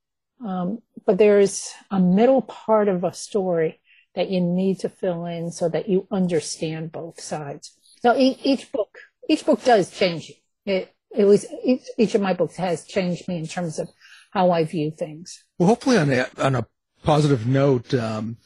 Um, 0.44 0.82
but 1.04 1.18
there's 1.18 1.72
a 1.90 2.00
middle 2.00 2.42
part 2.42 2.88
of 2.88 3.04
a 3.04 3.12
story 3.12 3.80
that 4.14 4.30
you 4.30 4.40
need 4.40 4.80
to 4.80 4.88
fill 4.88 5.26
in 5.26 5.50
so 5.50 5.68
that 5.68 5.88
you 5.88 6.06
understand 6.10 6.92
both 6.92 7.20
sides. 7.20 7.76
So 8.00 8.16
each, 8.16 8.38
each 8.42 8.72
book, 8.72 8.98
each 9.28 9.44
book 9.44 9.62
does 9.64 9.90
change 9.90 10.28
you. 10.28 10.34
It, 10.64 10.94
it 11.14 11.24
was 11.24 11.46
each, 11.64 11.82
each 11.98 12.14
of 12.14 12.20
my 12.20 12.34
books 12.34 12.56
has 12.56 12.84
changed 12.84 13.28
me 13.28 13.36
in 13.36 13.46
terms 13.46 13.78
of 13.78 13.88
how 14.30 14.50
I 14.50 14.64
view 14.64 14.90
things. 14.90 15.44
Well, 15.58 15.68
hopefully 15.68 15.96
on 15.96 16.10
a, 16.10 16.26
on 16.38 16.54
a 16.54 16.66
positive 17.02 17.46
note, 17.46 17.94
um, 17.94 18.36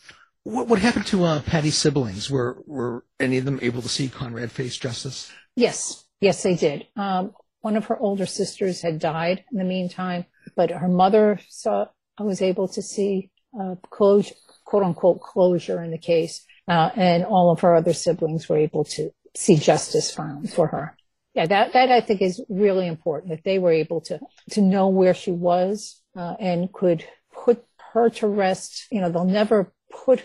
what, 0.44 0.68
what 0.68 0.78
happened 0.78 1.06
to 1.06 1.24
uh, 1.24 1.42
Patty's 1.42 1.76
siblings? 1.76 2.30
Were 2.30 2.62
were 2.66 3.04
any 3.18 3.38
of 3.38 3.44
them 3.44 3.58
able 3.62 3.82
to 3.82 3.88
see 3.88 4.08
Conrad 4.08 4.50
face 4.50 4.76
justice? 4.76 5.30
Yes, 5.56 6.04
yes, 6.20 6.42
they 6.42 6.54
did. 6.54 6.86
Um, 6.96 7.32
one 7.60 7.76
of 7.76 7.86
her 7.86 7.98
older 7.98 8.26
sisters 8.26 8.80
had 8.80 8.98
died 8.98 9.44
in 9.52 9.58
the 9.58 9.64
meantime, 9.64 10.24
but 10.60 10.70
her 10.70 10.88
mother 10.88 11.40
saw. 11.48 11.86
I 12.18 12.22
was 12.22 12.42
able 12.42 12.68
to 12.68 12.82
see 12.82 13.30
uh, 13.58 13.76
closure, 13.88 14.34
quote 14.66 14.82
unquote 14.82 15.22
closure 15.22 15.82
in 15.82 15.90
the 15.90 15.96
case, 16.12 16.44
uh, 16.68 16.90
and 16.94 17.24
all 17.24 17.50
of 17.50 17.60
her 17.60 17.74
other 17.74 17.94
siblings 17.94 18.46
were 18.46 18.58
able 18.58 18.84
to 18.96 19.10
see 19.34 19.56
justice 19.56 20.10
found 20.10 20.52
for 20.52 20.66
her. 20.66 20.94
Yeah, 21.32 21.46
that 21.46 21.72
that 21.72 21.90
I 21.90 22.02
think 22.02 22.20
is 22.20 22.44
really 22.50 22.86
important 22.86 23.30
that 23.30 23.42
they 23.42 23.58
were 23.58 23.72
able 23.72 24.02
to 24.02 24.20
to 24.50 24.60
know 24.60 24.88
where 24.88 25.14
she 25.14 25.30
was 25.30 25.98
uh, 26.14 26.34
and 26.38 26.70
could 26.70 27.06
put 27.32 27.64
her 27.94 28.10
to 28.10 28.26
rest. 28.26 28.86
You 28.90 29.00
know, 29.00 29.08
they'll 29.08 29.24
never 29.24 29.72
put 30.04 30.22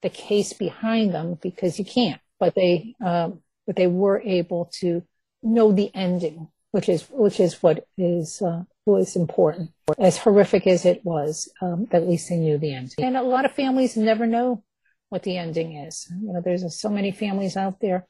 the 0.00 0.08
case 0.08 0.54
behind 0.54 1.12
them 1.12 1.38
because 1.42 1.78
you 1.78 1.84
can't, 1.84 2.22
but 2.40 2.54
they 2.54 2.94
um, 3.04 3.40
but 3.66 3.76
they 3.76 3.86
were 3.86 4.22
able 4.22 4.70
to 4.80 5.02
know 5.42 5.72
the 5.72 5.90
ending, 5.94 6.48
which 6.70 6.88
is 6.88 7.02
which 7.10 7.38
is 7.38 7.62
what 7.62 7.86
is 7.98 8.40
uh, 8.40 8.62
was 8.86 9.16
important. 9.16 9.70
As 9.98 10.18
horrific 10.18 10.66
as 10.66 10.84
it 10.84 11.04
was, 11.04 11.50
um, 11.60 11.86
at 11.92 12.06
least 12.08 12.28
they 12.28 12.36
knew 12.36 12.58
the 12.58 12.74
ending. 12.74 13.04
And 13.04 13.16
a 13.16 13.22
lot 13.22 13.44
of 13.44 13.52
families 13.52 13.96
never 13.96 14.26
know 14.26 14.62
what 15.08 15.22
the 15.22 15.36
ending 15.36 15.76
is. 15.76 16.10
You 16.10 16.32
know, 16.32 16.42
there's 16.44 16.78
so 16.78 16.88
many 16.88 17.12
families 17.12 17.56
out 17.56 17.80
there 17.80 18.06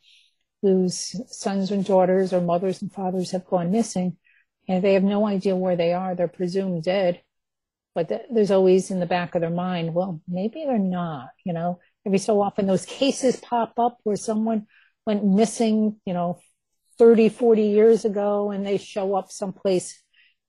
whose 0.62 1.14
sons 1.28 1.70
and 1.70 1.84
daughters 1.84 2.32
or 2.32 2.40
mothers 2.40 2.80
and 2.80 2.92
fathers 2.92 3.32
have 3.32 3.44
gone 3.44 3.70
missing, 3.70 4.16
and 4.68 4.82
they 4.82 4.94
have 4.94 5.02
no 5.04 5.26
idea 5.26 5.54
where 5.54 5.76
they 5.76 5.92
are. 5.92 6.14
They're 6.14 6.28
presumed 6.28 6.84
dead, 6.84 7.20
but 7.94 8.08
th- 8.08 8.22
there's 8.32 8.50
always 8.50 8.90
in 8.90 9.00
the 9.00 9.06
back 9.06 9.34
of 9.34 9.42
their 9.42 9.50
mind, 9.50 9.94
well, 9.94 10.20
maybe 10.26 10.64
they're 10.64 10.78
not. 10.78 11.28
You 11.44 11.52
know, 11.52 11.80
every 12.06 12.18
so 12.18 12.40
often 12.40 12.66
those 12.66 12.86
cases 12.86 13.36
pop 13.36 13.78
up 13.78 13.98
where 14.04 14.16
someone 14.16 14.66
went 15.06 15.24
missing, 15.24 16.00
you 16.06 16.14
know, 16.14 16.38
30, 16.98 17.28
40 17.28 17.62
years 17.62 18.04
ago, 18.04 18.50
and 18.50 18.66
they 18.66 18.78
show 18.78 19.14
up 19.14 19.30
someplace 19.30 20.02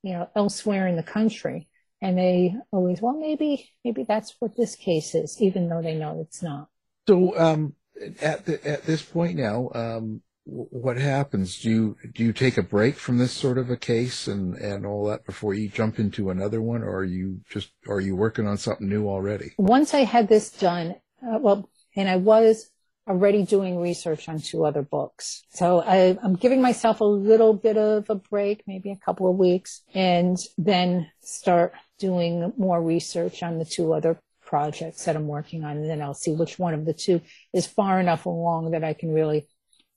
you 0.05 0.13
know, 0.13 0.29
elsewhere 0.35 0.87
in 0.87 0.95
the 0.95 1.03
country. 1.03 1.67
And 1.99 2.15
they 2.17 2.53
always, 2.71 3.01
well, 3.01 3.17
maybe, 3.17 3.71
maybe 3.83 4.05
that's 4.07 4.35
what 4.39 4.55
this 4.55 4.75
case 4.75 5.15
is, 5.15 5.41
even 5.41 5.67
though 5.67 5.81
they 5.81 5.95
know 5.95 6.19
it's 6.21 6.43
not. 6.43 6.67
So, 7.07 7.37
um, 7.39 7.73
at 8.21 8.45
the, 8.45 8.65
at 8.67 8.83
this 8.83 9.01
point 9.01 9.37
now, 9.37 9.71
um, 9.73 10.21
what 10.43 10.97
happens? 10.97 11.59
Do 11.59 11.69
you 11.71 11.97
do 12.13 12.23
you 12.23 12.31
take 12.31 12.57
a 12.57 12.61
break 12.61 12.97
from 12.97 13.17
this 13.17 13.31
sort 13.31 13.57
of 13.57 13.71
a 13.71 13.77
case 13.77 14.27
and 14.27 14.53
and 14.55 14.85
all 14.85 15.05
that 15.07 15.25
before 15.25 15.55
you 15.55 15.69
jump 15.69 15.97
into 15.97 16.29
another 16.29 16.61
one, 16.61 16.83
or 16.83 16.97
are 16.97 17.03
you 17.03 17.41
just 17.49 17.71
are 17.87 17.99
you 17.99 18.15
working 18.15 18.45
on 18.45 18.57
something 18.57 18.87
new 18.87 19.07
already? 19.07 19.53
Once 19.57 19.95
I 19.95 20.03
had 20.03 20.27
this 20.27 20.51
done, 20.51 20.95
uh, 21.23 21.39
well, 21.39 21.67
and 21.95 22.07
I 22.07 22.17
was 22.17 22.69
already 23.07 23.43
doing 23.43 23.79
research 23.79 24.27
on 24.27 24.39
two 24.39 24.65
other 24.65 24.81
books. 24.81 25.43
So 25.49 25.81
I, 25.81 26.17
am 26.23 26.35
giving 26.35 26.61
myself 26.61 27.01
a 27.01 27.05
little 27.05 27.53
bit 27.53 27.77
of 27.77 28.09
a 28.09 28.15
break, 28.15 28.63
maybe 28.65 28.91
a 28.91 28.97
couple 28.97 29.29
of 29.29 29.37
weeks, 29.37 29.81
and 29.93 30.37
then 30.57 31.09
start 31.21 31.73
doing 31.99 32.51
more 32.57 32.81
research 32.81 33.43
on 33.43 33.59
the 33.59 33.65
two 33.65 33.93
other 33.93 34.19
projects 34.43 35.05
that 35.05 35.15
I'm 35.15 35.27
working 35.27 35.63
on. 35.63 35.77
And 35.77 35.89
then 35.89 36.01
I'll 36.01 36.15
see 36.15 36.31
which 36.31 36.57
one 36.57 36.73
of 36.73 36.85
the 36.85 36.93
two 36.93 37.21
is 37.53 37.67
far 37.67 37.99
enough 37.99 38.25
along 38.25 38.71
that 38.71 38.83
I 38.83 38.93
can 38.93 39.13
really 39.13 39.47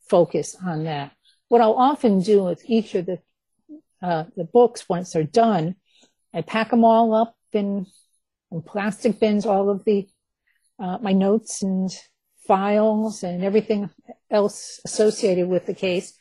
focus 0.09 0.55
on 0.63 0.85
that. 0.85 1.13
What 1.49 1.63
I'll 1.63 1.75
often 1.75 2.21
do 2.21 2.45
with 2.45 2.63
each 2.67 2.95
of 2.95 3.07
the, 3.07 3.19
uh, 4.03 4.25
the 4.37 4.45
books 4.45 4.87
once 4.89 5.13
they're 5.13 5.25
done, 5.25 5.77
I 6.35 6.43
pack 6.43 6.71
them 6.71 6.85
all 6.85 7.15
up 7.15 7.35
in, 7.53 7.87
in 8.53 8.63
plastic 8.63 9.19
bins, 9.19 9.47
all 9.47 9.71
of 9.71 9.85
the, 9.85 10.07
uh, 10.79 10.99
my 11.01 11.13
notes 11.13 11.63
and 11.63 11.91
files 12.49 13.23
and 13.23 13.45
everything 13.45 13.91
else 14.31 14.81
associated 14.85 15.49
with 15.49 15.67
the 15.67 15.75
case, 15.75 16.15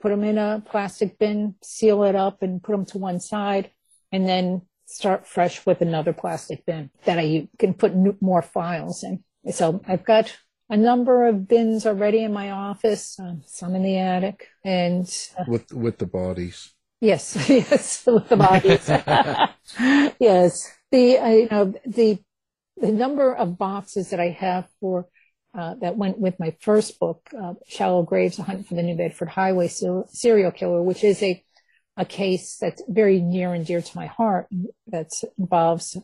put 0.00 0.10
them 0.10 0.24
in 0.24 0.38
a 0.38 0.62
plastic 0.64 1.18
bin, 1.18 1.56
seal 1.62 2.04
it 2.04 2.16
up 2.16 2.42
and 2.42 2.62
put 2.62 2.72
them 2.72 2.86
to 2.86 2.98
one 2.98 3.20
side, 3.20 3.70
and 4.10 4.26
then 4.26 4.62
start 4.86 5.26
fresh 5.26 5.66
with 5.66 5.82
another 5.82 6.12
plastic 6.12 6.64
bin 6.64 6.90
that 7.04 7.18
I 7.18 7.48
can 7.58 7.74
put 7.74 7.92
more 8.22 8.42
files 8.42 9.02
in. 9.02 9.24
So 9.50 9.82
I've 9.86 10.04
got 10.04 10.32
a 10.70 10.76
number 10.76 11.26
of 11.26 11.48
bins 11.48 11.84
already 11.84 12.22
in 12.22 12.32
my 12.32 12.50
office, 12.50 13.18
um, 13.18 13.42
some 13.44 13.74
in 13.74 13.82
the 13.82 13.98
attic, 13.98 14.48
and 14.64 15.06
uh, 15.38 15.44
with 15.48 15.72
with 15.72 15.98
the 15.98 16.06
bodies. 16.06 16.70
Yes, 17.00 17.36
yes, 17.48 18.04
with 18.06 18.28
the 18.28 18.36
bodies. 18.36 18.88
yes, 20.20 20.70
the 20.90 21.18
uh, 21.18 21.28
you 21.28 21.48
know 21.50 21.74
the 21.84 22.18
the 22.76 22.92
number 22.92 23.34
of 23.34 23.58
boxes 23.58 24.10
that 24.10 24.20
I 24.20 24.30
have 24.30 24.68
for 24.80 25.08
uh, 25.54 25.74
that 25.80 25.96
went 25.96 26.18
with 26.18 26.40
my 26.40 26.56
first 26.60 26.98
book, 26.98 27.28
uh, 27.38 27.54
Shallow 27.66 28.02
Graves, 28.02 28.38
A 28.38 28.42
Hunt 28.42 28.66
for 28.66 28.74
the 28.74 28.82
New 28.82 28.96
Bedford 28.96 29.28
Highway 29.28 29.68
Serial 29.68 30.50
Killer, 30.50 30.82
which 30.82 31.04
is 31.04 31.22
a, 31.22 31.44
a 31.96 32.04
case 32.04 32.56
that's 32.58 32.82
very 32.88 33.20
near 33.20 33.52
and 33.52 33.66
dear 33.66 33.82
to 33.82 33.96
my 33.96 34.06
heart 34.06 34.48
that 34.86 35.10
involves 35.38 35.98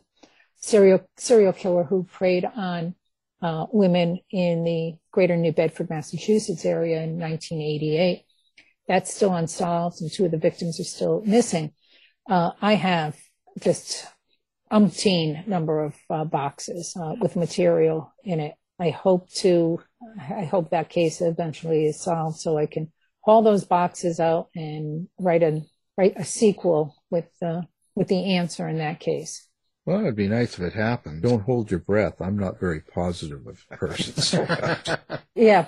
serial, 0.57 1.01
serial 1.16 1.53
killer 1.53 1.84
who 1.84 2.05
preyed 2.05 2.44
on 2.44 2.94
uh, 3.40 3.66
women 3.72 4.20
in 4.30 4.64
the 4.64 4.94
greater 5.12 5.36
New 5.36 5.53
Bedford, 5.53 5.88
Massachusetts 5.88 6.64
area 6.64 7.03
in 7.03 7.18
1988. 7.18 8.24
That's 8.86 9.14
still 9.14 9.34
unsolved 9.34 10.01
and 10.01 10.12
two 10.12 10.26
of 10.26 10.30
the 10.30 10.38
victims 10.38 10.80
are 10.80 10.84
still 10.84 11.22
missing. 11.24 11.72
Uh, 12.28 12.51
I 12.61 12.74
have 12.74 13.16
just 13.61 14.07
umpteen 14.70 15.46
number 15.46 15.82
of 15.82 15.96
uh, 16.11 16.24
boxes 16.24 16.94
uh, 17.01 17.14
with 17.18 17.36
material 17.36 18.12
in 18.24 18.40
it 18.40 18.55
I 18.81 18.91
hope 18.91 19.31
to, 19.37 19.81
I 20.18 20.45
hope 20.45 20.70
that 20.70 20.89
case 20.89 21.20
eventually 21.20 21.87
is 21.87 22.01
solved 22.01 22.39
so 22.39 22.57
I 22.59 22.66
can 22.66 22.93
haul 23.22 23.43
those 23.43 23.64
boxes 23.64 24.20
out 24.20 24.49
and 24.55 25.09
write 25.18 25.43
a, 25.43 25.62
write 25.97 26.14
a 26.16 26.24
sequel 26.24 26.95
with 27.11 27.26
the, 27.41 27.64
with 27.95 28.09
the 28.09 28.37
answer 28.37 28.68
in 28.68 28.79
that 28.79 29.01
case. 29.01 29.49
Well, 29.85 30.01
it'd 30.01 30.16
be 30.16 30.29
nice 30.29 30.55
if 30.55 30.61
it 30.61 30.74
happened. 30.74 31.22
Don't 31.22 31.43
hold 31.43 31.70
your 31.70 31.81
breath. 31.81 32.20
I'm 32.20 32.39
not 32.39 32.61
very 32.61 32.81
positive 32.81 33.47
of 33.47 33.66
persons. 33.70 34.35
yeah. 35.35 35.66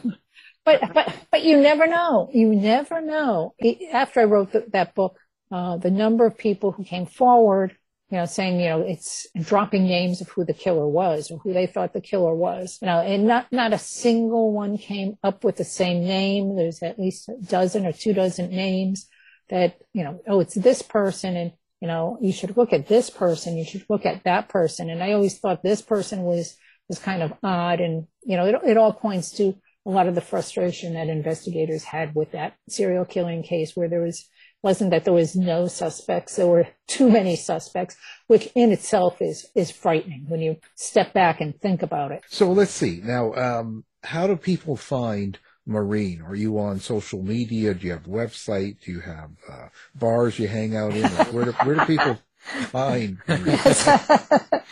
But, 0.65 0.93
but, 0.93 1.15
but 1.33 1.43
you 1.43 1.59
never 1.59 1.87
know. 1.87 2.29
You 2.33 2.55
never 2.55 3.01
know. 3.01 3.55
After 3.93 4.21
I 4.21 4.25
wrote 4.25 4.53
the, 4.53 4.67
that 4.73 4.95
book, 4.95 5.17
uh, 5.51 5.79
the 5.79 5.91
number 5.91 6.27
of 6.27 6.37
people 6.37 6.71
who 6.71 6.85
came 6.85 7.07
forward 7.07 7.75
you 8.11 8.19
know, 8.19 8.27
saying, 8.27 8.61
you 8.61 8.69
know, 8.69 8.81
it's 8.81 9.29
dropping 9.41 9.85
names 9.85 10.21
of 10.21 10.29
who 10.31 10.45
the 10.45 10.53
killer 10.53 10.87
was 10.87 11.31
or 11.31 11.39
who 11.39 11.53
they 11.53 11.67
thought 11.67 11.93
the 11.93 12.01
killer 12.01 12.35
was, 12.35 12.79
you 12.83 12.87
know, 12.87 13.01
and 13.01 13.25
not, 13.25 13.47
not 13.53 13.73
a 13.73 13.79
single 13.79 14.53
one 14.53 14.77
came 14.77 15.17
up 15.23 15.45
with 15.45 15.57
the 15.57 15.65
same 15.65 16.03
name. 16.03 16.57
There's 16.57 16.83
at 16.83 16.99
least 16.99 17.29
a 17.29 17.37
dozen 17.41 17.87
or 17.87 17.93
two 17.93 18.13
dozen 18.13 18.51
names 18.51 19.07
that, 19.49 19.79
you 19.93 20.03
know, 20.03 20.21
oh, 20.27 20.41
it's 20.41 20.55
this 20.55 20.83
person 20.83 21.37
and, 21.37 21.53
you 21.81 21.87
know, 21.87 22.19
you 22.21 22.33
should 22.33 22.57
look 22.57 22.73
at 22.73 22.89
this 22.89 23.11
person. 23.11 23.57
You 23.57 23.65
should 23.65 23.87
look 23.89 24.05
at 24.05 24.25
that 24.25 24.49
person. 24.49 24.91
And 24.91 25.03
I 25.05 25.13
always 25.13 25.39
thought 25.39 25.63
this 25.63 25.81
person 25.81 26.23
was, 26.23 26.57
was 26.89 26.99
kind 26.99 27.23
of 27.23 27.33
odd. 27.45 27.81
And, 27.81 28.09
you 28.23 28.37
know, 28.37 28.45
it, 28.45 28.57
it 28.67 28.77
all 28.77 28.93
points 28.93 29.31
to 29.37 29.57
a 29.87 29.91
lot 29.91 30.09
of 30.09 30.17
the 30.17 30.21
frustration 30.21 30.95
that 30.95 31.09
investigators 31.09 31.85
had 31.85 32.15
with 32.17 32.33
that 32.33 32.55
serial 32.69 33.05
killing 33.05 33.45
case 33.45 33.77
where 33.77 33.89
there 33.89 34.03
was, 34.03 34.29
wasn't 34.63 34.91
that 34.91 35.05
there 35.05 35.15
was 35.15 35.35
no 35.35 35.67
suspects, 35.67 36.37
there 36.37 36.47
were 36.47 36.69
too 36.87 37.09
many 37.09 37.37
suspects, 37.37 37.97
which 38.27 38.49
in 38.55 38.73
itself 38.73 39.21
is, 39.21 39.47
is 39.55 39.71
frightening 39.71 40.27
when 40.29 40.41
you 40.41 40.57
step 40.75 41.13
back 41.13 41.41
and 41.41 41.59
think 41.61 41.83
about 41.83 42.13
it. 42.13 42.23
So 42.29 42.53
let's 42.53 42.73
see. 42.73 43.01
Now, 43.03 43.33
um, 43.35 43.85
how 44.03 44.27
do 44.27 44.37
people 44.37 44.77
find 44.77 45.39
Maureen? 45.67 46.23
Are 46.23 46.35
you 46.35 46.59
on 46.59 46.81
social 46.81 47.23
media? 47.23 47.75
Do 47.75 47.87
you 47.87 47.93
have 47.93 48.07
a 48.07 48.11
website? 48.11 48.81
Do 48.85 48.93
you 48.93 49.01
have 49.01 49.31
uh, 49.51 49.69
bars 49.95 50.39
you 50.39 50.49
hang 50.49 50.77
out 50.77 50.95
in? 50.95 51.09
Where, 51.33 51.47
do, 51.47 51.53
where 51.53 51.77
do 51.77 51.85
people 51.87 52.19
find 52.69 53.19
yes. 53.29 54.21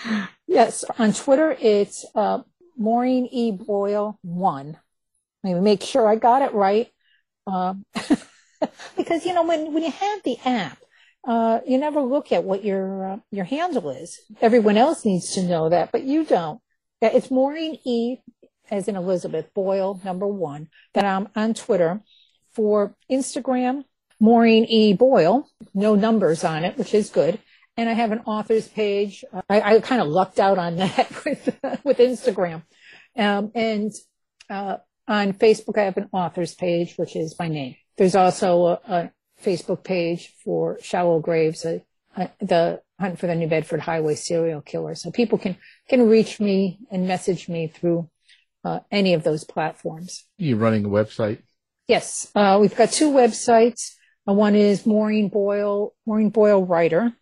yes, 0.47 0.85
on 0.99 1.13
Twitter 1.13 1.57
it's 1.61 2.05
uh, 2.15 2.41
Maureen 2.77 3.27
E. 3.27 3.53
Boyle 3.53 4.19
1. 4.23 4.79
Let 5.45 5.55
me 5.55 5.61
make 5.61 5.83
sure 5.83 6.09
I 6.09 6.17
got 6.17 6.43
it 6.43 6.53
right. 6.53 6.89
Um, 7.47 7.85
because, 8.97 9.25
you 9.25 9.35
know, 9.35 9.45
when, 9.45 9.73
when 9.73 9.83
you 9.83 9.91
have 9.91 10.23
the 10.25 10.39
app, 10.45 10.79
uh, 11.27 11.61
you 11.67 11.79
never 11.79 12.01
look 12.01 12.33
at 12.33 12.45
what 12.45 12.65
your, 12.65 13.13
uh, 13.13 13.17
your 13.31 13.45
handle 13.45 13.91
is. 13.91 14.21
Everyone 14.41 14.77
else 14.77 15.05
needs 15.05 15.35
to 15.35 15.43
know 15.43 15.69
that, 15.69 15.93
but 15.93 16.05
you 16.05 16.25
don't. 16.25 16.61
Yeah, 17.01 17.11
it's 17.13 17.31
Maureen 17.31 17.79
E 17.85 18.19
as 18.71 18.89
in 18.89 18.97
Elizabeth 18.97 19.53
Boyle, 19.55 20.01
number 20.05 20.27
one. 20.27 20.69
That 20.95 21.05
I'm 21.05 21.29
on 21.35 21.55
Twitter 21.55 22.01
for 22.53 22.95
Instagram, 23.11 23.85
Maureen 24.21 24.65
E. 24.65 24.93
Boyle, 24.93 25.49
no 25.75 25.95
numbers 25.95 26.45
on 26.45 26.65
it, 26.65 26.77
which 26.77 26.95
is 26.95 27.11
good. 27.11 27.39
And 27.77 27.89
I 27.89 27.93
have 27.93 28.11
an 28.11 28.23
author's 28.27 28.67
page. 28.67 29.25
I, 29.49 29.61
I 29.61 29.81
kind 29.81 30.03
of 30.03 30.09
lucked 30.09 30.41
out 30.41 30.59
on 30.59 30.77
that 30.77 31.09
with, 31.25 31.59
with 31.85 31.99
Instagram. 31.99 32.63
Um, 33.17 33.53
and, 33.55 33.93
uh, 34.51 34.79
on 35.07 35.33
Facebook, 35.33 35.79
I 35.79 35.85
have 35.85 35.97
an 35.97 36.11
author's 36.13 36.55
page, 36.55 36.97
which 36.97 37.17
is 37.17 37.35
my 37.39 37.49
name. 37.49 37.77
There's 37.99 38.15
also 38.15 38.67
a, 38.67 38.81
a 38.87 39.13
Facebook 39.45 39.83
page 39.85 40.33
for 40.45 40.79
Shallow 40.81 41.19
Graves, 41.19 41.65
uh, 41.65 41.81
uh, 42.17 42.29
the 42.41 42.81
Hunt 42.99 43.19
for 43.19 43.27
the 43.27 43.35
New 43.35 43.49
Bedford 43.49 43.81
Highway 43.81 44.15
serial 44.15 44.61
killer. 44.61 44.95
So 44.95 45.11
people 45.11 45.37
can, 45.37 45.57
can 45.89 46.09
reach 46.09 46.41
me 46.41 46.79
and 46.91 47.07
message 47.07 47.49
me 47.49 47.67
through 47.67 48.09
uh, 48.65 48.81
any 48.91 49.15
of 49.15 49.25
those 49.25 49.45
platforms. 49.45 50.25
You're 50.37 50.59
running 50.59 50.85
a 50.85 50.89
website? 50.89 51.43
Yes, 51.87 52.31
uh, 52.35 52.59
we've 52.61 52.77
got 52.77 52.93
two 52.93 53.11
websites. 53.11 53.95
Uh, 54.29 54.33
one 54.33 54.55
is 54.55 54.87
Maureen 54.87 55.29
Boyle, 55.29 55.95
Maureen 56.07 56.31
Boyle 56.31 56.65
Writer, 56.65 57.13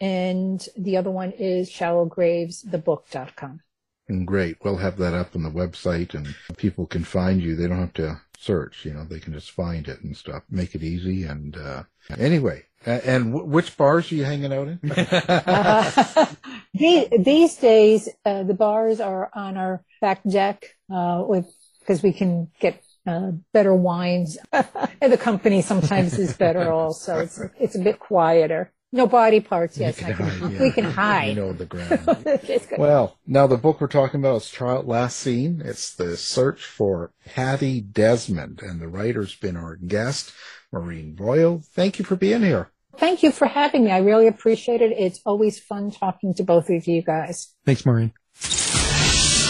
and 0.00 0.66
the 0.76 0.96
other 0.96 1.10
one 1.10 1.32
is 1.32 1.70
shallowgravesthebook.com. 1.70 3.60
And 4.08 4.26
great. 4.26 4.58
We'll 4.62 4.76
have 4.76 4.96
that 4.98 5.14
up 5.14 5.34
on 5.34 5.42
the 5.42 5.50
website 5.50 6.14
and 6.14 6.34
people 6.56 6.86
can 6.86 7.04
find 7.04 7.40
you. 7.42 7.56
They 7.56 7.68
don't 7.68 7.78
have 7.78 7.94
to 7.94 8.20
search, 8.42 8.84
you 8.84 8.92
know, 8.92 9.04
they 9.04 9.20
can 9.20 9.32
just 9.32 9.52
find 9.52 9.88
it 9.88 10.02
and 10.02 10.16
stuff. 10.16 10.42
Make 10.50 10.74
it 10.74 10.82
easy. 10.82 11.24
And, 11.24 11.56
uh, 11.56 11.84
anyway, 12.18 12.64
and 12.84 13.32
w- 13.32 13.46
which 13.46 13.76
bars 13.76 14.10
are 14.10 14.14
you 14.16 14.24
hanging 14.24 14.52
out 14.52 14.68
in? 14.68 14.80
uh, 14.90 16.26
these, 16.74 17.08
these 17.18 17.56
days, 17.56 18.08
uh, 18.24 18.42
the 18.42 18.54
bars 18.54 19.00
are 19.00 19.30
on 19.32 19.56
our 19.56 19.84
back 20.00 20.22
deck, 20.28 20.64
uh, 20.92 21.22
with, 21.26 21.46
because 21.80 22.02
we 22.02 22.12
can 22.12 22.50
get 22.58 22.82
uh, 23.06 23.30
better 23.52 23.74
wines. 23.74 24.38
and 24.52 25.12
the 25.12 25.18
company 25.18 25.62
sometimes 25.62 26.18
is 26.18 26.36
better 26.36 26.72
also. 26.72 27.20
It's, 27.20 27.40
it's 27.60 27.74
a 27.76 27.80
bit 27.80 28.00
quieter. 28.00 28.72
No 28.94 29.06
body 29.06 29.40
parts, 29.40 29.78
yes. 29.78 29.96
Can 29.98 30.14
can, 30.14 30.26
hide, 30.28 30.52
yeah. 30.52 30.62
We 30.62 30.70
can 30.70 30.84
hide. 30.84 31.28
You 31.28 31.34
know 31.34 31.52
the 31.54 31.64
ground. 32.68 32.68
well, 32.78 33.16
now 33.26 33.46
the 33.46 33.56
book 33.56 33.80
we're 33.80 33.86
talking 33.88 34.20
about 34.20 34.42
is 34.42 34.50
Child 34.50 34.86
Last 34.86 35.16
Seen. 35.18 35.62
It's 35.64 35.94
the 35.94 36.16
search 36.16 36.64
for 36.64 37.10
Patty 37.24 37.80
Desmond, 37.80 38.60
and 38.62 38.80
the 38.80 38.88
writer's 38.88 39.34
been 39.34 39.56
our 39.56 39.76
guest, 39.76 40.32
Maureen 40.70 41.14
Boyle. 41.14 41.62
Thank 41.72 41.98
you 41.98 42.04
for 42.04 42.16
being 42.16 42.42
here. 42.42 42.68
Thank 42.98 43.22
you 43.22 43.32
for 43.32 43.46
having 43.46 43.84
me. 43.84 43.90
I 43.90 43.98
really 43.98 44.26
appreciate 44.26 44.82
it. 44.82 44.92
It's 44.92 45.20
always 45.24 45.58
fun 45.58 45.90
talking 45.90 46.34
to 46.34 46.42
both 46.44 46.68
of 46.68 46.86
you 46.86 47.00
guys. 47.00 47.54
Thanks, 47.64 47.86
Maureen. 47.86 48.12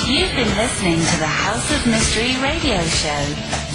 You've 0.06 0.34
been 0.34 0.56
listening 0.56 0.98
to 0.98 1.16
the 1.18 1.26
House 1.26 1.70
of 1.74 1.86
Mystery 1.86 2.36
radio 2.42 2.80
show. 2.82 3.24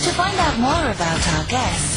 To 0.04 0.14
find 0.14 0.38
out 0.40 0.58
more 0.60 0.92
about 0.92 1.28
our 1.36 1.46
guests, 1.48 1.97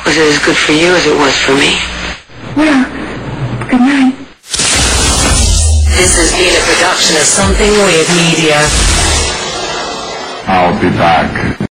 Was 0.05 0.17
it 0.17 0.27
as 0.33 0.39
good 0.45 0.57
for 0.57 0.71
you 0.73 0.93
as 0.95 1.05
it 1.05 1.15
was 1.17 1.37
for 1.39 1.53
me? 1.53 1.77
Yeah. 2.57 2.83
Good 3.69 3.79
night. 3.81 4.15
This 5.95 6.15
has 6.17 6.31
been 6.35 6.55
a 6.55 6.59
production 6.65 7.15
of 7.15 7.23
Something 7.23 7.71
Weird 7.71 8.09
Media. 8.15 8.67
I'll 10.47 10.73
be 10.81 10.89
back. 10.97 11.69